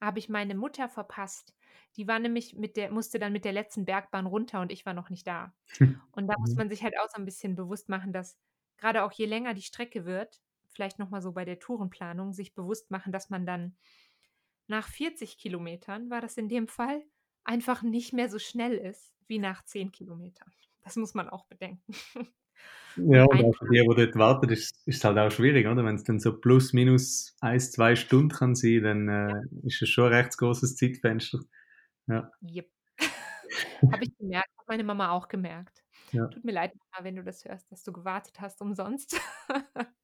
habe 0.00 0.18
ich 0.18 0.28
meine 0.28 0.54
Mutter 0.54 0.88
verpasst. 0.88 1.53
Die 1.96 2.08
war 2.08 2.18
nämlich 2.18 2.54
mit 2.54 2.76
der, 2.76 2.90
musste 2.90 3.18
dann 3.18 3.32
mit 3.32 3.44
der 3.44 3.52
letzten 3.52 3.84
Bergbahn 3.84 4.26
runter 4.26 4.60
und 4.60 4.72
ich 4.72 4.84
war 4.84 4.94
noch 4.94 5.10
nicht 5.10 5.26
da. 5.26 5.54
Und 6.12 6.26
da 6.26 6.34
muss 6.38 6.50
mhm. 6.50 6.56
man 6.56 6.68
sich 6.68 6.82
halt 6.82 6.94
auch 6.98 7.08
so 7.08 7.20
ein 7.20 7.24
bisschen 7.24 7.54
bewusst 7.54 7.88
machen, 7.88 8.12
dass 8.12 8.36
gerade 8.78 9.04
auch 9.04 9.12
je 9.12 9.26
länger 9.26 9.54
die 9.54 9.62
Strecke 9.62 10.04
wird, 10.04 10.40
vielleicht 10.70 10.98
nochmal 10.98 11.22
so 11.22 11.32
bei 11.32 11.44
der 11.44 11.58
Tourenplanung, 11.58 12.32
sich 12.32 12.54
bewusst 12.54 12.90
machen, 12.90 13.12
dass 13.12 13.30
man 13.30 13.46
dann 13.46 13.76
nach 14.66 14.88
40 14.88 15.38
Kilometern, 15.38 16.10
war 16.10 16.20
das 16.20 16.36
in 16.36 16.48
dem 16.48 16.68
Fall, 16.68 17.02
einfach 17.44 17.82
nicht 17.82 18.12
mehr 18.12 18.28
so 18.28 18.38
schnell 18.38 18.74
ist 18.74 19.14
wie 19.26 19.38
nach 19.38 19.64
10 19.64 19.92
Kilometern. 19.92 20.52
Das 20.82 20.96
muss 20.96 21.14
man 21.14 21.28
auch 21.28 21.46
bedenken. 21.46 21.94
Ja, 22.96 23.24
und 23.24 23.56
für 23.56 23.66
die, 23.72 23.80
die 23.80 23.86
dort 23.86 24.14
warten, 24.14 24.50
ist 24.50 24.72
es 24.86 25.02
halt 25.02 25.18
auch 25.18 25.30
schwierig, 25.30 25.66
oder? 25.66 25.84
Wenn 25.84 25.96
es 25.96 26.04
dann 26.04 26.20
so 26.20 26.38
plus 26.38 26.72
minus 26.72 27.34
ein, 27.40 27.58
zwei 27.58 27.96
Stunden 27.96 28.28
kann 28.28 28.54
sein, 28.54 28.82
dann 28.82 29.08
äh, 29.08 29.66
ist 29.66 29.82
es 29.82 29.88
schon 29.88 30.12
ein 30.12 30.12
recht 30.12 30.38
großes 30.38 30.76
Zeitfenster. 30.76 31.40
Ja. 32.06 32.30
Yep. 32.42 32.70
Habe 33.92 34.04
ich 34.04 34.16
gemerkt, 34.16 34.50
hat 34.58 34.68
meine 34.68 34.84
Mama 34.84 35.10
auch 35.10 35.28
gemerkt. 35.28 35.82
Ja. 36.12 36.26
Tut 36.28 36.44
mir 36.44 36.52
leid, 36.52 36.74
Mama, 36.74 37.04
wenn 37.04 37.16
du 37.16 37.24
das 37.24 37.44
hörst, 37.44 37.70
dass 37.72 37.82
du 37.82 37.92
gewartet 37.92 38.40
hast 38.40 38.60
umsonst. 38.60 39.20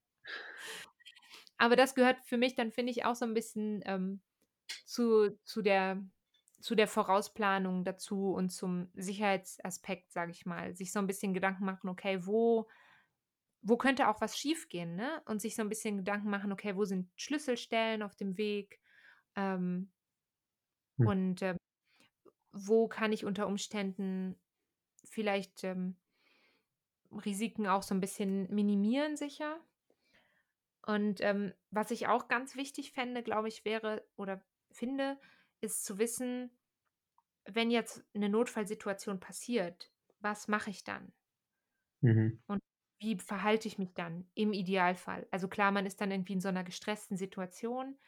Aber 1.59 1.77
das 1.77 1.95
gehört 1.95 2.19
für 2.25 2.39
mich 2.39 2.55
dann, 2.55 2.73
finde 2.73 2.91
ich, 2.91 3.05
auch 3.05 3.15
so 3.15 3.27
ein 3.27 3.35
bisschen 3.35 3.83
ähm, 3.85 4.23
zu, 4.87 5.39
zu, 5.45 5.61
der, 5.61 6.03
zu 6.61 6.75
der 6.75 6.89
Vorausplanung 6.89 7.85
dazu 7.85 8.33
und 8.33 8.49
zum 8.51 8.91
Sicherheitsaspekt, 8.95 10.11
sage 10.11 10.33
ich 10.33 10.47
mal. 10.47 10.75
Sich 10.75 10.91
so 10.91 10.99
ein 11.01 11.07
bisschen 11.07 11.35
Gedanken 11.35 11.67
machen, 11.67 11.91
okay, 11.91 12.25
wo, 12.25 12.67
wo 13.61 13.77
könnte 13.77 14.09
auch 14.09 14.23
was 14.23 14.39
schiefgehen, 14.39 14.97
ne? 14.97 15.23
Und 15.27 15.43
sich 15.43 15.55
so 15.55 15.61
ein 15.61 15.69
bisschen 15.69 15.99
Gedanken 15.99 16.31
machen, 16.31 16.51
okay, 16.51 16.77
wo 16.77 16.87
sind 16.87 17.11
Schlüsselstellen 17.17 18.03
auf 18.03 18.17
dem 18.17 18.39
Weg? 18.39 18.81
Ähm, 19.37 19.93
hm. 20.97 21.07
Und 21.07 21.43
ähm, 21.43 21.60
wo 22.53 22.89
kann 22.89 23.13
ich 23.13 23.25
unter 23.25 23.47
Umständen 23.47 24.41
vielleicht 25.05 25.65
ähm, 25.65 25.97
Risiken 27.25 27.67
auch 27.69 27.83
so 27.85 27.95
ein 27.95 28.01
bisschen 28.01 28.53
minimieren, 28.53 29.17
sicher? 29.17 29.61
Und 30.87 31.21
ähm, 31.21 31.53
was 31.71 31.91
ich 31.91 32.09
auch 32.09 32.29
ganz 32.29 32.57
wichtig 32.57 32.93
fände, 32.93 33.23
glaube 33.23 33.49
ich, 33.49 33.65
wäre 33.65 34.07
oder 34.17 34.45
finde, 34.71 35.19
ist 35.61 35.85
zu 35.85 35.99
wissen, 35.99 36.51
wenn 37.47 37.71
jetzt 37.71 38.05
eine 38.15 38.29
Notfallsituation 38.31 39.21
passiert, 39.21 39.93
was 40.21 40.49
mache 40.49 40.71
ich 40.71 40.85
dann? 40.85 41.13
Mhm. 42.03 42.41
Und 42.47 42.61
wie 42.99 43.17
verhalte 43.19 43.69
ich 43.69 43.79
mich 43.79 43.95
dann 43.95 44.31
im 44.35 44.53
Idealfall? 44.53 45.27
Also 45.31 45.49
klar, 45.49 45.71
man 45.71 45.87
ist 45.87 46.01
dann 46.01 46.11
irgendwie 46.11 46.35
in 46.35 46.41
so 46.41 46.49
einer 46.49 46.65
gestressten 46.65 47.17
Situation, 47.17 47.99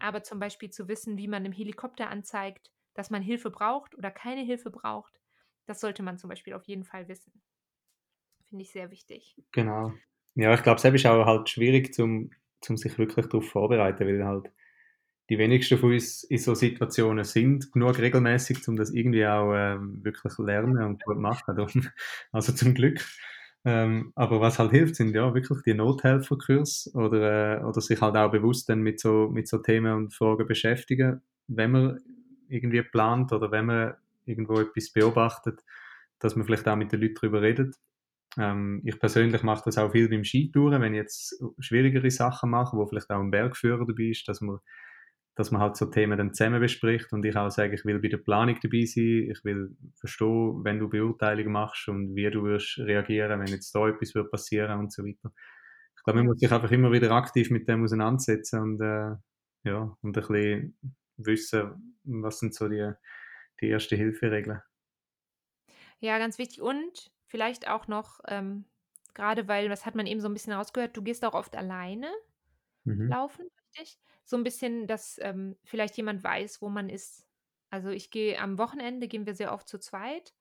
Aber 0.00 0.22
zum 0.24 0.40
Beispiel 0.40 0.70
zu 0.70 0.88
wissen, 0.88 1.18
wie 1.18 1.28
man 1.28 1.44
im 1.46 1.52
Helikopter 1.52 2.10
anzeigt, 2.10 2.72
dass 2.96 3.10
man 3.10 3.22
Hilfe 3.22 3.50
braucht 3.50 3.96
oder 3.96 4.10
keine 4.10 4.42
Hilfe 4.42 4.70
braucht, 4.70 5.20
das 5.66 5.80
sollte 5.80 6.02
man 6.02 6.18
zum 6.18 6.30
Beispiel 6.30 6.54
auf 6.54 6.64
jeden 6.64 6.84
Fall 6.84 7.08
wissen. 7.08 7.42
Finde 8.48 8.62
ich 8.62 8.70
sehr 8.70 8.90
wichtig. 8.90 9.36
Genau. 9.52 9.92
Ja, 10.34 10.54
ich 10.54 10.62
glaube, 10.62 10.78
es 10.78 10.84
ist 10.84 11.06
auch 11.06 11.26
halt 11.26 11.48
schwierig, 11.48 11.94
zum, 11.94 12.30
zum 12.60 12.76
sich 12.76 12.98
wirklich 12.98 13.26
darauf 13.26 13.48
vorzubereiten, 13.48 14.06
weil 14.06 14.24
halt 14.24 14.50
die 15.28 15.38
wenigsten 15.38 15.78
von 15.78 15.92
uns 15.92 16.22
in 16.24 16.38
so 16.38 16.54
Situationen 16.54 17.24
sind, 17.24 17.72
genug 17.72 17.98
regelmäßig, 17.98 18.66
um 18.68 18.76
das 18.76 18.92
irgendwie 18.92 19.26
auch 19.26 19.52
ähm, 19.54 20.04
wirklich 20.04 20.38
lernen 20.38 20.82
und 20.82 21.02
gut 21.02 21.18
machen. 21.18 21.90
also 22.32 22.52
zum 22.52 22.74
Glück. 22.74 23.04
Ähm, 23.64 24.12
aber 24.14 24.40
was 24.40 24.60
halt 24.60 24.70
hilft, 24.70 24.94
sind 24.94 25.12
ja 25.12 25.34
wirklich 25.34 25.58
die 25.62 25.74
Nothelferkurs 25.74 26.94
oder, 26.94 27.60
äh, 27.60 27.64
oder 27.64 27.80
sich 27.80 28.00
halt 28.00 28.16
auch 28.16 28.30
bewusst 28.30 28.68
dann 28.68 28.82
mit 28.82 29.00
so, 29.00 29.28
mit 29.28 29.48
so 29.48 29.58
Themen 29.58 29.92
und 29.92 30.14
Fragen 30.14 30.46
beschäftigen, 30.46 31.20
wenn 31.48 31.72
man 31.72 32.00
irgendwie 32.48 32.82
plant 32.82 33.32
oder 33.32 33.50
wenn 33.50 33.66
man 33.66 33.94
irgendwo 34.24 34.60
etwas 34.60 34.92
beobachtet, 34.92 35.60
dass 36.18 36.36
man 36.36 36.46
vielleicht 36.46 36.66
auch 36.68 36.76
mit 36.76 36.92
den 36.92 37.00
Leuten 37.00 37.14
darüber 37.14 37.42
redet. 37.42 37.76
Ähm, 38.38 38.82
ich 38.84 38.98
persönlich 38.98 39.42
mache 39.42 39.64
das 39.64 39.78
auch 39.78 39.92
viel 39.92 40.08
beim 40.08 40.24
Skitouren, 40.24 40.82
wenn 40.82 40.94
ich 40.94 40.98
jetzt 40.98 41.42
schwierigere 41.58 42.10
Sachen 42.10 42.50
mache, 42.50 42.76
wo 42.76 42.86
vielleicht 42.86 43.10
auch 43.10 43.20
ein 43.20 43.30
Bergführer 43.30 43.86
dabei 43.86 44.10
ist, 44.10 44.28
dass 44.28 44.40
man 44.40 44.58
dass 45.36 45.50
man 45.50 45.60
halt 45.60 45.76
so 45.76 45.84
Themen 45.86 46.16
dann 46.16 46.32
zusammen 46.32 46.60
bespricht 46.60 47.12
und 47.12 47.24
ich 47.24 47.36
auch 47.36 47.50
sage, 47.50 47.74
ich 47.74 47.84
will 47.84 48.00
bei 48.00 48.08
der 48.08 48.16
Planung 48.16 48.56
dabei 48.60 48.86
sein, 48.86 49.30
ich 49.30 49.44
will 49.44 49.76
verstehen, 49.94 50.64
wenn 50.64 50.78
du 50.78 50.88
Beurteilungen 50.88 51.52
machst 51.52 51.88
und 51.88 52.16
wie 52.16 52.30
du 52.30 52.42
wirst 52.44 52.78
reagieren, 52.78 53.38
wenn 53.38 53.46
jetzt 53.48 53.74
da 53.74 53.86
etwas 53.86 54.14
wird 54.14 54.30
passieren 54.30 54.80
und 54.80 54.92
so 54.92 55.04
weiter. 55.04 55.30
Ich 55.94 56.02
glaube, 56.04 56.20
man 56.20 56.26
muss 56.28 56.38
sich 56.38 56.50
einfach 56.50 56.70
immer 56.70 56.90
wieder 56.90 57.10
aktiv 57.10 57.50
mit 57.50 57.68
dem 57.68 57.84
auseinandersetzen 57.84 58.60
und, 58.62 58.80
äh, 58.80 59.16
ja, 59.64 59.96
und 60.00 60.04
ein 60.04 60.12
bisschen 60.12 60.78
wissen, 61.16 61.98
was 62.04 62.38
sind 62.38 62.54
so 62.54 62.68
die, 62.68 62.92
die 63.60 63.68
erste 63.68 63.96
Hilferegeln. 63.96 64.62
Ja, 65.98 66.18
ganz 66.18 66.38
wichtig 66.38 66.60
und 66.60 67.10
vielleicht 67.26 67.68
auch 67.68 67.88
noch, 67.88 68.20
ähm, 68.28 68.64
gerade 69.14 69.48
weil, 69.48 69.68
das 69.68 69.86
hat 69.86 69.94
man 69.94 70.06
eben 70.06 70.20
so 70.20 70.28
ein 70.28 70.34
bisschen 70.34 70.52
rausgehört, 70.52 70.96
du 70.96 71.02
gehst 71.02 71.24
auch 71.24 71.34
oft 71.34 71.56
alleine 71.56 72.12
mhm. 72.84 73.08
laufen 73.08 73.46
wichtig. 73.76 73.98
So 74.24 74.36
ein 74.36 74.44
bisschen, 74.44 74.86
dass 74.86 75.18
ähm, 75.22 75.56
vielleicht 75.64 75.96
jemand 75.96 76.22
weiß, 76.24 76.60
wo 76.60 76.68
man 76.68 76.88
ist. 76.88 77.26
Also 77.70 77.90
ich 77.90 78.10
gehe 78.10 78.38
am 78.38 78.58
Wochenende, 78.58 79.08
gehen 79.08 79.26
wir 79.26 79.34
sehr 79.34 79.52
oft 79.52 79.68
zu 79.68 79.78
zweit. 79.78 80.34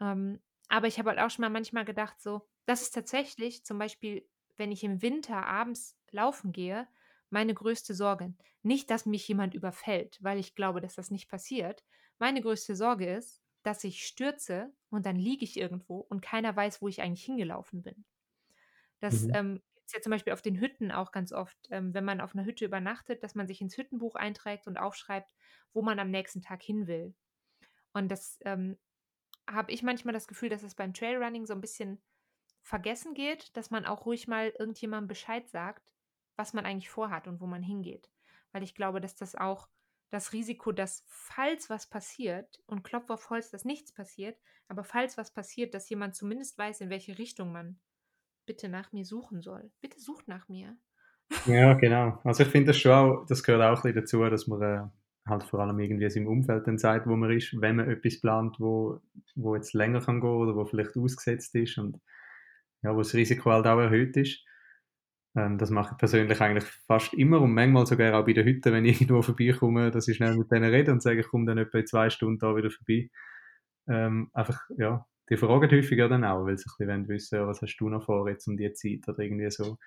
Ähm, 0.00 0.40
aber 0.68 0.86
ich 0.86 0.98
habe 0.98 1.10
halt 1.10 1.18
auch 1.18 1.30
schon 1.30 1.42
mal 1.42 1.50
manchmal 1.50 1.84
gedacht, 1.84 2.20
so, 2.20 2.48
das 2.66 2.82
ist 2.82 2.92
tatsächlich 2.92 3.64
zum 3.64 3.78
Beispiel, 3.78 4.26
wenn 4.56 4.72
ich 4.72 4.84
im 4.84 5.02
Winter 5.02 5.46
abends 5.46 5.98
laufen 6.10 6.52
gehe, 6.52 6.88
meine 7.32 7.54
größte 7.54 7.94
Sorge. 7.94 8.34
Nicht, 8.62 8.90
dass 8.90 9.06
mich 9.06 9.26
jemand 9.26 9.54
überfällt, 9.54 10.18
weil 10.20 10.38
ich 10.38 10.54
glaube, 10.54 10.80
dass 10.80 10.94
das 10.94 11.10
nicht 11.10 11.28
passiert. 11.28 11.84
Meine 12.18 12.40
größte 12.40 12.76
Sorge 12.76 13.12
ist, 13.12 13.42
dass 13.62 13.84
ich 13.84 14.06
stürze 14.06 14.72
und 14.90 15.06
dann 15.06 15.16
liege 15.16 15.44
ich 15.44 15.56
irgendwo 15.56 15.98
und 15.98 16.20
keiner 16.20 16.54
weiß, 16.54 16.82
wo 16.82 16.88
ich 16.88 17.00
eigentlich 17.00 17.24
hingelaufen 17.24 17.82
bin. 17.82 18.04
Das 19.00 19.22
mhm. 19.22 19.34
ähm, 19.34 19.62
ist 19.84 19.94
ja 19.94 20.00
zum 20.00 20.10
Beispiel 20.10 20.32
auf 20.32 20.42
den 20.42 20.60
Hütten 20.60 20.92
auch 20.92 21.12
ganz 21.12 21.32
oft, 21.32 21.56
ähm, 21.70 21.94
wenn 21.94 22.04
man 22.04 22.20
auf 22.20 22.34
einer 22.34 22.44
Hütte 22.44 22.64
übernachtet, 22.64 23.22
dass 23.22 23.34
man 23.34 23.46
sich 23.46 23.60
ins 23.60 23.76
Hüttenbuch 23.76 24.14
einträgt 24.14 24.66
und 24.66 24.76
aufschreibt, 24.76 25.28
wo 25.72 25.82
man 25.82 25.98
am 25.98 26.10
nächsten 26.10 26.42
Tag 26.42 26.62
hin 26.62 26.86
will. 26.86 27.14
Und 27.92 28.08
das 28.08 28.38
ähm, 28.44 28.78
habe 29.48 29.72
ich 29.72 29.82
manchmal 29.82 30.14
das 30.14 30.28
Gefühl, 30.28 30.48
dass 30.48 30.62
es 30.62 30.74
beim 30.74 30.94
Trailrunning 30.94 31.46
so 31.46 31.54
ein 31.54 31.60
bisschen 31.60 32.00
vergessen 32.62 33.14
geht, 33.14 33.56
dass 33.56 33.70
man 33.70 33.84
auch 33.84 34.06
ruhig 34.06 34.28
mal 34.28 34.52
irgendjemandem 34.58 35.08
Bescheid 35.08 35.48
sagt, 35.48 35.91
was 36.42 36.54
man 36.54 36.66
eigentlich 36.66 36.90
vorhat 36.90 37.28
und 37.28 37.40
wo 37.40 37.46
man 37.46 37.62
hingeht. 37.62 38.10
Weil 38.50 38.64
ich 38.64 38.74
glaube, 38.74 39.00
dass 39.00 39.14
das 39.14 39.36
auch 39.36 39.68
das 40.10 40.32
Risiko, 40.32 40.72
dass 40.72 41.04
falls 41.06 41.70
was 41.70 41.88
passiert 41.88 42.60
und 42.66 42.82
Klopf 42.82 43.10
auf 43.10 43.30
Holz, 43.30 43.50
dass 43.50 43.64
nichts 43.64 43.92
passiert, 43.92 44.36
aber 44.66 44.82
falls 44.82 45.16
was 45.16 45.32
passiert, 45.32 45.72
dass 45.72 45.88
jemand 45.88 46.16
zumindest 46.16 46.58
weiß, 46.58 46.80
in 46.80 46.90
welche 46.90 47.16
Richtung 47.16 47.52
man 47.52 47.78
bitte 48.44 48.68
nach 48.68 48.92
mir 48.92 49.04
suchen 49.04 49.40
soll. 49.40 49.70
Bitte 49.80 50.00
sucht 50.00 50.26
nach 50.26 50.48
mir. 50.48 50.76
Ja, 51.46 51.74
genau. 51.74 52.20
Also 52.24 52.42
ich 52.42 52.48
finde 52.48 52.68
das 52.68 52.78
schon 52.78 52.92
auch, 52.92 53.24
das 53.26 53.44
gehört 53.44 53.62
auch 53.62 53.84
ein 53.84 53.94
bisschen 53.94 54.00
dazu, 54.00 54.28
dass 54.28 54.48
man 54.48 54.62
äh, 54.62 55.30
halt 55.30 55.44
vor 55.44 55.60
allem 55.60 55.78
irgendwie 55.78 56.18
im 56.18 56.26
Umfeld 56.26 56.66
dann 56.66 56.76
sagt, 56.76 57.06
wo 57.06 57.14
man 57.14 57.30
ist, 57.30 57.58
wenn 57.60 57.76
man 57.76 57.88
etwas 57.88 58.20
plant, 58.20 58.56
wo, 58.58 59.00
wo 59.36 59.54
jetzt 59.54 59.74
länger 59.74 60.00
kann 60.00 60.20
gehen 60.20 60.28
oder 60.28 60.56
wo 60.56 60.64
vielleicht 60.64 60.96
ausgesetzt 60.96 61.54
ist 61.54 61.78
und 61.78 62.00
ja, 62.82 62.92
wo 62.92 62.98
das 62.98 63.14
Risiko 63.14 63.52
halt 63.52 63.66
auch 63.66 63.78
erhöht 63.78 64.16
ist. 64.16 64.44
Ähm, 65.34 65.58
das 65.58 65.70
mache 65.70 65.92
ich 65.92 65.98
persönlich 65.98 66.40
eigentlich 66.40 66.64
fast 66.86 67.14
immer 67.14 67.40
und 67.40 67.54
manchmal 67.54 67.86
sogar 67.86 68.18
auch 68.18 68.26
bei 68.26 68.32
der 68.32 68.44
Hütte, 68.44 68.72
wenn 68.72 68.84
ich 68.84 69.00
irgendwo 69.00 69.22
vorbeikomme, 69.22 69.90
dass 69.90 70.08
ich 70.08 70.16
schnell 70.16 70.36
mit 70.36 70.50
denen 70.50 70.70
rede 70.70 70.92
und 70.92 71.02
sage, 71.02 71.20
ich 71.20 71.28
komme 71.28 71.46
dann 71.46 71.58
etwa 71.58 71.78
in 71.78 71.86
zwei 71.86 72.10
Stunden 72.10 72.38
da 72.38 72.54
wieder 72.54 72.70
vorbei. 72.70 73.10
Ähm, 73.88 74.30
einfach, 74.32 74.60
ja, 74.76 75.06
die 75.30 75.36
fragen 75.36 75.70
häufiger 75.70 76.08
dann 76.08 76.24
auch, 76.24 76.44
weil 76.44 76.58
sie 76.58 76.68
ein 76.80 77.06
bisschen 77.06 77.08
wissen, 77.08 77.46
was 77.46 77.62
hast 77.62 77.76
du 77.76 77.88
noch 77.88 78.04
vor 78.04 78.28
jetzt 78.28 78.46
um 78.46 78.56
die 78.56 78.72
Zeit 78.72 79.08
oder 79.08 79.20
irgendwie 79.20 79.50
so. 79.50 79.78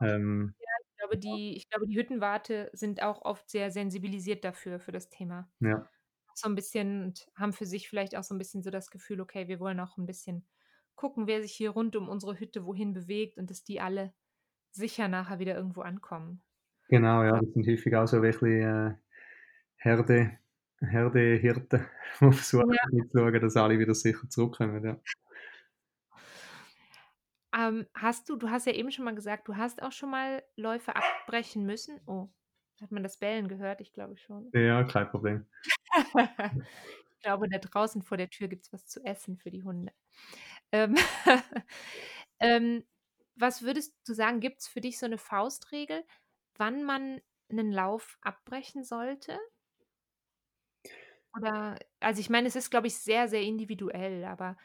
Ähm, 0.00 0.54
ja, 0.58 0.68
ich 0.82 0.96
glaube, 0.96 1.18
die, 1.18 1.56
ich 1.56 1.68
glaube, 1.70 1.86
die 1.86 1.96
Hüttenwarte 1.96 2.70
sind 2.72 3.02
auch 3.02 3.22
oft 3.22 3.48
sehr 3.48 3.70
sensibilisiert 3.70 4.44
dafür, 4.44 4.80
für 4.80 4.92
das 4.92 5.08
Thema. 5.08 5.48
Ja. 5.60 5.88
So 6.34 6.48
ein 6.48 6.56
bisschen 6.56 7.04
und 7.04 7.26
haben 7.36 7.52
für 7.52 7.66
sich 7.66 7.88
vielleicht 7.88 8.16
auch 8.16 8.24
so 8.24 8.34
ein 8.34 8.38
bisschen 8.38 8.64
so 8.64 8.70
das 8.70 8.90
Gefühl, 8.90 9.20
okay, 9.20 9.46
wir 9.46 9.60
wollen 9.60 9.78
auch 9.78 9.96
ein 9.96 10.06
bisschen 10.06 10.44
gucken, 10.96 11.28
wer 11.28 11.42
sich 11.42 11.52
hier 11.52 11.70
rund 11.70 11.94
um 11.94 12.08
unsere 12.08 12.38
Hütte 12.40 12.66
wohin 12.66 12.92
bewegt 12.92 13.38
und 13.38 13.50
dass 13.50 13.62
die 13.62 13.80
alle 13.80 14.12
sicher 14.74 15.08
nachher 15.08 15.38
wieder 15.38 15.54
irgendwo 15.54 15.82
ankommen. 15.82 16.42
Genau, 16.88 17.22
ja, 17.22 17.40
das 17.40 17.52
sind 17.52 17.66
häufig 17.66 17.94
auch 17.96 18.06
so 18.06 18.22
wirklich 18.22 18.62
äh, 18.62 18.94
Herde, 19.76 20.38
Herdehirten, 20.80 21.86
die 22.20 22.32
versuchen 22.32 22.72
ja. 22.72 23.06
zu 23.08 23.18
schauen, 23.18 23.40
dass 23.40 23.56
alle 23.56 23.78
wieder 23.78 23.94
sicher 23.94 24.28
zurückkommen. 24.28 24.84
Ja. 24.84 25.00
Ähm, 27.56 27.86
hast 27.94 28.28
du, 28.28 28.36
du 28.36 28.50
hast 28.50 28.66
ja 28.66 28.72
eben 28.72 28.90
schon 28.90 29.04
mal 29.04 29.14
gesagt, 29.14 29.46
du 29.48 29.56
hast 29.56 29.82
auch 29.82 29.92
schon 29.92 30.10
mal 30.10 30.42
Läufe 30.56 30.94
abbrechen 30.96 31.64
müssen. 31.64 32.00
Oh, 32.06 32.28
hat 32.80 32.90
man 32.90 33.04
das 33.04 33.18
Bellen 33.18 33.46
gehört? 33.46 33.80
Ich 33.80 33.92
glaube 33.92 34.16
schon. 34.16 34.50
Ja, 34.52 34.82
kein 34.84 35.08
Problem. 35.08 35.46
ich 37.12 37.20
glaube, 37.22 37.48
da 37.48 37.58
draußen 37.58 38.02
vor 38.02 38.16
der 38.16 38.28
Tür 38.28 38.48
gibt 38.48 38.64
es 38.64 38.72
was 38.72 38.86
zu 38.86 39.04
essen 39.04 39.38
für 39.38 39.50
die 39.50 39.62
Hunde. 39.62 39.92
Ähm, 40.72 40.96
ähm, 42.40 42.84
was 43.36 43.62
würdest 43.62 43.94
du 44.06 44.14
sagen, 44.14 44.40
gibt 44.40 44.60
es 44.62 44.68
für 44.68 44.80
dich 44.80 44.98
so 44.98 45.06
eine 45.06 45.18
Faustregel, 45.18 46.04
wann 46.56 46.84
man 46.84 47.20
einen 47.50 47.72
Lauf 47.72 48.18
abbrechen 48.22 48.84
sollte? 48.84 49.38
Oder, 51.36 51.78
also 52.00 52.20
ich 52.20 52.30
meine, 52.30 52.46
es 52.48 52.56
ist, 52.56 52.70
glaube 52.70 52.86
ich, 52.86 52.96
sehr, 52.96 53.28
sehr 53.28 53.42
individuell, 53.42 54.24
aber 54.24 54.56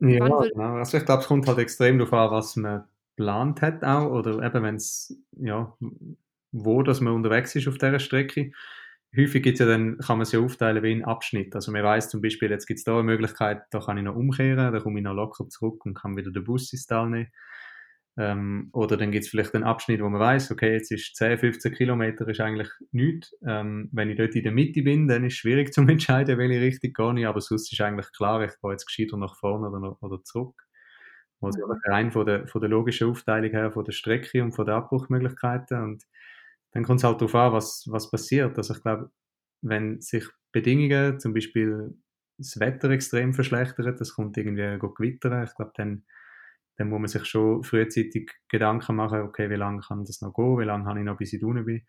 Ja, 0.00 0.28
genau. 0.28 0.76
Also 0.76 0.98
ich 0.98 1.04
glaube, 1.04 1.22
es 1.22 1.28
kommt 1.28 1.46
halt 1.48 1.58
extrem 1.58 1.98
darauf 1.98 2.12
an, 2.12 2.30
was 2.30 2.56
man 2.56 2.84
geplant 3.16 3.62
hat 3.62 3.82
auch 3.84 4.10
oder 4.12 4.40
eben 4.44 4.62
wenn's 4.62 5.16
ja, 5.32 5.76
wo 6.52 6.82
dass 6.82 7.00
man 7.00 7.14
unterwegs 7.14 7.54
ist 7.56 7.66
auf 7.68 7.78
dieser 7.78 7.98
Strecke. 7.98 8.52
Häufig 9.16 9.42
gibt's 9.42 9.58
ja 9.60 9.66
dann 9.66 9.98
kann 9.98 10.18
man 10.18 10.22
es 10.22 10.32
ja 10.32 10.40
aufteilen 10.40 10.82
wie 10.84 10.92
in 10.92 11.04
Abschnitt. 11.04 11.54
Also 11.54 11.72
man 11.72 11.82
weiß 11.82 12.10
zum 12.10 12.20
Beispiel, 12.22 12.50
jetzt 12.50 12.66
gibt 12.66 12.78
es 12.78 12.84
da 12.84 12.92
eine 12.94 13.02
Möglichkeit, 13.04 13.62
da 13.70 13.80
kann 13.80 13.96
ich 13.98 14.04
noch 14.04 14.14
umkehren, 14.16 14.72
da 14.72 14.78
komme 14.80 15.00
ich 15.00 15.04
noch 15.04 15.14
locker 15.14 15.48
zurück 15.48 15.84
und 15.86 15.94
kann 15.94 16.16
wieder 16.16 16.30
den 16.30 16.44
Bus 16.44 16.72
ins 16.72 16.86
Tal 16.86 17.08
nehmen. 17.10 17.32
Ähm, 18.18 18.70
oder 18.72 18.96
dann 18.96 19.12
gibt 19.12 19.24
es 19.24 19.30
vielleicht 19.30 19.54
einen 19.54 19.62
Abschnitt, 19.62 20.02
wo 20.02 20.08
man 20.08 20.20
weiß, 20.20 20.50
okay, 20.50 20.72
jetzt 20.72 20.90
ist 20.90 21.14
10, 21.14 21.38
15 21.38 21.72
Kilometer 21.72 22.26
ist 22.26 22.40
eigentlich 22.40 22.68
nichts. 22.90 23.32
Ähm, 23.46 23.88
wenn 23.92 24.10
ich 24.10 24.16
dort 24.16 24.34
in 24.34 24.42
der 24.42 24.50
Mitte 24.50 24.82
bin, 24.82 25.06
dann 25.06 25.24
ist 25.24 25.34
es 25.34 25.38
schwierig 25.38 25.72
zu 25.72 25.82
entscheiden, 25.82 26.36
welche 26.36 26.60
Richtung 26.60 26.92
gehe 26.92 27.20
ich, 27.20 27.26
aber 27.28 27.40
sonst 27.40 27.72
ist 27.72 27.80
eigentlich 27.80 28.10
klar, 28.12 28.42
ich 28.42 28.60
gehe 28.60 28.72
jetzt 28.72 28.86
gescheiter 28.86 29.16
nach 29.16 29.36
vorne 29.36 29.70
oder, 29.70 29.96
oder 30.02 30.24
zurück. 30.24 30.60
Also 31.40 31.60
rein 31.86 32.10
von 32.10 32.26
der, 32.26 32.48
von 32.48 32.60
der 32.60 32.70
logischen 32.70 33.08
Aufteilung 33.08 33.52
her, 33.52 33.70
von 33.70 33.84
der 33.84 33.92
Strecke 33.92 34.42
und 34.42 34.50
von 34.50 34.66
den 34.66 34.74
Abbruchmöglichkeiten. 34.74 35.80
Und 35.80 36.04
dann 36.72 36.82
kommt 36.82 36.98
es 36.98 37.04
halt 37.04 37.20
darauf 37.20 37.34
an, 37.36 37.52
was, 37.52 37.86
was 37.88 38.10
passiert. 38.10 38.58
Also 38.58 38.74
ich 38.74 38.82
glaube, 38.82 39.12
wenn 39.62 40.00
sich 40.00 40.26
Bedingungen, 40.50 41.20
zum 41.20 41.34
Beispiel 41.34 41.94
das 42.38 42.58
Wetter 42.58 42.90
extrem 42.90 43.34
verschlechtert, 43.34 44.00
das 44.00 44.14
kommt 44.14 44.36
irgendwie 44.36 44.78
gewittern, 44.78 45.44
ich 45.44 45.54
glaube, 45.54 45.72
dann 45.76 46.04
dann 46.78 46.88
muss 46.90 47.00
man 47.00 47.08
sich 47.08 47.24
schon 47.24 47.64
frühzeitig 47.64 48.30
Gedanken 48.48 48.94
machen, 48.94 49.22
okay, 49.22 49.50
wie 49.50 49.56
lange 49.56 49.80
kann 49.80 50.04
das 50.04 50.20
noch 50.20 50.32
gehen, 50.32 50.58
wie 50.60 50.64
lange 50.64 50.86
habe 50.86 51.00
ich 51.00 51.04
noch, 51.04 51.16
bis 51.16 51.32
ich 51.32 51.42
unten 51.42 51.64
bin. 51.64 51.82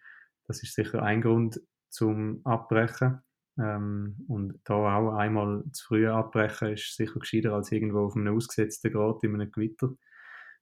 Das 0.47 0.63
ist 0.63 0.73
sicher 0.73 1.03
ein 1.03 1.21
Grund 1.21 1.61
zum 1.89 2.41
Abbrechen. 2.43 3.21
Ähm, 3.59 4.15
und 4.27 4.59
da 4.63 4.73
auch 4.73 5.15
einmal 5.15 5.63
zu 5.73 5.85
früh 5.85 6.07
abbrechen 6.07 6.73
ist 6.73 6.95
sicher 6.95 7.19
gescheiter, 7.19 7.53
als 7.53 7.71
irgendwo 7.71 7.99
auf 7.99 8.15
einem 8.15 8.35
ausgesetzten 8.35 8.91
Grad 8.91 9.23
in 9.23 9.35
einem 9.35 9.51
Gewitter 9.51 9.91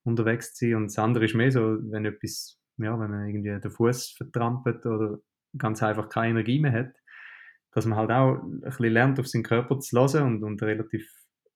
unterwegs 0.04 0.54
zu 0.54 0.66
sein. 0.66 0.76
Und 0.76 0.86
das 0.88 1.00
andere 1.00 1.24
ist 1.24 1.36
mehr 1.36 1.52
so, 1.52 1.78
wenn 1.90 2.04
etwas, 2.04 2.60
ja, 2.78 3.00
wenn 3.00 3.12
man 3.12 3.28
irgendwie 3.28 3.58
den 3.58 3.72
Fuß 3.72 4.12
vertrampelt 4.18 4.86
oder 4.86 5.20
ganz 5.58 5.82
einfach 5.82 6.10
keine 6.10 6.32
Energie 6.32 6.60
mehr 6.60 6.74
hat, 6.74 6.94
dass 7.72 7.86
man 7.86 7.98
halt 7.98 8.12
auch 8.12 8.44
ein 8.44 8.60
bisschen 8.60 8.92
lernt, 8.92 9.20
auf 9.22 9.28
seinen 9.28 9.44
Körper 9.44 9.80
zu 9.80 9.98
hören 9.98 10.36
und, 10.36 10.44
und 10.44 10.62
relativ 10.64 11.10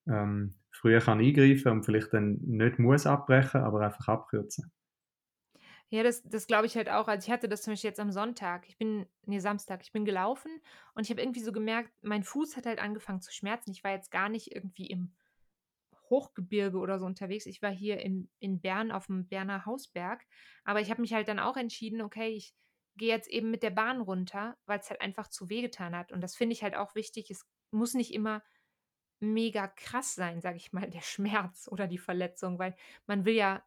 ähm, 0.08 0.54
früher 0.72 1.00
kann 1.02 1.20
eingreifen 1.20 1.72
und 1.72 1.84
vielleicht 1.86 2.14
dann 2.14 2.40
nicht 2.42 2.80
muss 2.80 3.06
abbrechen, 3.08 3.62
aber 3.62 3.82
einfach 3.82 4.08
abkürzen. 4.08 4.72
Ja, 5.90 6.04
das 6.04 6.24
das 6.24 6.48
glaube 6.48 6.66
ich 6.68 6.76
halt 6.76 6.90
auch. 6.90 7.08
Also, 7.08 7.26
ich 7.28 7.32
hatte 7.32 7.50
das 7.50 7.64
zum 7.64 7.74
Beispiel 7.74 7.90
jetzt 7.90 8.00
am 8.00 8.12
Sonntag. 8.12 8.68
Ich 8.68 8.78
bin 8.78 9.06
ne, 9.26 9.40
Samstag. 9.42 9.82
Ich 9.84 9.92
bin 9.92 10.06
gelaufen 10.06 10.62
und 10.94 11.04
ich 11.04 11.10
habe 11.12 11.22
irgendwie 11.22 11.42
so 11.42 11.52
gemerkt, 11.52 11.92
mein 12.02 12.24
Fuß 12.24 12.58
hat 12.58 12.66
halt 12.66 12.80
angefangen 12.80 13.22
zu 13.22 13.32
schmerzen. 13.34 13.72
Ich 13.72 13.84
war 13.84 13.92
jetzt 13.92 14.12
gar 14.12 14.30
nicht 14.30 14.56
irgendwie 14.56 14.88
im 14.88 15.16
Hochgebirge 16.10 16.78
oder 16.80 17.00
so 17.00 17.06
unterwegs. 17.06 17.46
Ich 17.46 17.62
war 17.62 17.72
hier 17.72 18.00
in 18.02 18.30
in 18.40 18.62
Bern 18.62 18.92
aufm 18.92 19.28
Berner 19.28 19.66
Hausberg, 19.66 20.26
aber 20.64 20.82
ich 20.82 20.90
habe 20.92 21.02
mich 21.02 21.14
halt 21.14 21.28
dann 21.28 21.40
auch 21.40 21.58
entschieden: 21.58 22.02
„Okay, 22.02 22.30
ich 22.30 22.56
gehe 22.98 23.10
jetzt 23.10 23.30
eben 23.30 23.52
mit 23.52 23.64
der 23.64 23.72
Bahn 23.72 24.02
runter“, 24.02 24.58
weil's 24.66 24.90
halt 24.90 25.02
einfach 25.02 25.30
zu 25.30 25.50
wehgetan 25.50 25.96
hat. 25.96 26.12
Und 26.12 26.22
das 26.22 26.36
finde 26.36 26.54
ich 26.54 26.64
halt 26.64 26.76
auch 26.76 26.96
wichtig. 26.96 27.32
Es 27.32 27.46
muss 27.72 27.94
nicht 27.96 28.14
immer 28.14 28.44
mega 29.22 29.68
krass 29.68 30.16
sein, 30.16 30.42
sage 30.42 30.58
ich 30.58 30.74
mal, 30.74 30.90
der 30.90 31.02
Schmerz 31.02 31.68
oder 31.72 31.88
die 31.88 31.98
Verletzung, 32.00 32.60
weil 32.60 32.76
man 33.08 33.26
will 33.26 33.36
ja 33.36 33.64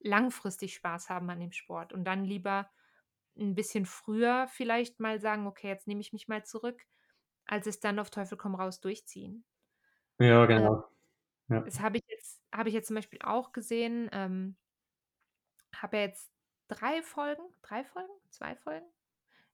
langfristig 0.00 0.74
Spaß 0.74 1.10
haben 1.10 1.30
an 1.30 1.40
dem 1.40 1.52
Sport 1.52 1.92
und 1.92 2.04
dann 2.04 2.24
lieber 2.24 2.70
'n 3.36 3.54
bisschen 3.56 3.86
früher 3.86 4.48
vielleicht 4.48 5.00
mal 5.00 5.20
sagen: 5.20 5.46
„Okay, 5.48 5.68
jetzt 5.68 5.88
nehme 5.88 6.00
ich 6.02 6.12
mich 6.14 6.28
mal 6.28 6.44
zurück“, 6.46 6.86
als 7.46 7.66
es 7.68 7.80
dann 7.80 7.98
auf 8.00 8.10
Teufel 8.10 8.38
komm 8.38 8.54
raus 8.56 8.80
durchziehen. 8.80 9.44
Ja, 10.20 10.44
Äh, 10.54 10.60
genau. 10.60 10.84
Ja. 11.48 11.66
das 11.66 11.80
habe 11.80 11.98
ich 11.98 12.04
jetzt 12.08 12.42
habe 12.54 12.68
ich 12.70 12.74
jetzt 12.76 12.88
zum 12.88 12.96
Beispiel 12.96 13.20
auch 13.22 13.52
gesehen, 13.52 14.08
ähm 14.12 14.56
habe 15.74 15.96
ja 15.98 16.02
jetzt 16.04 16.32
3 16.68 17.02
Folgen 17.02 17.42
3 17.62 17.84
Folgen? 17.84 18.12
2 18.30 18.56
Folgen? 18.56 18.86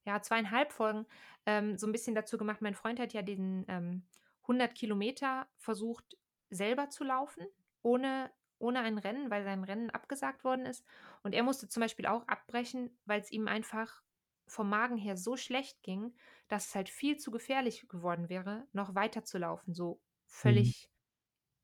Ja, 0.05 0.21
2,5 0.21 0.71
Folgen, 0.73 1.07
ähm, 1.45 1.77
so 1.77 1.87
'n 1.87 1.91
bisschen 1.91 2.15
dazu 2.15 2.37
gemacht. 2.37 2.61
Mein 2.61 2.75
Freund 2.75 2.99
hat 2.99 3.13
ja 3.13 3.21
diesen, 3.23 3.65
ähm, 3.69 4.07
100 4.47 4.75
Kilometer 4.75 5.47
versucht, 5.57 6.17
selber 6.49 6.89
zu 6.89 7.03
laufen, 7.03 7.45
ohne 7.81 8.31
ohne 8.59 8.79
ein 8.79 8.97
Rennen, 8.97 9.29
weil 9.29 9.43
sein 9.43 9.63
Rennen 9.63 9.91
abgesagt 9.91 10.43
worden 10.43 10.65
ist. 10.65 10.83
Und 11.21 11.35
er 11.35 11.43
musste 11.43 11.69
zum 11.69 11.81
Beispiel 11.81 12.07
auch 12.07 12.27
abbrechen, 12.27 12.97
weil's 13.05 13.31
ihm 13.31 13.47
einfach 13.47 14.01
vom 14.47 14.67
Magen 14.69 14.97
her 14.97 15.15
so 15.15 15.37
schlecht 15.37 15.83
ging, 15.83 16.15
dass 16.47 16.69
es 16.69 16.75
halt 16.75 16.89
viel 16.89 17.17
zu 17.17 17.29
gefährlich 17.29 17.87
geworden 17.87 18.29
wäre, 18.29 18.67
noch 18.73 18.95
weiterzulaufen, 18.95 19.75
so 19.75 20.01
Mhm. 20.43 20.71
völlig 20.71 20.89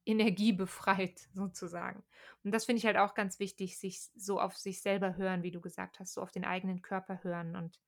energiebefreit 0.06 1.20
sozusagen. 1.34 2.04
Und 2.44 2.54
das 2.54 2.66
finde 2.66 2.80
ich 2.80 2.86
halt 2.86 2.98
auch 2.98 3.14
ganz 3.16 3.40
wichtig, 3.40 3.78
sich 3.80 4.02
so 4.16 4.40
auf 4.40 4.58
sich 4.58 4.82
selber 4.82 5.16
hören, 5.18 5.44
wie 5.44 5.52
du 5.52 5.62
gesagt 5.62 6.00
hast, 6.00 6.14
so 6.14 6.22
auf 6.22 6.32
den 6.32 6.46
eigenen 6.46 6.82
Körper 6.82 7.24
hören 7.24 7.56
und 7.56 7.80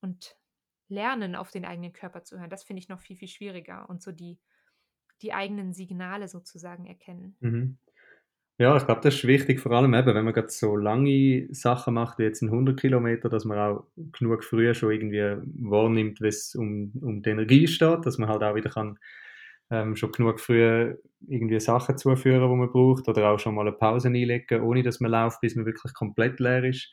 und 0.00 0.36
lernen, 0.90 1.36
auf 1.36 1.50
den 1.52 1.64
eigenen 1.66 1.92
Körper 1.94 2.24
zu 2.24 2.38
hören. 2.38 2.50
Das 2.50 2.64
finde 2.64 2.80
ich 2.82 2.88
noch 2.90 3.00
viel, 3.00 3.16
viel 3.16 3.28
schwieriger 3.28 3.88
und 3.90 4.02
so 4.02 4.12
die 4.12 4.38
die 5.22 5.32
eigenen 5.34 5.74
Signale 5.74 6.28
sozusagen 6.28 6.86
erkennen. 6.86 7.36
Mhm. 7.42 7.78
Ja, 8.58 8.76
ich 8.76 8.86
glaube, 8.86 9.00
das 9.02 9.16
ist 9.16 9.26
wichtig, 9.26 9.60
vor 9.60 9.72
allem 9.72 9.94
eben, 9.94 10.14
wenn 10.14 10.24
man 10.24 10.34
grad 10.34 10.50
so 10.52 10.76
lange 10.76 11.48
Sachen 11.52 11.94
macht 11.94 12.18
wie 12.18 12.24
jetzt 12.24 12.42
'n 12.42 12.50
100 12.50 12.80
Kilometer, 12.80 13.28
dass 13.30 13.44
man 13.46 13.58
auch 13.58 13.86
genug 14.18 14.44
früh 14.44 14.74
schon 14.74 14.92
irgendwie 14.92 15.20
wahrnimmt, 15.70 16.20
wie's 16.22 16.54
um 16.56 16.92
um 17.02 17.22
die 17.22 17.30
Energie 17.30 17.68
steht, 17.68 18.06
dass 18.06 18.18
man 18.18 18.28
halt 18.30 18.42
auch 18.44 18.54
wieder 18.56 18.70
kann, 18.70 18.98
ähm, 19.70 19.96
schon 19.96 20.12
genug 20.12 20.40
früh 20.40 20.96
irgendwie 21.28 21.60
Sachen 21.60 21.98
zuführen, 21.98 22.42
die 22.50 22.56
man 22.56 22.70
braucht 22.72 23.08
oder 23.08 23.30
auch 23.30 23.38
schon 23.40 23.54
mal 23.56 23.64
'ne 23.64 23.72
Pause 23.72 24.08
einlegen, 24.08 24.62
ohne 24.62 24.82
dass 24.84 25.00
man 25.00 25.12
läuft, 25.12 25.40
bis 25.42 25.56
man 25.56 25.66
wirklich 25.66 25.94
komplett 25.94 26.40
leer 26.40 26.64
ist. 26.64 26.92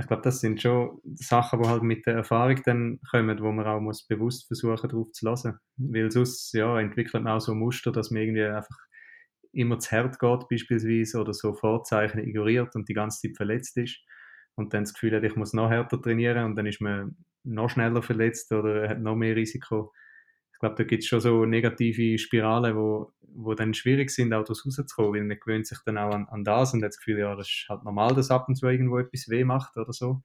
Ich 0.00 0.06
glaube, 0.06 0.22
das 0.22 0.40
sind 0.40 0.60
schon 0.60 1.00
Sachen, 1.14 1.62
die 1.62 1.68
halt 1.68 1.82
mit 1.82 2.06
der 2.06 2.14
Erfahrung 2.14 2.60
dann 2.64 3.00
kommen, 3.10 3.40
wo 3.40 3.52
man 3.52 3.66
auch 3.66 3.80
muss 3.80 4.06
bewusst 4.06 4.46
versuchen, 4.46 4.88
drauf 4.88 5.12
zu 5.12 5.28
hören. 5.28 5.58
Weil 5.76 6.10
sonst, 6.10 6.52
ja, 6.54 6.80
entwickelt 6.80 7.22
man 7.22 7.28
auch 7.28 7.40
so 7.40 7.54
Muster, 7.54 7.92
dass 7.92 8.10
man 8.10 8.22
irgendwie 8.22 8.44
einfach 8.44 8.76
immer 9.52 9.78
zu 9.78 9.90
hart 9.92 10.18
geht 10.18 10.48
beispielsweise 10.48 11.20
oder 11.20 11.34
so 11.34 11.54
Vorzeichen 11.54 12.20
ignoriert 12.20 12.74
und 12.76 12.88
die 12.88 12.94
ganze 12.94 13.20
Zeit 13.20 13.36
verletzt 13.36 13.76
ist 13.76 13.98
und 14.54 14.74
dann 14.74 14.84
das 14.84 14.94
Gefühl 14.94 15.16
hat, 15.16 15.24
ich 15.24 15.36
muss 15.36 15.52
noch 15.52 15.70
härter 15.70 16.00
trainieren 16.00 16.44
und 16.44 16.56
dann 16.56 16.66
ist 16.66 16.80
man 16.80 17.16
noch 17.44 17.70
schneller 17.70 18.02
verletzt 18.02 18.52
oder 18.52 18.88
hat 18.88 19.00
noch 19.00 19.16
mehr 19.16 19.36
Risiko. 19.36 19.92
Ich 20.52 20.58
glaube, 20.60 20.76
da 20.76 20.84
gibt's 20.84 21.06
schon 21.06 21.20
so 21.20 21.46
negative 21.46 22.18
Spiralen, 22.18 22.76
wo 22.76 23.12
wo 23.34 23.54
dann 23.54 23.74
schwierig 23.74 24.10
sind, 24.10 24.32
auch 24.34 24.42
daraus 24.44 24.64
rauszukommen, 24.66 25.12
weil 25.14 25.24
man 25.24 25.38
gewöhnt 25.38 25.66
sich 25.66 25.78
dann 25.84 25.98
auch 25.98 26.12
an 26.14 26.26
an 26.28 26.44
das 26.44 26.74
und 26.74 26.82
hat 26.82 26.90
das 26.90 26.98
Gefühl, 26.98 27.20
ja, 27.20 27.34
das 27.36 27.48
ist 27.48 27.66
halt 27.68 27.84
normal, 27.84 28.14
dass 28.14 28.30
ab 28.30 28.48
und 28.48 28.56
zu 28.56 28.66
irgendwo 28.68 28.98
etwas 28.98 29.28
weh 29.28 29.44
macht 29.44 29.76
oder 29.76 29.92
so. 29.92 30.22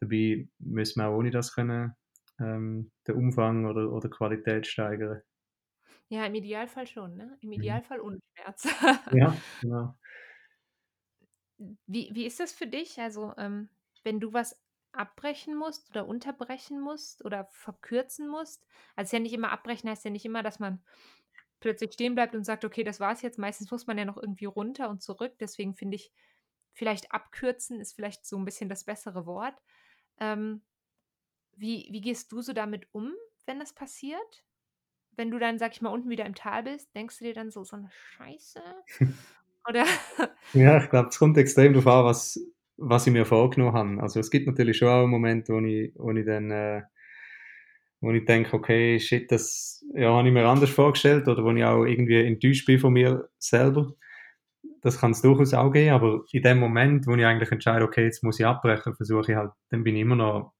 Dabei 0.00 0.48
müsste 0.58 1.00
man 1.00 1.08
auch 1.10 1.16
ohne 1.18 1.30
das 1.30 1.54
können, 1.54 1.94
ähm, 2.40 2.92
den 3.08 3.16
Umfang 3.16 3.66
oder 3.66 3.90
oder 3.92 4.08
Qualität 4.10 4.66
steigern. 4.66 5.22
Ja, 6.08 6.26
im 6.26 6.34
Idealfall 6.34 6.86
schon, 6.86 7.16
ne? 7.16 7.38
Im 7.40 7.52
Mhm. 7.56 7.80
Idealfall 7.92 8.00
ohne 8.00 8.18
Schmerz. 8.34 8.66
Ja, 9.10 9.42
genau. 9.60 9.98
Wie 11.86 12.10
wie 12.14 12.24
ist 12.26 12.40
das 12.40 12.52
für 12.52 12.66
dich? 12.66 12.98
Also, 13.00 13.34
ähm, 13.36 13.68
wenn 14.02 14.20
du 14.20 14.32
was 14.32 14.62
abbrechen 14.92 15.54
musst 15.54 15.90
oder 15.90 16.06
unterbrechen 16.06 16.80
musst 16.80 17.24
oder 17.24 17.46
verkürzen 17.52 18.28
musst? 18.28 18.66
Also, 18.96 19.16
ja 19.16 19.22
nicht 19.22 19.34
immer 19.34 19.52
abbrechen 19.52 19.88
heißt 19.90 20.04
ja 20.04 20.10
nicht 20.10 20.24
immer, 20.24 20.42
dass 20.42 20.58
man 20.58 20.82
plötzlich 21.60 21.92
stehen 21.94 22.14
bleibt 22.14 22.34
und 22.34 22.44
sagt: 22.44 22.64
„Okay, 22.64 22.84
das 22.84 23.00
war's 23.00 23.22
jetzt.“ 23.22 23.38
Meistens 23.38 23.70
muss 23.70 23.86
man 23.86 23.98
ja 23.98 24.04
noch 24.06 24.16
irgendwie 24.18 24.46
runter 24.46 24.90
und 24.90 25.02
zurück. 25.02 25.34
Deswegen 25.40 25.74
finde 25.76 25.96
ich, 25.96 26.12
vielleicht 26.74 27.12
abkürzen 27.12 27.80
ist 27.80 27.94
vielleicht 27.94 28.26
so 28.26 28.36
'n 28.38 28.44
bisschen 28.46 28.68
das 28.70 28.84
bessere 28.84 29.26
Wort. 29.26 29.54
Ähm, 30.20 30.62
wie 31.56 31.88
wie 31.92 32.00
gehst 32.02 32.32
du 32.32 32.42
so 32.42 32.52
damit 32.54 32.88
um, 32.92 33.14
wenn 33.46 33.60
das 33.60 33.74
passiert? 33.74 34.44
Wenn 35.16 35.30
du 35.32 35.38
dann, 35.40 35.58
sage 35.60 35.74
ich 35.74 35.82
mal, 35.82 35.90
unten 35.92 36.10
wieder 36.10 36.26
im 36.26 36.34
Tal 36.36 36.64
bist, 36.64 36.94
denkst 36.96 37.18
du 37.20 37.24
dir 37.26 37.34
dann 37.34 37.50
so: 37.52 37.64
„So 37.64 37.76
'ne 37.78 37.90
Scheiße?“ 37.92 38.62
Oder 39.68 39.86
Ja, 40.54 40.82
ich 40.82 40.90
glaube, 40.90 41.08
es 41.10 41.18
kommt 41.18 41.38
extrem 41.38 41.72
darauf 41.74 41.86
an, 41.86 42.04
was 42.04 42.40
was 42.82 43.06
ich 43.06 43.12
mir 43.12 43.26
vorgenommen 43.26 43.74
habe. 43.74 44.02
Also, 44.02 44.20
es 44.20 44.30
gibt 44.30 44.46
natürlich 44.46 44.78
schon 44.78 44.88
auch 44.88 45.06
Momente, 45.06 45.52
wo 45.52 45.58
ich 45.60 45.92
wo 45.96 46.10
ich 46.12 46.24
dann, 46.26 46.50
äh 46.50 46.82
wo 48.00 48.12
ich 48.12 48.24
denke: 48.26 48.54
„Okay, 48.56 48.98
shit, 49.00 49.30
das, 49.32 49.84
ja, 49.94 50.10
habe 50.14 50.28
ich 50.28 50.34
mir 50.34 50.46
anders 50.46 50.70
vorgestellt“, 50.70 51.28
oder 51.28 51.44
wo 51.44 51.50
ich 51.52 51.64
auch 51.64 51.84
irgendwie 51.84 52.24
enttäuscht 52.24 52.66
bin 52.66 52.78
von 52.80 52.92
mir 52.94 53.28
selber. 53.38 53.94
Das 54.82 54.98
kann's 55.00 55.22
durchaus 55.22 55.54
auch 55.54 55.70
geben, 55.72 55.92
aber 55.94 56.24
in 56.32 56.42
dem 56.42 56.58
Moment, 56.60 57.06
wo 57.08 57.14
ich 57.16 57.24
eigentlich 57.26 57.52
entscheide: 57.52 57.84
„Okay, 57.84 58.04
jetzt 58.06 58.24
muss 58.24 58.40
ich 58.40 58.46
abbrechen“, 58.46 58.94
versuche 58.96 59.32
ich 59.32 59.38
halt 59.38 59.52
dann 59.70 59.84
bin 59.84 59.96
ich 59.96 60.02
immer 60.02 60.16
noch 60.16 60.52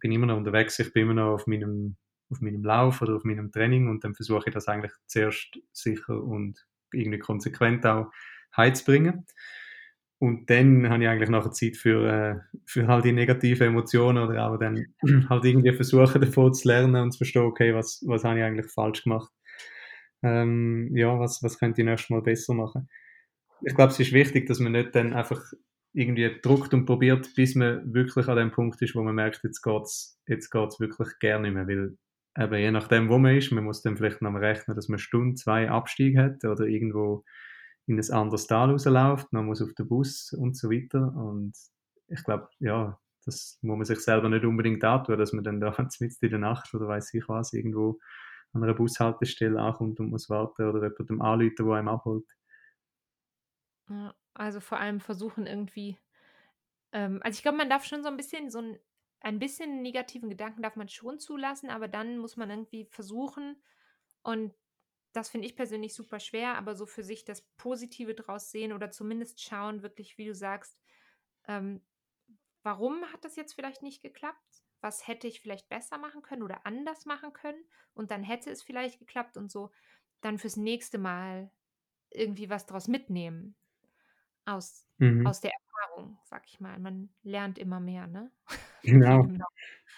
bin 0.00 0.12
immer 0.12 0.26
noch 0.26 0.36
unterwegs. 0.38 0.78
Ich 0.80 0.92
bin 0.94 1.04
immer 1.04 1.14
noch 1.14 1.34
auf 1.34 1.46
meinem 1.48 1.96
auf 2.30 2.40
meinem 2.42 2.64
Lauf 2.64 3.02
oder 3.02 3.16
auf 3.16 3.24
meinem 3.24 3.52
Training 3.52 3.88
und 3.88 4.04
dann 4.04 4.14
versuche 4.16 4.48
ich 4.48 4.54
das 4.54 4.68
eigentlich 4.68 4.92
zuerst 5.06 5.58
sicher 5.72 6.22
und 6.22 6.66
irgendwie 6.92 7.18
konsequent 7.20 7.86
auch 7.86 8.10
heimzubringen. 8.56 9.26
Und 10.22 10.48
dann 10.48 10.88
habe 10.88 11.02
ich 11.04 11.08
eigentlich 11.10 11.28
nachher 11.28 11.50
Zeit 11.52 11.76
für, 11.76 12.06
äh 12.10 12.58
für 12.64 12.88
all 12.88 13.02
die 13.02 13.12
negativen 13.12 13.68
Emotionen 13.68 14.24
oder 14.26 14.48
auch 14.50 14.56
dann 14.58 14.86
halt 15.28 15.44
irgendwie 15.44 15.72
versuchen, 15.74 16.20
davon 16.22 16.54
zu 16.54 16.68
lernen 16.68 16.96
und 16.96 17.12
zu 17.12 17.18
verstehen: 17.18 17.42
„Okay, 17.42 17.74
was 17.74 18.02
was 18.06 18.24
habe 18.24 18.38
ich 18.38 18.44
eigentlich 18.44 18.70
falsch 18.72 19.02
gemacht?“ 19.04 19.30
Ähm, 20.22 20.90
ja, 20.96 21.18
was 21.18 21.42
was 21.42 21.58
könnte 21.58 21.82
ich 21.82 21.86
nächstes 21.86 22.10
Mal 22.10 22.22
besser 22.22 22.54
machen? 22.54 22.88
Ich 23.62 23.74
glaube, 23.76 23.92
es 23.92 24.00
ist 24.00 24.12
wichtig, 24.12 24.46
dass 24.48 24.60
man 24.60 24.72
nicht 24.72 24.94
dann 24.94 25.14
einfach 25.14 25.42
irgendwie 25.94 26.30
druckt 26.42 26.74
und 26.74 26.86
probiert, 26.86 27.34
bis 27.36 27.54
man 27.56 27.92
wirklich 27.94 28.28
an 28.28 28.36
dem 28.38 28.52
Punkt 28.52 28.82
ist, 28.82 28.94
wo 28.96 29.02
man 29.02 29.14
merkt, 29.16 29.42
jetzt 29.44 29.62
geht's 29.62 30.20
jetzt 30.28 30.50
geht's 30.50 30.80
wirklich 30.80 31.08
gar 31.20 31.40
nicht 31.40 31.54
mehr, 31.54 31.68
weil 31.68 31.96
eben 32.38 32.54
je 32.60 32.70
nachdem, 32.72 33.08
wo 33.10 33.18
man 33.18 33.36
ist, 33.36 33.52
man 33.52 33.64
muss 33.64 33.82
dann 33.82 33.96
vielleicht 33.98 34.22
noch 34.22 34.32
mal 34.32 34.44
rechnen, 34.44 34.76
dass 34.76 34.88
man 34.88 34.98
1 34.98 35.02
Stunde, 35.02 35.36
2 35.36 35.70
Abstieg 35.70 36.18
hat 36.18 36.44
oder 36.44 36.66
irgendwo 36.66 37.24
in 37.86 37.98
ein 38.00 38.10
anderes 38.12 38.46
Tal 38.46 38.70
rausläuft, 38.70 39.32
man 39.32 39.46
muss 39.46 39.62
auf 39.62 39.74
den 39.74 39.88
Bus 39.88 40.32
und 40.32 40.56
so 40.56 40.70
weiter. 40.70 41.14
Und 41.16 41.54
ich 42.08 42.22
glaube, 42.24 42.48
ja, 42.60 42.98
das 43.24 43.58
muss 43.62 43.76
man 43.76 43.84
sich 43.84 44.00
selber 44.00 44.28
nicht 44.28 44.44
unbedingt 44.44 44.84
antun, 44.84 45.18
dass 45.18 45.32
man 45.32 45.44
dann 45.44 45.60
da 45.60 45.70
mitten 46.00 46.24
in 46.24 46.30
der 46.30 46.38
Nacht 46.38 46.74
oder 46.74 46.88
weiss 46.88 47.12
ich 47.14 47.28
was, 47.28 47.52
irgendwo 47.52 47.98
an 48.52 48.62
einer 48.64 48.74
Bushaltestelle 48.74 49.60
ankommt 49.60 50.00
und 50.00 50.10
muss 50.10 50.30
warten 50.30 50.64
oder 50.68 50.82
jemandem 50.82 51.20
anrufen, 51.22 51.54
der 51.66 51.74
einen 51.76 51.88
abholt. 51.88 52.24
Also, 54.34 54.60
vor 54.60 54.78
allem 54.78 55.00
versuchen 55.00 55.46
irgendwie 55.46 55.98
ähm, 56.92 57.20
also, 57.24 57.36
ich 57.36 57.42
glaube, 57.42 57.58
man 57.58 57.70
darf 57.70 57.84
schon 57.86 58.02
so 58.02 58.08
'n 58.10 58.16
bisschen 58.18 58.50
so 58.50 58.60
'n 58.60 58.78
ein 59.20 59.38
bisschen 59.40 59.82
negativen 59.82 60.30
Gedanken 60.30 60.62
darf 60.62 60.76
man 60.76 60.88
schon 60.88 61.18
zulassen, 61.20 61.70
aber 61.70 61.88
dann 61.88 62.18
muss 62.18 62.36
man 62.36 62.50
irgendwie 62.50 62.86
versuchen 62.86 63.62
und 64.22 64.54
das 65.16 65.28
finde 65.30 65.46
ich 65.46 65.56
persönlich 65.56 65.94
super 65.94 66.20
schwer, 66.20 66.56
aber 66.58 66.74
so 66.76 66.86
für 66.86 67.02
sich 67.04 67.24
das 67.24 67.42
Positive 67.56 68.14
draus 68.14 68.50
sehen 68.50 68.72
oder 68.72 68.90
zumindest 68.90 69.42
schauen 69.42 69.82
wirklich, 69.82 70.18
wie 70.18 70.26
du 70.26 70.34
sagst, 70.34 70.78
ähm, 71.48 71.82
warum 72.62 73.04
hat 73.12 73.24
das 73.24 73.36
jetzt 73.36 73.54
vielleicht 73.54 73.82
nicht 73.82 74.02
geklappt? 74.02 74.64
Was 74.80 75.06
hätte 75.08 75.26
ich 75.28 75.40
vielleicht 75.40 75.68
besser 75.68 75.98
machen 75.98 76.22
können 76.22 76.42
oder 76.42 76.66
anders 76.66 77.06
machen 77.06 77.32
können? 77.32 77.64
Und 77.94 78.10
dann 78.10 78.22
hätte 78.24 78.50
es 78.50 78.62
vielleicht 78.62 78.98
geklappt 78.98 79.36
und 79.36 79.50
so 79.50 79.70
dann 80.20 80.38
fürs 80.38 80.56
nächste 80.56 80.98
Mal 80.98 81.52
irgendwie 82.10 82.50
was 82.50 82.66
draus 82.66 82.88
mitnehmen 82.88 83.56
aus 84.44 84.88
Mhm. 84.98 85.30
aus 85.30 85.40
der 85.40 85.50
Erfahrung, 85.96 86.18
sage 86.24 86.44
ich 86.48 86.60
mal. 86.60 86.78
Man 86.78 87.10
lernt 87.22 87.58
immer 87.58 87.80
mehr, 87.80 88.06
ne, 88.06 88.30
Genau. 88.82 89.28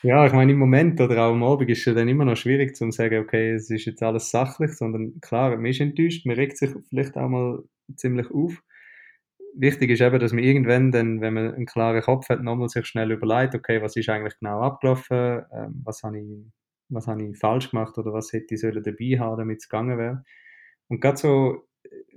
Ja, 0.02 0.26
ich 0.26 0.32
meine, 0.32 0.52
im 0.52 0.58
Moment 0.58 1.00
oder 1.00 1.24
auch 1.26 1.32
am 1.32 1.42
Abend 1.44 1.70
ist 1.70 1.84
ja 1.86 1.94
dann 1.94 2.08
immer 2.08 2.24
noch 2.24 2.36
schwierig 2.36 2.76
zum 2.76 2.92
sagen: 2.92 3.20
„Okay, 3.24 3.52
es 3.52 3.70
ist 3.70 3.86
jetzt 3.86 4.02
alles 4.02 4.30
sachlich“, 4.30 4.72
sondern 4.76 5.20
klar, 5.20 5.50
man 5.56 5.66
ist 5.66 5.80
enttäuscht, 5.80 6.26
man 6.26 6.36
regt 6.36 6.58
sich 6.58 6.70
vielleicht 6.88 7.16
auch 7.16 7.28
mal 7.28 7.64
ziemlich 7.96 8.30
auf. 8.30 8.62
wichtig 9.54 9.90
ist 9.90 10.00
eben, 10.02 10.18
dass 10.20 10.32
man 10.32 10.44
irgendwann 10.44 10.92
dann, 10.92 11.20
wenn 11.20 11.34
man 11.34 11.54
einen 11.54 11.66
klaren 11.66 12.02
Kopf 12.02 12.28
hat, 12.28 12.42
nochmal 12.42 12.68
sich 12.68 12.86
schnell 12.86 13.10
überlegt, 13.12 13.54
okay, 13.54 13.82
was 13.82 13.96
ist 13.96 14.08
eigentlich 14.08 14.38
genau 14.40 14.60
abgelaufen, 14.62 15.44
ähm, 15.52 15.82
was 15.84 16.02
habe 16.04 16.18
ich, 16.20 16.26
was 16.90 17.06
habe 17.08 17.22
ich 17.24 17.38
falsch 17.38 17.70
gemacht 17.70 17.98
oder 17.98 18.12
was 18.12 18.32
hätte 18.32 18.54
ich 18.54 18.60
sollen 18.60 18.82
dabei 18.82 19.18
haben, 19.18 19.38
damit 19.38 19.58
es 19.60 19.68
gegangen 19.68 19.98
wäre. 19.98 20.24
Und 20.88 21.00
gerade 21.00 21.16
so 21.18 21.67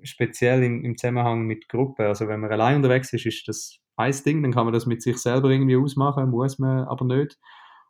speziell 0.03 0.63
im, 0.63 0.83
im 0.83 0.97
Zusammenhang 0.97 1.45
mit 1.45 1.69
Gruppen, 1.69 2.05
also 2.05 2.27
wenn 2.27 2.39
man 2.39 2.51
allein 2.51 2.77
unterwegs 2.77 3.13
ist, 3.13 3.25
ist 3.25 3.47
das 3.47 3.77
ein 3.97 4.13
Ding, 4.25 4.41
dann 4.41 4.51
kann 4.51 4.65
man 4.65 4.73
das 4.73 4.85
mit 4.85 5.01
sich 5.01 5.17
selber 5.17 5.49
irgendwie 5.49 5.75
ausmachen, 5.75 6.29
muss 6.29 6.59
man 6.59 6.85
aber 6.85 7.05
nicht. 7.05 7.37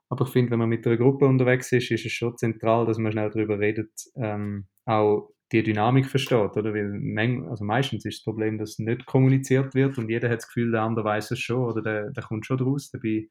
Aber 0.10 0.26
ich 0.26 0.32
finde, 0.32 0.52
wenn 0.52 0.60
man 0.60 0.70
mit 0.70 0.86
einer 0.86 0.98
Gruppe 0.98 1.26
unterwegs 1.26 1.72
ist, 1.72 1.90
ist 1.90 2.06
es 2.06 2.12
schon 2.12 2.36
zentral, 2.38 2.86
dass 2.86 2.98
man 2.98 3.14
schnell 3.14 3.30
darüber 3.30 3.60
redet, 3.60 3.92
ähm, 4.16 4.68
auch 4.86 5.30
die 5.52 5.64
Dynamik 5.64 6.06
versteht, 6.06 6.58
oder? 6.58 6.74
Weil 6.74 7.48
also 7.50 7.64
meistens 7.64 8.06
ist 8.06 8.20
das 8.20 8.24
Problem, 8.24 8.58
dass 8.58 8.80
nicht 8.80 9.06
kommuniziert 9.06 9.74
wird 9.76 9.98
und 9.98 10.10
jeder 10.10 10.30
hat 10.30 10.38
das 10.40 10.48
Gefühl, 10.48 10.72
der 10.72 10.82
andere 10.82 11.06
weiß 11.06 11.32
es 11.32 11.40
schon 11.40 11.64
oder 11.64 11.82
der, 11.82 12.12
der 12.12 12.24
kommt 12.24 12.46
schon 12.46 12.58
draus. 12.58 12.90
Dabei 12.92 13.28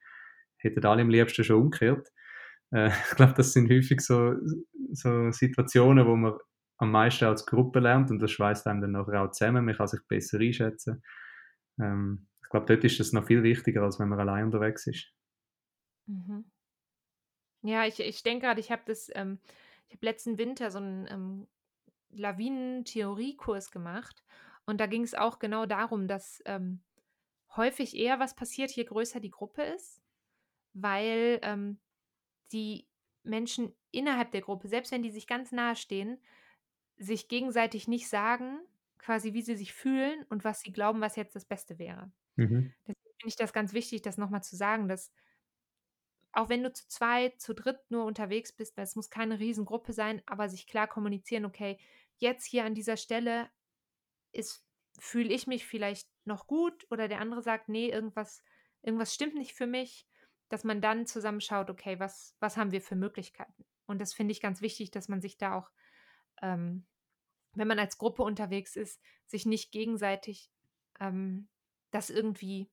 hätten 0.59 0.85
alle 0.85 1.03
am 1.03 1.11
liebsten 1.11 1.45
schon 1.45 1.63
umgekehrt. 1.63 2.09
Äh, 2.73 2.89
ich 3.11 3.17
glaube, 3.17 3.35
das 3.37 3.53
sind 3.53 3.71
häufig 3.71 4.01
so, 4.01 4.35
so 4.93 5.31
Situationen, 5.33 6.07
wo 6.07 6.17
man 6.17 6.35
am 6.81 6.91
meisten 6.91 7.27
als 7.27 7.45
Gruppe 7.45 7.79
lernt 7.79 8.11
und 8.11 8.21
das 8.21 8.31
schweißt 8.33 8.67
einem 8.67 8.81
dann 8.81 8.93
nachher 8.93 9.23
auch 9.23 9.31
zusammen. 9.31 9.65
Man 9.65 9.77
kann 9.77 9.87
sich 9.87 10.01
besser 10.09 10.39
einschätzen. 10.39 11.03
Ähm, 11.79 12.27
ich 12.43 12.49
glaube, 12.49 12.67
dort 12.67 12.83
ist 12.85 12.99
das 12.99 13.13
noch 13.13 13.27
viel 13.27 13.43
wichtiger, 13.43 13.83
als 13.83 14.01
wenn 14.01 14.09
man 14.09 14.19
allein 14.19 14.47
unterwegs 14.47 14.87
ist. 14.87 15.13
Mhm. 16.07 16.51
Ja, 17.63 17.85
ich, 17.85 18.01
ich 18.01 18.23
denke 18.23 18.47
gerade, 18.47 18.61
ich 18.61 18.73
habe 18.73 18.83
das, 18.87 19.11
ähm, 19.15 19.39
ich 19.89 19.97
habe 19.97 20.07
letzten 20.07 20.39
Winter 20.39 20.71
so 20.71 20.79
einen 20.79 21.07
ähm, 21.11 21.49
Lawinen-Theoriekurs 22.13 23.71
gemacht 23.71 24.25
und 24.65 24.81
da 24.81 24.87
ging 24.87 25.03
es 25.03 25.15
auch 25.15 25.39
genau 25.39 25.67
darum, 25.67 26.09
dass 26.09 26.43
ähm, 26.47 26.81
häufig 27.57 27.95
eher 27.95 28.19
was 28.19 28.35
passiert, 28.35 28.71
je 28.71 28.85
größer 28.85 29.21
die 29.21 29.31
Gruppe 29.31 29.63
ist, 29.63 30.01
weil 30.73 31.41
ähm, 31.43 31.79
die 32.53 32.87
Menschen 33.23 33.75
innerhalb 33.91 34.31
der 34.31 34.41
Gruppe, 34.41 34.69
selbst 34.69 34.93
wenn 34.93 35.03
die 35.03 35.11
sich 35.11 35.27
ganz 35.27 35.53
nahe 35.53 35.77
stehen, 35.77 36.19
sich 37.01 37.29
gegenseitig 37.29 37.89
nicht 37.89 38.09
sagen, 38.09 38.61
quasi 38.99 39.33
wie 39.33 39.43
sie 39.43 39.57
sich 39.57 39.73
fühlen 39.73 40.25
und 40.29 40.45
was 40.45 40.61
sie 40.61 40.73
glauben, 40.73 41.01
was 41.01 41.17
jetzt 41.17 41.35
das 41.35 41.47
Beste 41.47 41.79
wäre. 41.79 42.13
Mhm. 42.37 42.75
Deswegen 42.87 43.15
finde 43.19 43.29
ich 43.29 43.37
das 43.37 43.53
ganz 43.53 43.73
wichtig, 43.73 44.03
das 44.03 44.19
nochmal 44.19 44.43
zu 44.43 44.55
sagen, 44.55 44.89
dass 44.89 45.11
auch 46.33 46.49
wenn 46.49 46.63
du 46.63 46.73
zu 46.73 46.87
zweit, 46.87 47.41
zu 47.41 47.55
dritt 47.55 47.91
nur 47.91 48.05
unterwegs 48.05 48.53
bist, 48.53 48.77
weil 48.77 48.85
es 48.85 48.95
muss 48.95 49.11
keine 49.11 49.41
Riesengruppe 49.41 49.93
sein, 49.93 50.23
aber 50.27 50.49
sich 50.49 50.67
klar 50.67 50.87
kommunizieren, 50.87 51.45
okay, 51.45 51.79
jetzt 52.19 52.45
hier 52.45 52.65
an 52.65 52.75
dieser 52.75 52.97
Stelle 52.97 53.51
ist, 54.33 54.65
fühle 54.99 55.33
ich 55.33 55.47
mich 55.47 55.67
vielleicht 55.67 56.09
noch 56.25 56.47
gut 56.47 56.87
oder 56.91 57.09
der 57.09 57.21
andere 57.21 57.43
sagt, 57.43 57.69
nee, 57.69 57.89
irgendwas, 57.89 58.43
irgendwas 58.83 59.15
stimmt 59.15 59.35
nicht 59.35 59.55
für 59.55 59.67
mich, 59.67 60.07
dass 60.49 60.65
man 60.65 60.81
dann 60.81 61.07
zusammen 61.07 61.41
schaut, 61.41 61.71
okay, 61.71 61.99
was, 61.99 62.37
was 62.41 62.57
haben 62.57 62.73
wir 62.73 62.81
für 62.83 62.97
Möglichkeiten? 62.97 63.65
Und 63.87 64.01
das 64.01 64.13
finde 64.13 64.33
ich 64.33 64.41
ganz 64.41 64.61
wichtig, 64.61 64.91
dass 64.91 65.09
man 65.09 65.21
sich 65.21 65.37
da 65.37 65.55
auch, 65.55 65.71
ähm, 66.43 66.87
wenn 67.55 67.69
man 67.69 67.79
als 67.79 67.99
Gruppe 67.99 68.23
unterwegs 68.23 68.77
ist, 68.77 69.01
sich 69.27 69.47
nicht 69.47 69.73
gegenseitig 69.73 70.51
ähm, 71.01 71.49
das 71.91 72.11
irgendwie 72.11 72.71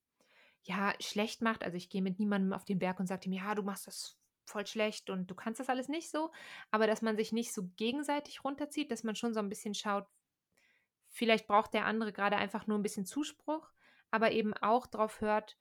ja, 0.63 0.93
schlecht 0.99 1.41
macht. 1.41 1.63
Also 1.63 1.77
ich 1.77 1.89
gehe 1.89 2.01
mit 2.01 2.19
niemandem 2.19 2.53
auf 2.53 2.65
den 2.65 2.79
Berg 2.79 2.99
und 2.99 3.07
sage 3.07 3.25
ihm, 3.27 3.33
ja, 3.33 3.55
du 3.55 3.63
machst 3.63 3.87
das 3.87 4.17
voll 4.45 4.65
schlecht 4.65 5.09
und 5.09 5.29
du 5.29 5.35
kannst 5.35 5.59
das 5.59 5.69
alles 5.69 5.87
nicht 5.87 6.09
so. 6.09 6.31
Aber 6.71 6.87
dass 6.87 7.01
man 7.01 7.17
sich 7.17 7.31
nicht 7.31 7.53
so 7.53 7.69
gegenseitig 7.75 8.43
runterzieht, 8.43 8.91
dass 8.91 9.03
man 9.03 9.15
schon 9.15 9.33
so 9.33 9.39
ein 9.39 9.49
bisschen 9.49 9.73
schaut, 9.73 10.07
vielleicht 11.09 11.47
braucht 11.47 11.73
der 11.73 11.85
andere 11.85 12.13
gerade 12.13 12.37
einfach 12.37 12.67
nur 12.67 12.77
ein 12.77 12.83
bisschen 12.83 13.05
Zuspruch, 13.05 13.69
aber 14.11 14.31
eben 14.31 14.53
auch 14.53 14.87
darauf 14.87 15.21
hört, 15.21 15.57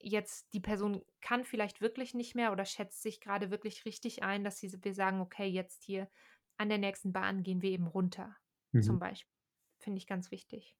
jetzt 0.00 0.52
die 0.52 0.60
Person 0.60 1.02
kann 1.20 1.44
vielleicht 1.44 1.80
wirklich 1.80 2.14
nicht 2.14 2.34
mehr 2.34 2.52
oder 2.52 2.64
schätzt 2.64 3.02
sich 3.02 3.20
gerade 3.20 3.50
wirklich 3.50 3.84
richtig 3.84 4.22
ein, 4.22 4.44
dass 4.44 4.58
sie, 4.58 4.72
wir 4.82 4.94
sagen, 4.94 5.20
okay, 5.20 5.46
jetzt 5.46 5.82
hier 5.84 6.10
an 6.56 6.68
der 6.68 6.78
nächsten 6.78 7.12
Bahn 7.12 7.42
gehen 7.42 7.62
wir 7.62 7.70
eben 7.70 7.86
runter, 7.86 8.36
mhm. 8.72 8.82
zum 8.82 8.98
Beispiel. 8.98 9.32
Finde 9.78 9.98
ich 9.98 10.06
ganz 10.06 10.30
wichtig. 10.30 10.74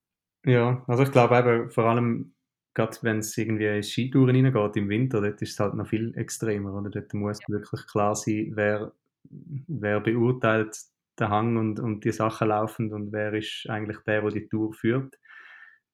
Ja, 0.45 0.85
also 0.87 1.03
ich 1.03 1.12
glaube 1.12 1.68
vor 1.70 1.85
allem 1.85 2.35
gerade 2.75 2.97
wenn 3.03 3.18
es 3.18 3.37
irgendwie 3.39 3.83
Skitouren 3.83 4.45
reingeht 4.45 4.77
im 4.77 4.89
Winter, 4.89 5.20
dort 5.20 5.41
ist 5.41 5.53
es 5.53 5.61
halt 5.61 5.75
noch 5.75 5.87
viel 5.87 6.12
extremer, 6.16 6.75
oder? 6.75 6.91
Dort 6.91 7.14
muss 7.14 7.39
ja. 7.41 7.49
wirklich 7.49 7.87
klar 7.87 8.14
sein, 8.14 8.53
wer, 8.55 8.93
wer 9.22 10.01
beurteilt 10.01 10.77
den 11.18 11.29
Hang 11.29 11.57
und, 11.57 11.79
und 11.79 12.05
die 12.05 12.11
Sachen 12.11 12.49
laufend 12.49 12.93
und 12.93 13.12
wer 13.12 13.33
ist 13.33 13.66
eigentlich 13.68 13.99
der, 14.01 14.22
der 14.22 14.31
die 14.31 14.49
Tour 14.49 14.75
führt. 14.75 15.14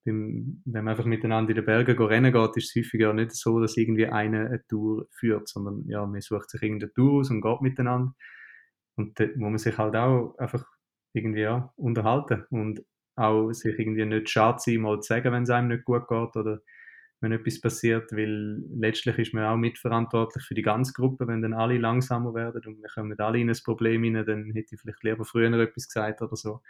Beim, 0.06 0.62
wenn 0.64 0.84
man 0.84 0.92
einfach 0.92 1.04
miteinander 1.04 1.50
in 1.50 1.56
den 1.56 1.66
Bergen 1.66 2.02
rennen 2.02 2.32
geht, 2.32 2.56
ist 2.56 2.74
es 2.74 2.74
häufig 2.74 3.02
ja 3.02 3.12
nicht 3.12 3.32
so, 3.32 3.60
dass 3.60 3.76
irgendwie 3.76 4.06
einer 4.06 4.46
eine 4.46 4.66
Tour 4.66 5.06
führt, 5.10 5.46
sondern 5.48 5.84
ja, 5.86 6.06
man 6.06 6.22
sucht 6.22 6.48
sich 6.48 6.62
irgendeine 6.62 6.94
Tour 6.94 7.20
aus 7.20 7.30
und 7.30 7.42
geht 7.42 7.60
miteinander. 7.60 8.14
Und 9.00 9.18
dort 9.18 9.36
muss 9.36 9.50
man 9.50 9.58
sich 9.58 9.78
halt 9.78 9.96
auch 9.96 10.36
einfach 10.38 10.64
irgendwie 11.12 11.40
ja, 11.40 11.72
unterhalten 11.76 12.44
und 12.50 12.84
auch 13.16 13.50
sich 13.52 13.78
irgendwie 13.78 14.04
nicht 14.04 14.28
schade 14.28 14.58
sein, 14.60 14.80
mal 14.80 15.00
zu 15.00 15.08
sagen, 15.08 15.32
wenn 15.32 15.42
es 15.42 15.50
einem 15.50 15.68
nicht 15.68 15.84
gut 15.84 16.06
geht 16.06 16.36
oder 16.36 16.60
wenn 17.20 17.32
etwas 17.32 17.60
passiert, 17.60 18.12
weil 18.12 18.62
letztlich 18.70 19.18
ist 19.18 19.34
man 19.34 19.44
auch 19.44 19.56
mitverantwortlich 19.56 20.44
für 20.44 20.54
die 20.54 20.62
ganze 20.62 20.92
Gruppe, 20.92 21.26
wenn 21.26 21.42
dann 21.42 21.52
alle 21.52 21.76
langsamer 21.76 22.34
werden 22.34 22.62
und 22.66 22.80
wir 22.80 22.88
kommen 22.88 23.18
alle 23.18 23.38
in 23.38 23.50
ein 23.50 23.56
Problem 23.64 24.04
rein, 24.04 24.24
dann 24.24 24.52
hätte 24.52 24.74
ich 24.74 24.80
vielleicht 24.80 25.02
lieber 25.02 25.24
früher 25.24 25.52
etwas 25.52 25.88
gesagt 25.88 26.22
oder 26.22 26.36
so. 26.36 26.62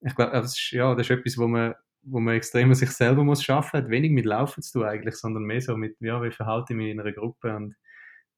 Ich 0.00 0.14
glaube, 0.14 0.32
das 0.32 0.58
ist, 0.58 0.70
ja, 0.72 0.94
das 0.94 1.08
ist 1.08 1.16
etwas, 1.16 1.38
wo 1.38 1.46
man, 1.46 1.74
wo 2.02 2.18
man 2.18 2.34
extrem 2.34 2.74
sich 2.74 2.90
selber 2.90 3.22
muss 3.22 3.44
schaffen, 3.44 3.78
hat 3.78 3.90
wenig 3.90 4.10
mit 4.10 4.24
Laufen 4.24 4.62
zu 4.62 4.80
tun 4.80 4.88
eigentlich, 4.88 5.16
sondern 5.16 5.44
mehr 5.44 5.60
so 5.60 5.76
mit, 5.76 5.96
ja, 6.00 6.20
wie 6.22 6.32
verhalte 6.32 6.72
ich 6.72 6.76
mich 6.76 6.90
in 6.90 7.00
einer 7.00 7.12
Gruppe 7.12 7.54
und 7.54 7.76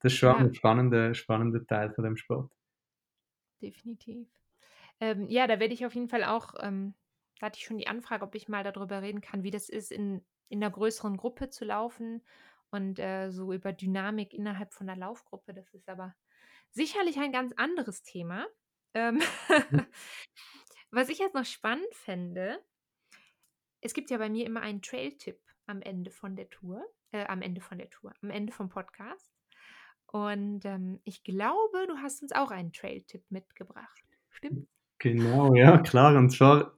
das 0.01 0.13
ist 0.13 0.19
schon 0.19 0.31
ja. 0.31 0.37
ein 0.39 0.55
spannender, 0.55 1.15
spannender 1.15 1.65
Teil 1.67 1.93
von 1.95 2.05
dem 2.05 2.17
Sport. 2.17 2.51
Definitiv. 3.63 4.29
Ähm, 5.01 5.29
ja, 5.29 5.47
da 5.47 5.59
werde 5.61 5.75
ich 5.75 5.87
auf 5.87 5.95
jeden 5.95 6.09
Fall 6.09 6.25
auch 6.25 6.55
ähm, 6.61 6.95
da 7.43 7.47
hatte 7.47 7.59
ich 7.59 7.65
schon 7.65 7.79
die 7.79 7.89
Anfrage, 7.89 8.25
ob 8.25 8.37
ich 8.37 8.47
mal 8.47 8.63
darüber 8.63 9.03
reden 9.03 9.21
kann, 9.21 9.43
wie 9.43 9.51
das 9.51 9.69
ist, 9.69 9.91
in, 9.91 10.25
in 10.49 10.63
einer 10.63 10.71
größeren 10.71 11.17
Gruppe 11.17 11.51
zu 11.51 11.65
laufen 11.65 12.23
und 12.71 13.01
äh, 13.01 13.33
so 13.33 13.53
über 13.53 13.73
Dynamik 13.73 14.33
innerhalb 14.33 14.73
von 14.73 14.87
der 14.87 14.95
Laufgruppe. 14.95 15.53
Das 15.53 15.75
ist 15.75 15.89
aber 15.89 16.15
sicherlich 16.71 17.19
ein 17.19 17.33
ganz 17.33 17.53
anderes 17.57 18.05
Thema. 18.05 18.47
Ähm 18.95 19.21
mhm. 19.71 19.87
Was 20.93 21.09
ich 21.09 21.19
jetzt 21.19 21.35
noch 21.35 21.45
spannend 21.45 21.93
fände, 21.93 22.65
es 23.81 23.93
gibt 23.93 24.11
ja 24.11 24.19
bei 24.19 24.29
mir 24.29 24.47
immer 24.47 24.61
einen 24.61 24.81
Trail-Tipp 24.81 25.41
am 25.67 25.83
Ende 25.83 26.13
von 26.13 26.37
der 26.37 26.49
Tour, 26.49 26.87
äh, 27.11 27.27
am 27.27 27.43
Ende 27.43 27.61
von 27.61 27.79
der 27.79 27.91
Tour, 27.91 28.15
am 28.23 28.31
Ende 28.31 28.53
vom 28.53 28.69
Podcast. 28.69 29.32
Und 30.13 30.65
ähm, 30.65 31.01
ich 31.05 31.25
glaube, 31.25 31.87
du 31.89 31.97
hast 31.97 32.23
uns 32.23 32.33
auch 32.33 32.51
einen 32.51 32.73
Trail-Tipp 32.73 33.23
mitgebracht. 33.31 34.05
Stimmt? 34.31 34.69
Genau, 34.99 35.55
ja, 35.55 35.79
klar. 35.79 36.17
Und 36.17 36.31
zwar 36.31 36.75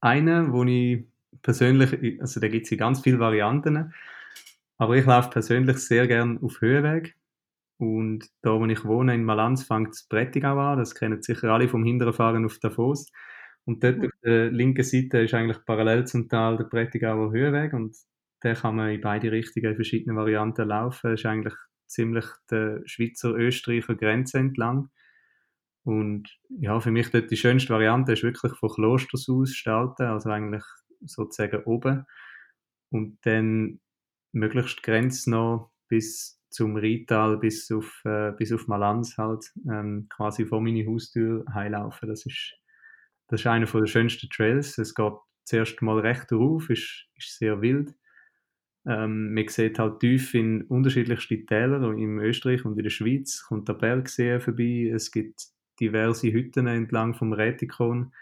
einen, 0.00 0.52
wo 0.52 0.64
ich 0.64 1.04
persönlich, 1.42 2.20
also 2.20 2.40
da 2.40 2.48
gibt 2.48 2.70
es 2.70 2.78
ganz 2.78 3.00
viele 3.00 3.18
Varianten, 3.18 3.92
aber 4.78 4.96
ich 4.96 5.04
laufe 5.04 5.30
persönlich 5.30 5.78
sehr 5.78 6.06
gern 6.06 6.42
auf 6.42 6.60
Höhenweg. 6.60 7.16
Und 7.78 8.28
da, 8.42 8.52
wo 8.58 8.64
ich 8.66 8.84
wohne, 8.84 9.14
in 9.14 9.24
Malanz, 9.24 9.64
fängt 9.64 9.90
das 9.90 10.04
Brettigau 10.04 10.58
an. 10.58 10.78
Das 10.78 10.94
kennen 10.94 11.22
sicher 11.22 11.50
alle 11.50 11.68
vom 11.68 11.84
hinteren 11.84 12.12
Fahren 12.12 12.44
auf 12.44 12.58
Davos. 12.58 13.10
Und 13.64 13.82
dort 13.82 13.98
mhm. 13.98 14.04
auf 14.04 14.12
der 14.22 14.50
linken 14.50 14.84
Seite 14.84 15.18
ist 15.18 15.34
eigentlich 15.34 15.64
parallel 15.64 16.06
zum 16.06 16.28
Tal 16.28 16.56
der 16.56 16.64
Brettigauer 16.64 17.32
Höhenweg. 17.32 17.72
Und 17.72 17.96
den 18.44 18.54
kann 18.54 18.76
man 18.76 18.90
in 18.90 19.00
beide 19.00 19.32
Richtungen 19.32 19.70
in 19.70 19.74
verschiedenen 19.74 20.16
Varianten 20.16 20.68
laufen. 20.68 21.10
Das 21.10 21.20
ist 21.20 21.26
eigentlich 21.26 21.54
ziemlich 21.90 22.26
der 22.50 22.82
Schweizer-Österreicher 22.86 23.94
Grenze 23.94 24.38
entlang. 24.38 24.90
Und 25.82 26.28
ja, 26.48 26.78
für 26.80 26.90
mich 26.90 27.10
dort 27.10 27.30
die 27.30 27.36
schönste 27.36 27.72
Variante 27.72 28.12
ist 28.12 28.22
wirklich 28.22 28.52
von 28.54 28.70
Klosters 28.70 29.28
aus 29.28 29.54
starten, 29.54 30.04
also 30.04 30.30
eigentlich 30.30 30.64
sozusagen 31.00 31.64
oben. 31.64 32.04
Und 32.90 33.18
dann 33.22 33.80
möglichst 34.32 34.82
Grenze 34.82 35.30
noch 35.30 35.72
bis 35.88 36.40
zum 36.50 36.76
Rital, 36.76 37.38
bis 37.38 37.70
auf, 37.70 38.02
äh, 38.04 38.32
bis 38.32 38.52
auf 38.52 38.66
Malanz 38.66 39.16
halt, 39.16 39.52
ähm, 39.70 40.06
quasi 40.08 40.44
vor 40.44 40.60
meine 40.60 40.86
Haustür 40.86 41.44
heilaufen. 41.52 42.08
Das 42.08 42.26
ist, 42.26 42.54
das 43.28 43.40
ist 43.40 43.46
einer 43.46 43.66
der 43.66 43.86
schönsten 43.86 44.28
Trails. 44.28 44.76
Es 44.76 44.94
geht 44.94 45.12
zuerst 45.44 45.80
mal 45.82 46.00
recht 46.00 46.30
rauf, 46.32 46.68
ist, 46.68 47.06
ist 47.14 47.38
sehr 47.38 47.60
wild. 47.62 47.94
Ähm, 48.86 49.34
man 49.34 49.48
sieht 49.48 49.78
halt 49.78 50.00
tief 50.00 50.34
in 50.34 50.62
unterschiedlichste 50.62 51.44
Täler, 51.44 51.82
im 51.92 52.18
Österreich 52.18 52.64
und 52.64 52.78
in 52.78 52.84
der 52.84 52.90
Schweiz, 52.90 53.44
kommt 53.46 53.68
der 53.68 53.74
Bergsee 53.74 54.40
vorbei, 54.40 54.90
es 54.94 55.10
gibt 55.10 55.48
diverse 55.80 56.32
Hütten 56.32 56.66
entlang 56.66 57.14
vom 57.14 57.32
Rätikon, 57.32 58.12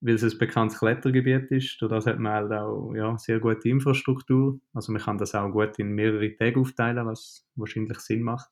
weil 0.00 0.14
es 0.14 0.24
ein 0.24 0.38
bekanntes 0.38 0.78
Klettergebiet 0.78 1.50
ist. 1.50 1.80
Durch 1.80 1.90
das 1.90 2.06
hat 2.06 2.18
man 2.18 2.32
halt 2.32 2.52
auch 2.52 2.92
ja, 2.94 3.16
sehr 3.18 3.38
gute 3.38 3.68
Infrastruktur. 3.68 4.60
Also 4.74 4.92
man 4.92 5.00
kann 5.00 5.18
das 5.18 5.34
auch 5.34 5.50
gut 5.50 5.78
in 5.78 5.92
mehrere 5.92 6.36
Tage 6.36 6.58
aufteilen, 6.60 7.06
was 7.06 7.46
wahrscheinlich 7.54 7.98
Sinn 8.00 8.22
macht. 8.22 8.50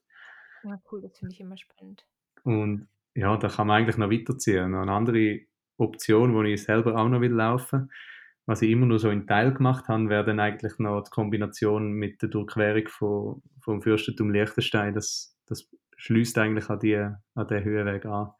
Ja, 0.62 0.80
cool, 0.90 1.00
das 1.00 1.18
finde 1.18 1.34
ich 1.34 1.40
immer 1.40 1.56
spannend. 1.56 2.06
Und 2.44 2.88
ja, 3.14 3.36
da 3.36 3.48
kann 3.48 3.66
man 3.66 3.78
eigentlich 3.78 3.96
noch 3.96 4.10
weiterziehen. 4.10 4.70
Noch 4.70 4.82
eine 4.82 4.92
andere 4.92 5.40
Option, 5.76 6.34
wo 6.34 6.42
ich 6.42 6.62
selber 6.62 6.96
auch 6.96 7.08
noch 7.08 7.20
will 7.20 7.32
laufen, 7.32 7.90
was 8.50 8.62
ich 8.62 8.70
immer 8.70 8.84
nur 8.84 8.98
so 8.98 9.10
in 9.10 9.28
Teil 9.28 9.54
gemacht 9.54 9.86
habe, 9.86 10.08
wäre 10.08 10.24
dann 10.24 10.40
eigentlich 10.40 10.76
noch 10.78 11.04
die 11.04 11.10
Kombination 11.10 11.92
mit 11.92 12.20
der 12.20 12.28
Durchquerung 12.28 12.88
von, 12.88 13.42
vom 13.60 13.80
Fürstentum 13.80 14.30
Liechtenstein. 14.30 14.92
Das, 14.92 15.38
das 15.46 15.70
schließt 15.96 16.36
eigentlich 16.36 16.68
an, 16.68 16.80
die, 16.80 16.96
an 16.96 17.46
den 17.46 17.64
Höhenweg 17.64 18.04
an. 18.06 18.32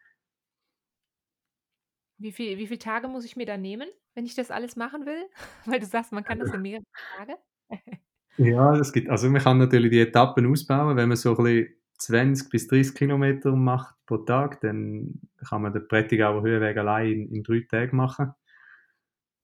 Wie, 2.18 2.32
viel, 2.32 2.58
wie 2.58 2.66
viele 2.66 2.80
Tage 2.80 3.06
muss 3.06 3.24
ich 3.24 3.36
mir 3.36 3.46
da 3.46 3.56
nehmen, 3.56 3.88
wenn 4.14 4.26
ich 4.26 4.34
das 4.34 4.50
alles 4.50 4.74
machen 4.74 5.06
will? 5.06 5.22
Weil 5.64 5.78
du 5.78 5.86
sagst, 5.86 6.10
man 6.10 6.24
kann 6.24 6.40
das 6.40 6.52
in 6.52 6.62
mehrere 6.62 6.82
Tage. 7.16 7.36
ja, 8.36 8.74
es 8.74 8.92
gibt, 8.92 9.08
also 9.08 9.30
man 9.30 9.40
kann 9.40 9.58
natürlich 9.58 9.92
die 9.92 10.00
Etappen 10.00 10.50
ausbauen, 10.50 10.96
wenn 10.96 11.08
man 11.08 11.16
so 11.16 11.36
ein 11.36 11.44
bisschen 11.44 11.74
20 11.98 12.50
bis 12.50 12.66
30 12.66 12.96
Kilometer 12.96 13.54
macht 13.54 13.94
pro 14.06 14.16
Tag, 14.16 14.60
dann 14.62 15.20
kann 15.48 15.62
man 15.62 15.72
den 15.72 15.86
Prättigauer 15.86 16.42
Höhenweg 16.42 16.76
allein 16.78 17.12
in, 17.12 17.32
in 17.32 17.42
drei 17.44 17.60
Tagen 17.70 17.96
machen. 17.96 18.34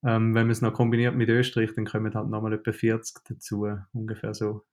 Ähm, 0.07 0.34
wenn 0.34 0.46
man 0.46 0.50
es 0.50 0.62
noch 0.62 0.72
kombiniert 0.72 1.16
mit 1.16 1.28
Österreich, 1.28 1.74
dann 1.74 1.84
kommen 1.84 2.14
halt 2.14 2.28
nochmal 2.28 2.52
etwa 2.52 2.72
40 2.72 3.24
dazu, 3.28 3.66
ungefähr 3.92 4.34
so. 4.34 4.64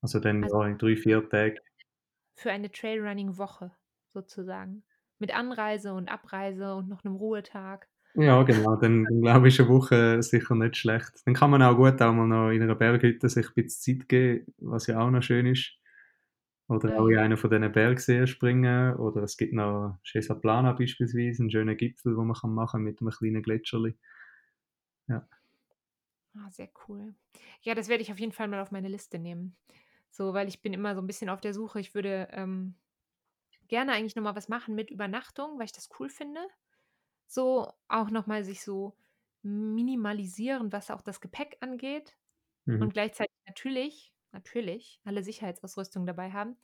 Also 0.00 0.20
dann 0.20 0.42
also 0.42 0.62
ja, 0.62 0.68
in 0.68 0.78
drei, 0.78 0.96
vier 0.96 1.28
Tagen. 1.28 1.58
Für 2.36 2.50
eine 2.50 2.70
Trailrunning-Woche 2.70 3.72
sozusagen. 4.08 4.84
Mit 5.18 5.34
Anreise 5.34 5.92
und 5.92 6.08
Abreise 6.08 6.74
und 6.74 6.88
noch 6.88 7.04
einem 7.04 7.16
Ruhetag. 7.16 7.88
Ja, 8.14 8.42
genau. 8.42 8.76
Dann, 8.76 9.04
dann 9.04 9.20
glaube 9.20 9.48
ich, 9.48 9.60
eine 9.60 9.68
Woche 9.68 10.22
sicher 10.22 10.54
nicht 10.54 10.76
schlecht. 10.76 11.12
Dann 11.26 11.34
kann 11.34 11.50
man 11.50 11.62
auch 11.62 11.76
gut 11.76 12.00
auch 12.00 12.12
mal 12.12 12.26
noch 12.26 12.50
in 12.50 12.62
einer 12.62 12.74
Berghütte 12.74 13.28
sich 13.28 13.46
ein 13.46 13.54
bisschen 13.54 13.98
Zeit 13.98 14.08
geben, 14.08 14.54
was 14.58 14.86
ja 14.86 15.00
auch 15.00 15.10
noch 15.10 15.22
schön 15.22 15.46
ist. 15.46 15.72
Oder 16.68 16.98
auch 16.98 17.08
in 17.08 17.18
einer 17.18 17.36
von 17.36 17.50
diesen 17.50 17.70
Bergseen 17.70 18.26
springen. 18.26 18.94
Oder 18.96 19.24
es 19.24 19.36
gibt 19.36 19.52
noch 19.52 19.98
Cesa 20.06 20.34
Plana 20.34 20.72
beispielsweise, 20.72 21.42
einen 21.42 21.50
schönen 21.50 21.76
Gipfel, 21.76 22.14
den 22.14 22.26
man 22.26 22.36
kann 22.36 22.54
machen 22.54 22.82
mit 22.82 23.00
einem 23.00 23.10
kleinen 23.10 23.42
Gletscherli. 23.42 23.96
Ja. 25.08 25.28
Ah, 26.36 26.50
sehr 26.50 26.68
cool. 26.88 27.14
Ja, 27.62 27.74
das 27.74 27.88
werde 27.88 28.02
ich 28.02 28.10
auf 28.12 28.18
jeden 28.18 28.32
Fall 28.32 28.48
mal 28.48 28.60
auf 28.60 28.72
meine 28.72 28.88
Liste 28.88 29.18
nehmen. 29.18 29.56
So, 30.10 30.34
weil 30.34 30.48
ich 30.48 30.62
bin 30.62 30.72
immer 30.72 30.94
so 30.94 31.00
ein 31.00 31.06
bisschen 31.06 31.28
auf 31.28 31.40
der 31.40 31.54
Suche. 31.54 31.80
Ich 31.80 31.94
würde 31.94 32.28
ähm, 32.32 32.74
gerne 33.68 33.92
eigentlich 33.92 34.16
nochmal 34.16 34.36
was 34.36 34.48
machen 34.48 34.74
mit 34.74 34.90
Übernachtung, 34.90 35.58
weil 35.58 35.66
ich 35.66 35.72
das 35.72 35.88
cool 35.98 36.08
finde. 36.08 36.40
So 37.26 37.72
auch 37.88 38.10
nochmal 38.10 38.44
sich 38.44 38.62
so 38.62 38.96
minimalisieren, 39.42 40.72
was 40.72 40.90
auch 40.90 41.02
das 41.02 41.20
Gepäck 41.20 41.58
angeht. 41.60 42.16
Mhm. 42.66 42.82
Und 42.82 42.94
gleichzeitig 42.94 43.34
natürlich 43.46 44.12
natürlich 44.32 45.00
alle 45.04 45.24
Sicherheitsausrüstung 45.24 46.06
dabei 46.06 46.32
haben. 46.32 46.56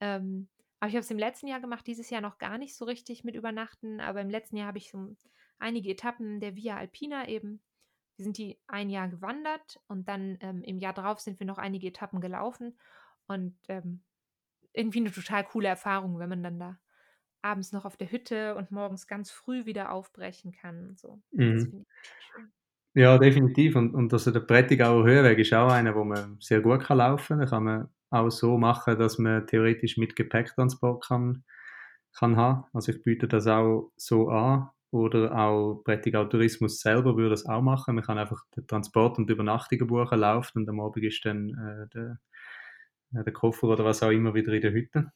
Ähm, 0.00 0.48
aber 0.80 0.88
ich 0.90 0.94
habe 0.96 1.02
es 1.04 1.10
im 1.10 1.18
letzten 1.18 1.48
Jahr 1.48 1.60
gemacht, 1.60 1.86
dieses 1.86 2.10
Jahr 2.10 2.22
noch 2.22 2.38
gar 2.38 2.58
nicht 2.58 2.74
so 2.76 2.86
richtig 2.86 3.24
mit 3.24 3.34
Übernachten, 3.36 4.00
aber 4.00 4.22
im 4.22 4.30
letzten 4.30 4.56
Jahr 4.56 4.68
habe 4.68 4.78
ich 4.78 4.90
so 4.90 5.16
einige 5.58 5.90
Etappen 5.90 6.40
der 6.40 6.56
Via 6.56 6.76
Alpina 6.76 7.28
eben. 7.28 7.62
Sind 8.22 8.38
die 8.38 8.58
ein 8.66 8.90
Jahr 8.90 9.08
gewandert 9.08 9.80
und 9.86 10.08
dann 10.08 10.36
ähm, 10.40 10.62
im 10.62 10.78
Jahr 10.78 10.92
darauf 10.92 11.20
sind 11.20 11.40
wir 11.40 11.46
noch 11.46 11.58
einige 11.58 11.88
Etappen 11.88 12.20
gelaufen 12.20 12.78
und 13.26 13.56
ähm, 13.68 14.02
irgendwie 14.72 15.00
eine 15.00 15.10
total 15.10 15.44
coole 15.44 15.68
Erfahrung, 15.68 16.18
wenn 16.18 16.28
man 16.28 16.42
dann 16.42 16.58
da 16.58 16.78
abends 17.42 17.72
noch 17.72 17.84
auf 17.84 17.96
der 17.96 18.10
Hütte 18.10 18.54
und 18.56 18.70
morgens 18.70 19.06
ganz 19.06 19.30
früh 19.30 19.64
wieder 19.64 19.92
aufbrechen 19.92 20.52
kann. 20.52 20.94
So. 20.96 21.22
Mhm. 21.32 21.86
Ja, 22.94 23.18
definitiv. 23.18 23.76
Und, 23.76 23.94
und 23.94 24.12
also 24.12 24.30
der 24.30 24.40
Prättigauer 24.40 25.04
Höhenweg 25.04 25.38
ist 25.38 25.54
auch 25.54 25.70
einer, 25.70 25.94
wo 25.94 26.04
man 26.04 26.36
sehr 26.40 26.60
gut 26.60 26.82
kann 26.82 26.98
laufen 26.98 27.38
kann. 27.38 27.40
Den 27.40 27.48
kann 27.48 27.64
man 27.64 27.88
auch 28.10 28.30
so 28.30 28.58
machen, 28.58 28.98
dass 28.98 29.18
man 29.18 29.46
theoretisch 29.46 29.96
mit 29.96 30.16
Gepäcktransport 30.16 31.06
kann, 31.06 31.44
kann 32.12 32.36
haben. 32.36 32.64
Also 32.72 32.92
ich 32.92 33.02
biete 33.02 33.28
das 33.28 33.46
auch 33.46 33.92
so 33.96 34.28
an. 34.28 34.70
Oder 34.92 35.36
auch 35.36 35.82
Prättigau 35.84 36.24
Tourismus 36.24 36.80
selber 36.80 37.16
würde 37.16 37.30
das 37.30 37.46
auch 37.46 37.62
machen. 37.62 37.94
Man 37.94 38.04
kann 38.04 38.18
einfach 38.18 38.42
den 38.56 38.66
Transport 38.66 39.18
und 39.18 39.28
die 39.28 39.34
Übernachtungen 39.34 39.86
buchen, 39.86 40.18
laufen 40.18 40.58
und 40.58 40.68
am 40.68 40.80
Abend 40.80 41.04
ist 41.04 41.24
dann 41.24 41.50
äh, 41.50 41.88
der, 41.94 42.18
äh, 43.14 43.24
der 43.24 43.32
Koffer 43.32 43.68
oder 43.68 43.84
was 43.84 44.02
auch 44.02 44.10
immer 44.10 44.34
wieder 44.34 44.52
in 44.52 44.62
der 44.62 44.72
Hütte. 44.72 45.12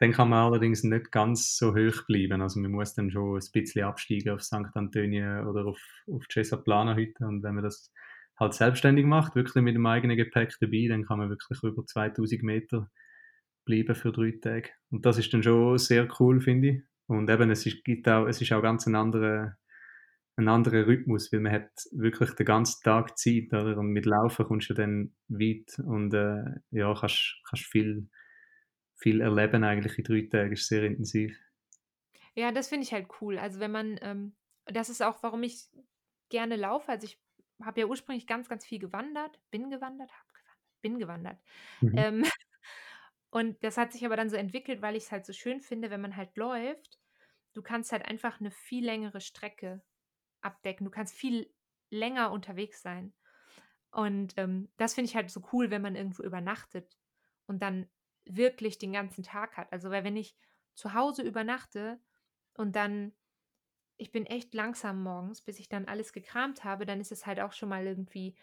Dann 0.00 0.12
kann 0.12 0.28
man 0.28 0.44
allerdings 0.46 0.84
nicht 0.84 1.10
ganz 1.10 1.56
so 1.56 1.74
hoch 1.74 2.06
bleiben. 2.06 2.40
Also 2.40 2.60
man 2.60 2.70
muss 2.70 2.94
dann 2.94 3.10
schon 3.10 3.36
ein 3.36 3.52
bisschen 3.52 3.84
absteigen 3.84 4.30
auf 4.30 4.42
St. 4.42 4.74
Antonio 4.74 5.48
oder 5.48 5.66
auf, 5.66 5.80
auf 6.06 6.24
Cesa 6.28 6.56
Plana 6.56 6.94
heute. 6.94 7.26
Und 7.26 7.42
wenn 7.42 7.56
man 7.56 7.64
das 7.64 7.92
halt 8.38 8.54
selbstständig 8.54 9.06
macht, 9.06 9.34
wirklich 9.34 9.62
mit 9.64 9.74
dem 9.74 9.86
eigenen 9.86 10.16
Gepäck 10.16 10.54
dabei, 10.60 10.86
dann 10.88 11.04
kann 11.04 11.18
man 11.18 11.30
wirklich 11.30 11.60
über 11.64 11.84
2000 11.84 12.42
Meter 12.44 12.88
bleiben 13.64 13.94
für 13.96 14.12
drei 14.12 14.32
Tage. 14.40 14.70
Und 14.90 15.04
das 15.04 15.18
ist 15.18 15.32
dann 15.34 15.42
schon 15.42 15.78
sehr 15.78 16.08
cool, 16.20 16.40
finde 16.40 16.68
ich. 16.68 16.87
Und 17.08 17.28
eben, 17.28 17.50
es 17.50 17.66
ist, 17.66 17.84
gibt 17.84 18.08
auch, 18.08 18.26
es 18.26 18.40
ist 18.40 18.52
auch 18.52 18.62
ganz 18.62 18.86
ein 18.86 18.94
anderer, 18.94 19.56
ein 20.36 20.48
anderer 20.48 20.86
Rhythmus, 20.86 21.32
weil 21.32 21.40
man 21.40 21.52
hat 21.52 21.70
wirklich 21.90 22.30
den 22.34 22.46
ganzen 22.46 22.82
Tag 22.84 23.18
Zeit, 23.18 23.52
oder? 23.52 23.76
Und 23.76 23.88
mit 23.88 24.06
Laufen 24.06 24.46
kommst 24.46 24.70
du 24.70 24.74
dann 24.74 25.12
weit 25.26 25.78
und 25.84 26.14
äh, 26.14 26.44
ja, 26.70 26.94
kannst, 26.94 27.40
kannst 27.48 27.64
viel 27.64 28.08
viel 28.98 29.20
erleben 29.20 29.64
eigentlich 29.64 29.96
in 29.98 30.04
drei 30.04 30.22
Tagen. 30.22 30.52
ist 30.52 30.68
sehr 30.68 30.82
intensiv. 30.82 31.38
Ja, 32.34 32.52
das 32.52 32.68
finde 32.68 32.84
ich 32.84 32.92
halt 32.92 33.08
cool. 33.20 33.38
Also 33.38 33.60
wenn 33.60 33.70
man, 33.70 33.98
ähm, 34.02 34.36
das 34.66 34.88
ist 34.88 35.02
auch, 35.02 35.22
warum 35.22 35.42
ich 35.42 35.68
gerne 36.28 36.56
laufe. 36.56 36.90
Also 36.90 37.06
ich 37.06 37.20
habe 37.62 37.80
ja 37.80 37.86
ursprünglich 37.86 38.26
ganz, 38.26 38.48
ganz 38.48 38.64
viel 38.64 38.78
gewandert, 38.78 39.38
bin 39.50 39.70
gewandert, 39.70 40.10
habe 40.12 40.32
gewandert, 40.32 40.82
bin 40.82 40.98
gewandert. 40.98 41.38
Mhm. 41.80 41.94
Ähm, 41.96 42.24
und 43.30 43.62
das 43.62 43.76
hat 43.76 43.92
sich 43.92 44.04
aber 44.06 44.16
dann 44.16 44.30
so 44.30 44.36
entwickelt, 44.36 44.82
weil 44.82 44.96
ich 44.96 45.04
es 45.04 45.12
halt 45.12 45.26
so 45.26 45.32
schön 45.32 45.60
finde, 45.60 45.90
wenn 45.90 46.00
man 46.00 46.16
halt 46.16 46.36
läuft, 46.36 46.98
du 47.52 47.62
kannst 47.62 47.92
halt 47.92 48.04
einfach 48.04 48.40
eine 48.40 48.50
viel 48.50 48.84
längere 48.84 49.20
Strecke 49.20 49.82
abdecken. 50.40 50.84
Du 50.84 50.90
kannst 50.90 51.14
viel 51.14 51.52
länger 51.90 52.30
unterwegs 52.30 52.82
sein. 52.82 53.12
Und 53.90 54.34
ähm, 54.36 54.70
das 54.76 54.94
finde 54.94 55.08
ich 55.08 55.16
halt 55.16 55.30
so 55.30 55.42
cool, 55.52 55.70
wenn 55.70 55.82
man 55.82 55.96
irgendwo 55.96 56.22
übernachtet 56.22 56.98
und 57.46 57.62
dann 57.62 57.88
wirklich 58.24 58.78
den 58.78 58.92
ganzen 58.92 59.22
Tag 59.22 59.56
hat. 59.56 59.72
Also, 59.72 59.90
weil 59.90 60.04
wenn 60.04 60.16
ich 60.16 60.36
zu 60.74 60.94
Hause 60.94 61.22
übernachte 61.22 62.00
und 62.54 62.76
dann, 62.76 63.12
ich 63.96 64.12
bin 64.12 64.26
echt 64.26 64.54
langsam 64.54 65.02
morgens, 65.02 65.42
bis 65.42 65.58
ich 65.58 65.68
dann 65.68 65.86
alles 65.86 66.12
gekramt 66.12 66.64
habe, 66.64 66.86
dann 66.86 67.00
ist 67.00 67.12
es 67.12 67.26
halt 67.26 67.40
auch 67.40 67.52
schon 67.52 67.68
mal 67.68 67.86
irgendwie 67.86 68.36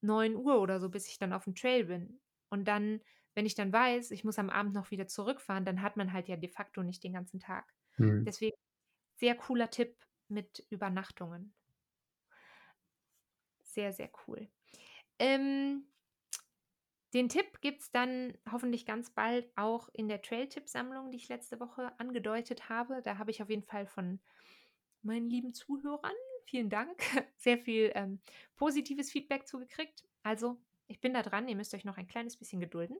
9 0.00 0.36
Uhr 0.36 0.60
oder 0.60 0.80
so, 0.80 0.88
bis 0.88 1.08
ich 1.08 1.18
dann 1.18 1.32
auf 1.32 1.44
dem 1.44 1.54
Trail 1.54 1.84
bin. 1.84 2.20
Und 2.48 2.66
dann, 2.66 3.00
wenn 3.34 3.46
ich 3.46 3.54
dann 3.54 3.72
weiß, 3.72 4.10
ich 4.10 4.24
muss 4.24 4.38
am 4.38 4.50
Abend 4.50 4.74
noch 4.74 4.90
wieder 4.90 5.06
zurückfahren, 5.06 5.64
dann 5.64 5.82
hat 5.82 5.96
man 5.96 6.12
halt 6.12 6.28
ja 6.28 6.36
de 6.36 6.50
facto 6.50 6.82
nicht 6.82 7.02
den 7.04 7.12
ganzen 7.12 7.40
Tag. 7.40 7.72
Mhm. 7.96 8.24
Deswegen 8.24 8.56
sehr 9.16 9.34
cooler 9.34 9.70
Tipp 9.70 9.96
mit 10.28 10.66
Übernachtungen. 10.70 11.54
Sehr, 13.62 13.92
sehr 13.92 14.10
cool. 14.26 14.48
Ähm, 15.18 15.86
den 17.12 17.28
Tipp 17.28 17.60
gibt 17.60 17.82
es 17.82 17.90
dann 17.92 18.36
hoffentlich 18.50 18.86
ganz 18.86 19.10
bald 19.10 19.50
auch 19.56 19.88
in 19.92 20.08
der 20.08 20.20
Trail-Tipp-Sammlung, 20.20 21.12
die 21.12 21.16
ich 21.16 21.28
letzte 21.28 21.60
Woche 21.60 21.92
angedeutet 21.98 22.68
habe. 22.68 23.02
Da 23.02 23.18
habe 23.18 23.30
ich 23.30 23.40
auf 23.40 23.50
jeden 23.50 23.62
Fall 23.62 23.86
von 23.86 24.20
meinen 25.02 25.30
lieben 25.30 25.54
Zuhörern, 25.54 26.14
vielen 26.44 26.70
Dank, 26.70 26.98
sehr 27.36 27.58
viel 27.58 27.92
ähm, 27.94 28.20
positives 28.56 29.12
Feedback 29.12 29.46
zugekriegt. 29.46 30.04
Also, 30.22 30.60
ich 30.86 31.00
bin 31.00 31.14
da 31.14 31.22
dran, 31.22 31.48
ihr 31.48 31.56
müsst 31.56 31.74
euch 31.74 31.84
noch 31.84 31.96
ein 31.96 32.06
kleines 32.06 32.36
bisschen 32.36 32.60
gedulden. 32.60 32.96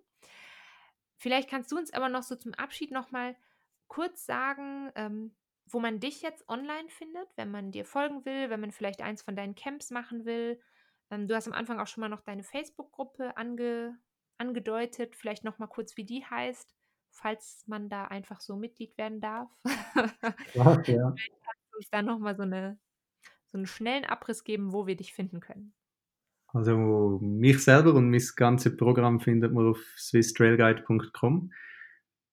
Vielleicht 1.17 1.49
kannst 1.49 1.71
du 1.73 1.77
uns 1.77 1.93
aber 1.93 2.09
noch 2.09 2.23
so 2.23 2.37
zum 2.37 2.55
Abschied 2.55 2.91
nochmal 2.91 3.37
kurz 3.87 4.27
sagen, 4.27 4.91
ähm, 4.95 5.35
wo 5.67 5.81
man 5.81 6.01
dich 6.01 6.23
jetzt 6.23 6.49
online 6.49 6.89
findet, 6.89 7.29
wenn 7.37 7.51
man 7.51 7.73
dir 7.73 7.85
folgen 7.85 8.25
will, 8.25 8.51
wenn 8.51 8.61
man 8.61 8.73
vielleicht 8.73 9.03
eins 9.03 9.23
von 9.23 9.37
deinen 9.37 9.55
Camps 9.55 9.91
machen 9.91 10.25
will, 10.25 10.61
ähm, 11.11 11.29
du 11.29 11.35
hast 11.35 11.47
am 11.47 11.53
Anfang 11.55 11.81
auch 11.81 11.87
schon 11.87 12.01
mal 12.01 12.09
noch 12.09 12.23
deine 12.23 12.43
Facebook-Gruppe 12.43 13.37
ange, 13.37 13.99
angedeutet. 14.39 15.17
Vielleicht 15.17 15.45
noch 15.45 15.59
mal 15.59 15.67
kurz, 15.67 15.97
wie 15.97 16.05
die 16.05 16.25
heißt, 16.25 16.75
falls 17.11 17.65
man 17.67 17.89
da 17.89 18.07
einfach 18.07 18.41
so 18.41 18.57
Mitglied 18.57 18.97
werden 18.99 19.21
darf. 19.21 19.51
Ja, 20.55 20.81
ja. 20.83 21.13
Vielleicht 21.13 21.43
kannst 21.43 21.73
du 21.73 21.77
uns 21.77 21.91
da 21.91 22.03
noch 22.03 22.19
mal 22.19 22.37
so, 22.37 22.43
eine, 22.43 22.79
so 23.53 23.59
einen 23.59 23.67
schnellen 23.67 24.05
Abriss 24.05 24.45
geben, 24.45 24.73
wo 24.73 24.87
wir 24.87 24.97
dich 24.97 25.15
finden 25.15 25.41
können. 25.41 25.75
Also 26.55 27.19
mich 27.21 27.63
selber 27.63 27.95
und 27.95 28.11
mein 28.11 28.23
ganzes 28.37 28.77
Programm 28.77 29.21
findet 29.21 29.53
man 29.53 29.69
auf 29.69 29.81
swisstrailguide.com 29.97 31.53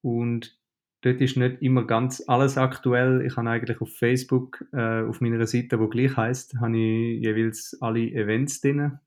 und 0.01 0.61
Dort 1.03 1.19
ist 1.19 1.35
nicht 1.35 1.63
immer 1.63 1.85
ganz 1.85 2.23
alles 2.27 2.59
aktuell. 2.59 3.25
Ich 3.25 3.35
habe 3.35 3.49
eigentlich 3.49 3.81
auf 3.81 3.91
Facebook, 3.91 4.63
äh, 4.71 5.01
auf 5.01 5.19
meiner 5.19 5.47
Seite, 5.47 5.79
wo 5.79 5.87
gleich 5.87 6.15
heißt, 6.15 6.57
habe 6.61 6.77
ich 6.77 7.23
jeweils 7.23 7.75
alle 7.81 8.11
Events 8.11 8.61
drin, 8.61 8.99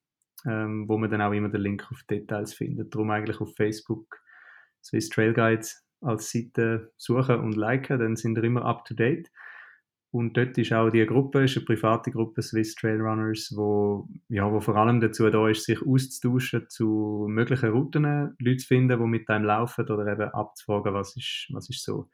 ähm, 0.44 0.88
wo 0.88 0.98
man 0.98 1.08
dann 1.08 1.22
auch 1.22 1.30
immer 1.30 1.50
den 1.50 1.60
Link 1.60 1.86
auf 1.92 2.02
Details 2.10 2.52
findet. 2.52 2.92
Darum 2.92 3.10
eigentlich 3.10 3.40
auf 3.40 3.54
Facebook 3.54 4.20
Swiss 4.82 5.08
Trail 5.08 5.32
Guides 5.32 5.86
als 6.00 6.32
Seite 6.32 6.92
suchen 6.96 7.38
und 7.38 7.56
liken, 7.56 8.00
dann 8.00 8.16
sind 8.16 8.34
wir 8.34 8.42
immer 8.42 8.64
up 8.64 8.84
to 8.84 8.94
date. 8.94 9.30
Und 10.14 10.36
dort 10.36 10.56
ist 10.58 10.72
auch 10.72 10.90
die 10.90 11.04
Gruppe, 11.06 11.42
ist 11.42 11.56
eine 11.56 11.66
private 11.66 12.12
Gruppe 12.12 12.40
Swiss 12.40 12.76
Trail 12.76 13.00
Runners, 13.00 13.52
wo, 13.56 14.08
ja, 14.28 14.48
wo 14.48 14.60
vor 14.60 14.76
allem 14.76 15.00
dazu 15.00 15.28
da 15.28 15.48
ist, 15.48 15.64
sich 15.64 15.82
auszutauschen 15.84 16.68
zu 16.68 17.26
möglichen 17.28 17.70
Routen, 17.70 18.04
Leute 18.38 18.58
zu 18.58 18.68
finden, 18.68 19.00
die 19.00 19.06
mit 19.06 19.28
einem 19.28 19.44
laufen 19.44 19.88
oder 19.90 20.06
eben 20.06 20.28
abzufragen, 20.30 20.94
was 20.94 21.16
ist, 21.16 21.48
was 21.52 21.68
ist 21.68 21.82
so, 21.82 22.08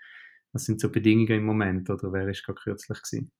was 0.52 0.64
sind 0.64 0.80
so 0.80 0.90
Bedingungen 0.90 1.40
im 1.40 1.44
Moment 1.44 1.90
oder 1.90 2.10
wer 2.10 2.26
ist 2.28 2.42
gerade 2.42 2.58
kürzlich 2.62 3.02
gewesen. 3.02 3.32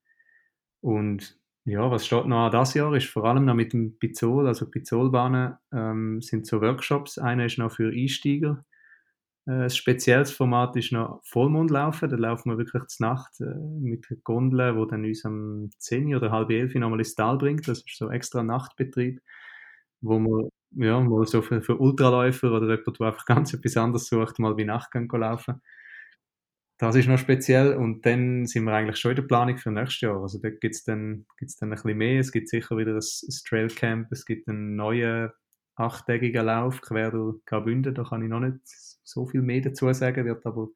Und 0.83 1.39
Ja, 1.65 1.91
was 1.91 2.05
steht 2.07 2.27
noch 2.27 2.47
an 2.47 2.53
das 2.53 2.75
Jahr 2.75 2.95
ist 2.95 3.07
vor 3.09 3.25
allem 3.25 3.47
noch 3.47 3.55
mit 3.55 3.73
dem 3.73 3.99
Pizol, 3.99 4.47
also 4.47 4.71
Pizolbahnen 4.71 5.55
ähm, 5.73 6.21
sind 6.21 6.47
so 6.47 6.61
Workshops. 6.61 7.19
Einer 7.19 7.47
ist 7.47 7.57
noch 7.59 7.73
für 7.73 7.91
Einsteiger. 7.91 8.65
Äh, 9.51 9.65
ein 9.65 9.71
spezielles 9.71 10.33
Format 10.33 10.77
ist 10.77 10.93
noch 10.93 11.21
Vollmondlaufen. 11.25 12.09
Da 12.09 12.17
laufen 12.17 12.51
wir 12.51 12.59
wirklich 12.59 12.87
zur 12.87 13.09
Nacht 13.09 13.41
äh, 13.41 13.45
mit 13.81 14.07
einer 14.11 14.21
Gondel, 14.23 14.77
wo 14.77 14.85
dann 14.85 15.05
uns 15.05 15.25
am 15.25 15.71
10 15.79 16.15
oder 16.15 16.31
halb 16.31 16.51
11 16.51 16.75
nochmal 16.77 17.01
ins 17.01 17.15
Tal 17.15 17.39
bringt. 17.39 17.67
Das 17.69 17.79
ist 17.79 17.97
so 17.97 18.11
extra 18.11 18.43
Nachtbetrieb, 18.43 19.21
wo 20.01 20.19
man 20.19 20.49
ja, 20.73 21.01
mal 21.01 21.27
so 21.27 21.43
für, 21.43 21.63
für 21.63 21.79
Ultraläufer 21.79 22.53
oder 22.53 22.69
jemand, 22.71 23.01
der 23.01 23.07
einfach 23.09 23.27
ganz 23.27 23.53
etwas 23.55 23.77
anderes 23.77 24.07
sucht, 24.07 24.39
mal 24.39 24.55
bei 24.55 24.65
Nacht 24.65 24.95
laufen 24.95 25.61
das 26.79 26.97
ist 26.97 27.09
noch 27.09 27.19
speziell 27.19 27.75
und 27.75 28.07
dann 28.07 28.47
sind 28.47 28.65
wir 28.65 28.73
eigentlich 28.73 28.97
schon 28.97 29.11
in 29.11 29.17
der 29.17 29.25
Planung 29.25 29.59
für 29.59 29.71
nächstes 29.71 30.01
Jahr. 30.01 30.23
Also 30.23 30.39
da 30.39 30.49
gibt 30.49 30.75
es 30.75 30.83
dann, 30.83 31.27
gibt's 31.37 31.57
dann 31.57 31.69
ein 31.69 31.75
bisschen 31.75 31.99
mehr. 31.99 32.21
Es 32.21 32.33
gibt 32.33 32.49
sicher 32.49 32.79
wieder 32.79 32.93
ein, 32.93 33.03
ein 33.03 33.35
Trailcamp, 33.47 34.11
es 34.11 34.25
gibt 34.25 34.49
einen 34.49 34.77
neuen 34.77 35.31
achttägigen 35.75 36.47
Lauf 36.47 36.81
quer 36.81 37.11
durch 37.11 37.45
Graubünden. 37.45 37.95
Da 37.95 38.05
kann 38.05 38.23
ich 38.23 38.31
noch 38.31 38.41
nicht 38.41 38.61
so 39.11 39.27
viel 39.27 39.43
mehr 39.43 39.61
dazu 39.61 39.93
sagen, 39.93 40.25
wird 40.25 40.45
aber 40.47 40.69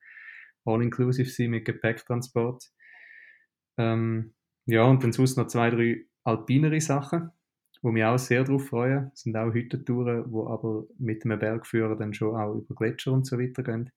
all-inclusive 0.64 1.28
sein 1.28 1.50
mit 1.50 1.64
Gepäcktransport. 1.64 2.70
Ähm, 3.76 4.34
ja, 4.66 4.84
und 4.84 5.02
dann 5.02 5.12
sonst 5.12 5.36
noch 5.36 5.46
zwei, 5.46 5.70
drei 5.70 6.06
alpinere 6.24 6.80
Sachen, 6.80 7.30
wo 7.82 7.90
mich 7.90 8.04
auch 8.04 8.18
sehr 8.18 8.44
darauf 8.44 8.68
freuen. 8.68 9.10
Das 9.10 9.20
sind 9.20 9.36
auch 9.36 9.52
Hüttentouren, 9.52 10.24
die 10.30 10.36
aber 10.36 10.86
mit 10.98 11.24
einem 11.24 11.38
Bergführer 11.38 11.96
dann 11.96 12.14
schon 12.14 12.36
auch 12.36 12.54
über 12.54 12.74
Gletscher 12.74 13.12
und 13.12 13.26
so 13.26 13.38
weiter 13.38 13.62
gehen. 13.62 13.90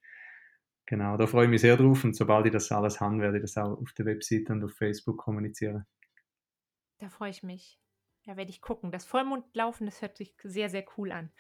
Genau, 0.86 1.18
da 1.18 1.28
freue 1.28 1.46
ich 1.46 1.50
mich 1.50 1.62
sehr 1.62 1.76
drauf 1.76 2.04
und 2.06 2.16
sobald 2.16 2.46
ich 2.46 2.54
das 2.54 2.72
alles 2.72 3.02
habe, 3.02 3.20
werde 3.20 3.38
ich 3.38 3.44
das 3.44 3.58
auch 3.58 3.78
auf 3.78 3.92
der 3.94 4.06
Webseite 4.06 4.54
und 4.54 4.64
auf 4.64 4.74
Facebook 4.74 5.18
kommunizieren. 5.18 5.86
Da 7.00 7.10
freue 7.10 7.30
ich 7.30 7.44
mich. 7.44 7.80
Da 8.26 8.36
werde 8.36 8.50
ich 8.50 8.62
gucken. 8.62 8.92
Das 8.92 9.06
Vollmondlaufen, 9.06 9.86
das 9.86 10.02
hört 10.02 10.18
sich 10.18 10.36
sehr, 10.44 10.70
sehr 10.70 10.86
cool 10.98 11.12
an. 11.12 11.32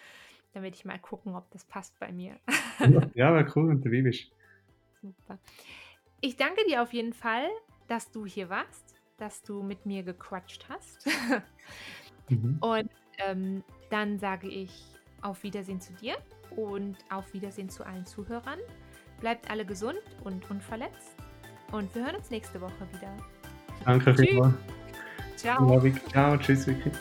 Da 0.53 0.61
werde 0.61 0.75
ich 0.75 0.85
mal 0.85 0.99
gucken, 0.99 1.35
ob 1.35 1.49
das 1.51 1.65
passt 1.65 1.97
bei 1.99 2.11
mir. 2.11 2.37
ja, 3.13 3.33
wäre 3.33 3.51
cool, 3.55 3.69
wenn 3.69 3.81
du 3.81 3.91
wie 3.91 4.01
bist. 4.01 4.31
Super. 5.01 5.37
Ich 6.21 6.35
danke 6.35 6.61
dir 6.67 6.81
auf 6.81 6.93
jeden 6.93 7.13
Fall, 7.13 7.47
dass 7.87 8.11
du 8.11 8.25
hier 8.25 8.49
warst, 8.49 8.95
dass 9.17 9.43
du 9.43 9.61
mit 9.61 9.85
mir 9.85 10.03
gequatscht 10.03 10.67
hast. 10.69 11.07
mhm. 12.29 12.57
Und 12.59 12.89
ähm, 13.19 13.63
dann 13.89 14.19
sage 14.19 14.47
ich 14.47 14.71
auf 15.21 15.43
Wiedersehen 15.43 15.81
zu 15.81 15.93
dir 15.93 16.15
und 16.55 16.97
auf 17.09 17.33
Wiedersehen 17.33 17.69
zu 17.69 17.85
allen 17.85 18.05
Zuhörern. 18.05 18.59
Bleibt 19.19 19.49
alle 19.49 19.65
gesund 19.65 20.01
und 20.23 20.49
unverletzt. 20.49 21.15
Und 21.71 21.93
wir 21.95 22.05
hören 22.05 22.15
uns 22.15 22.29
nächste 22.29 22.61
Woche 22.61 22.87
wieder. 22.93 23.15
Danke 23.83 24.13
vielmals. 24.15 24.55
Ciao. 25.35 25.81
Ciao, 26.09 26.37
tschüss, 26.37 26.67
Vicky. 26.67 26.91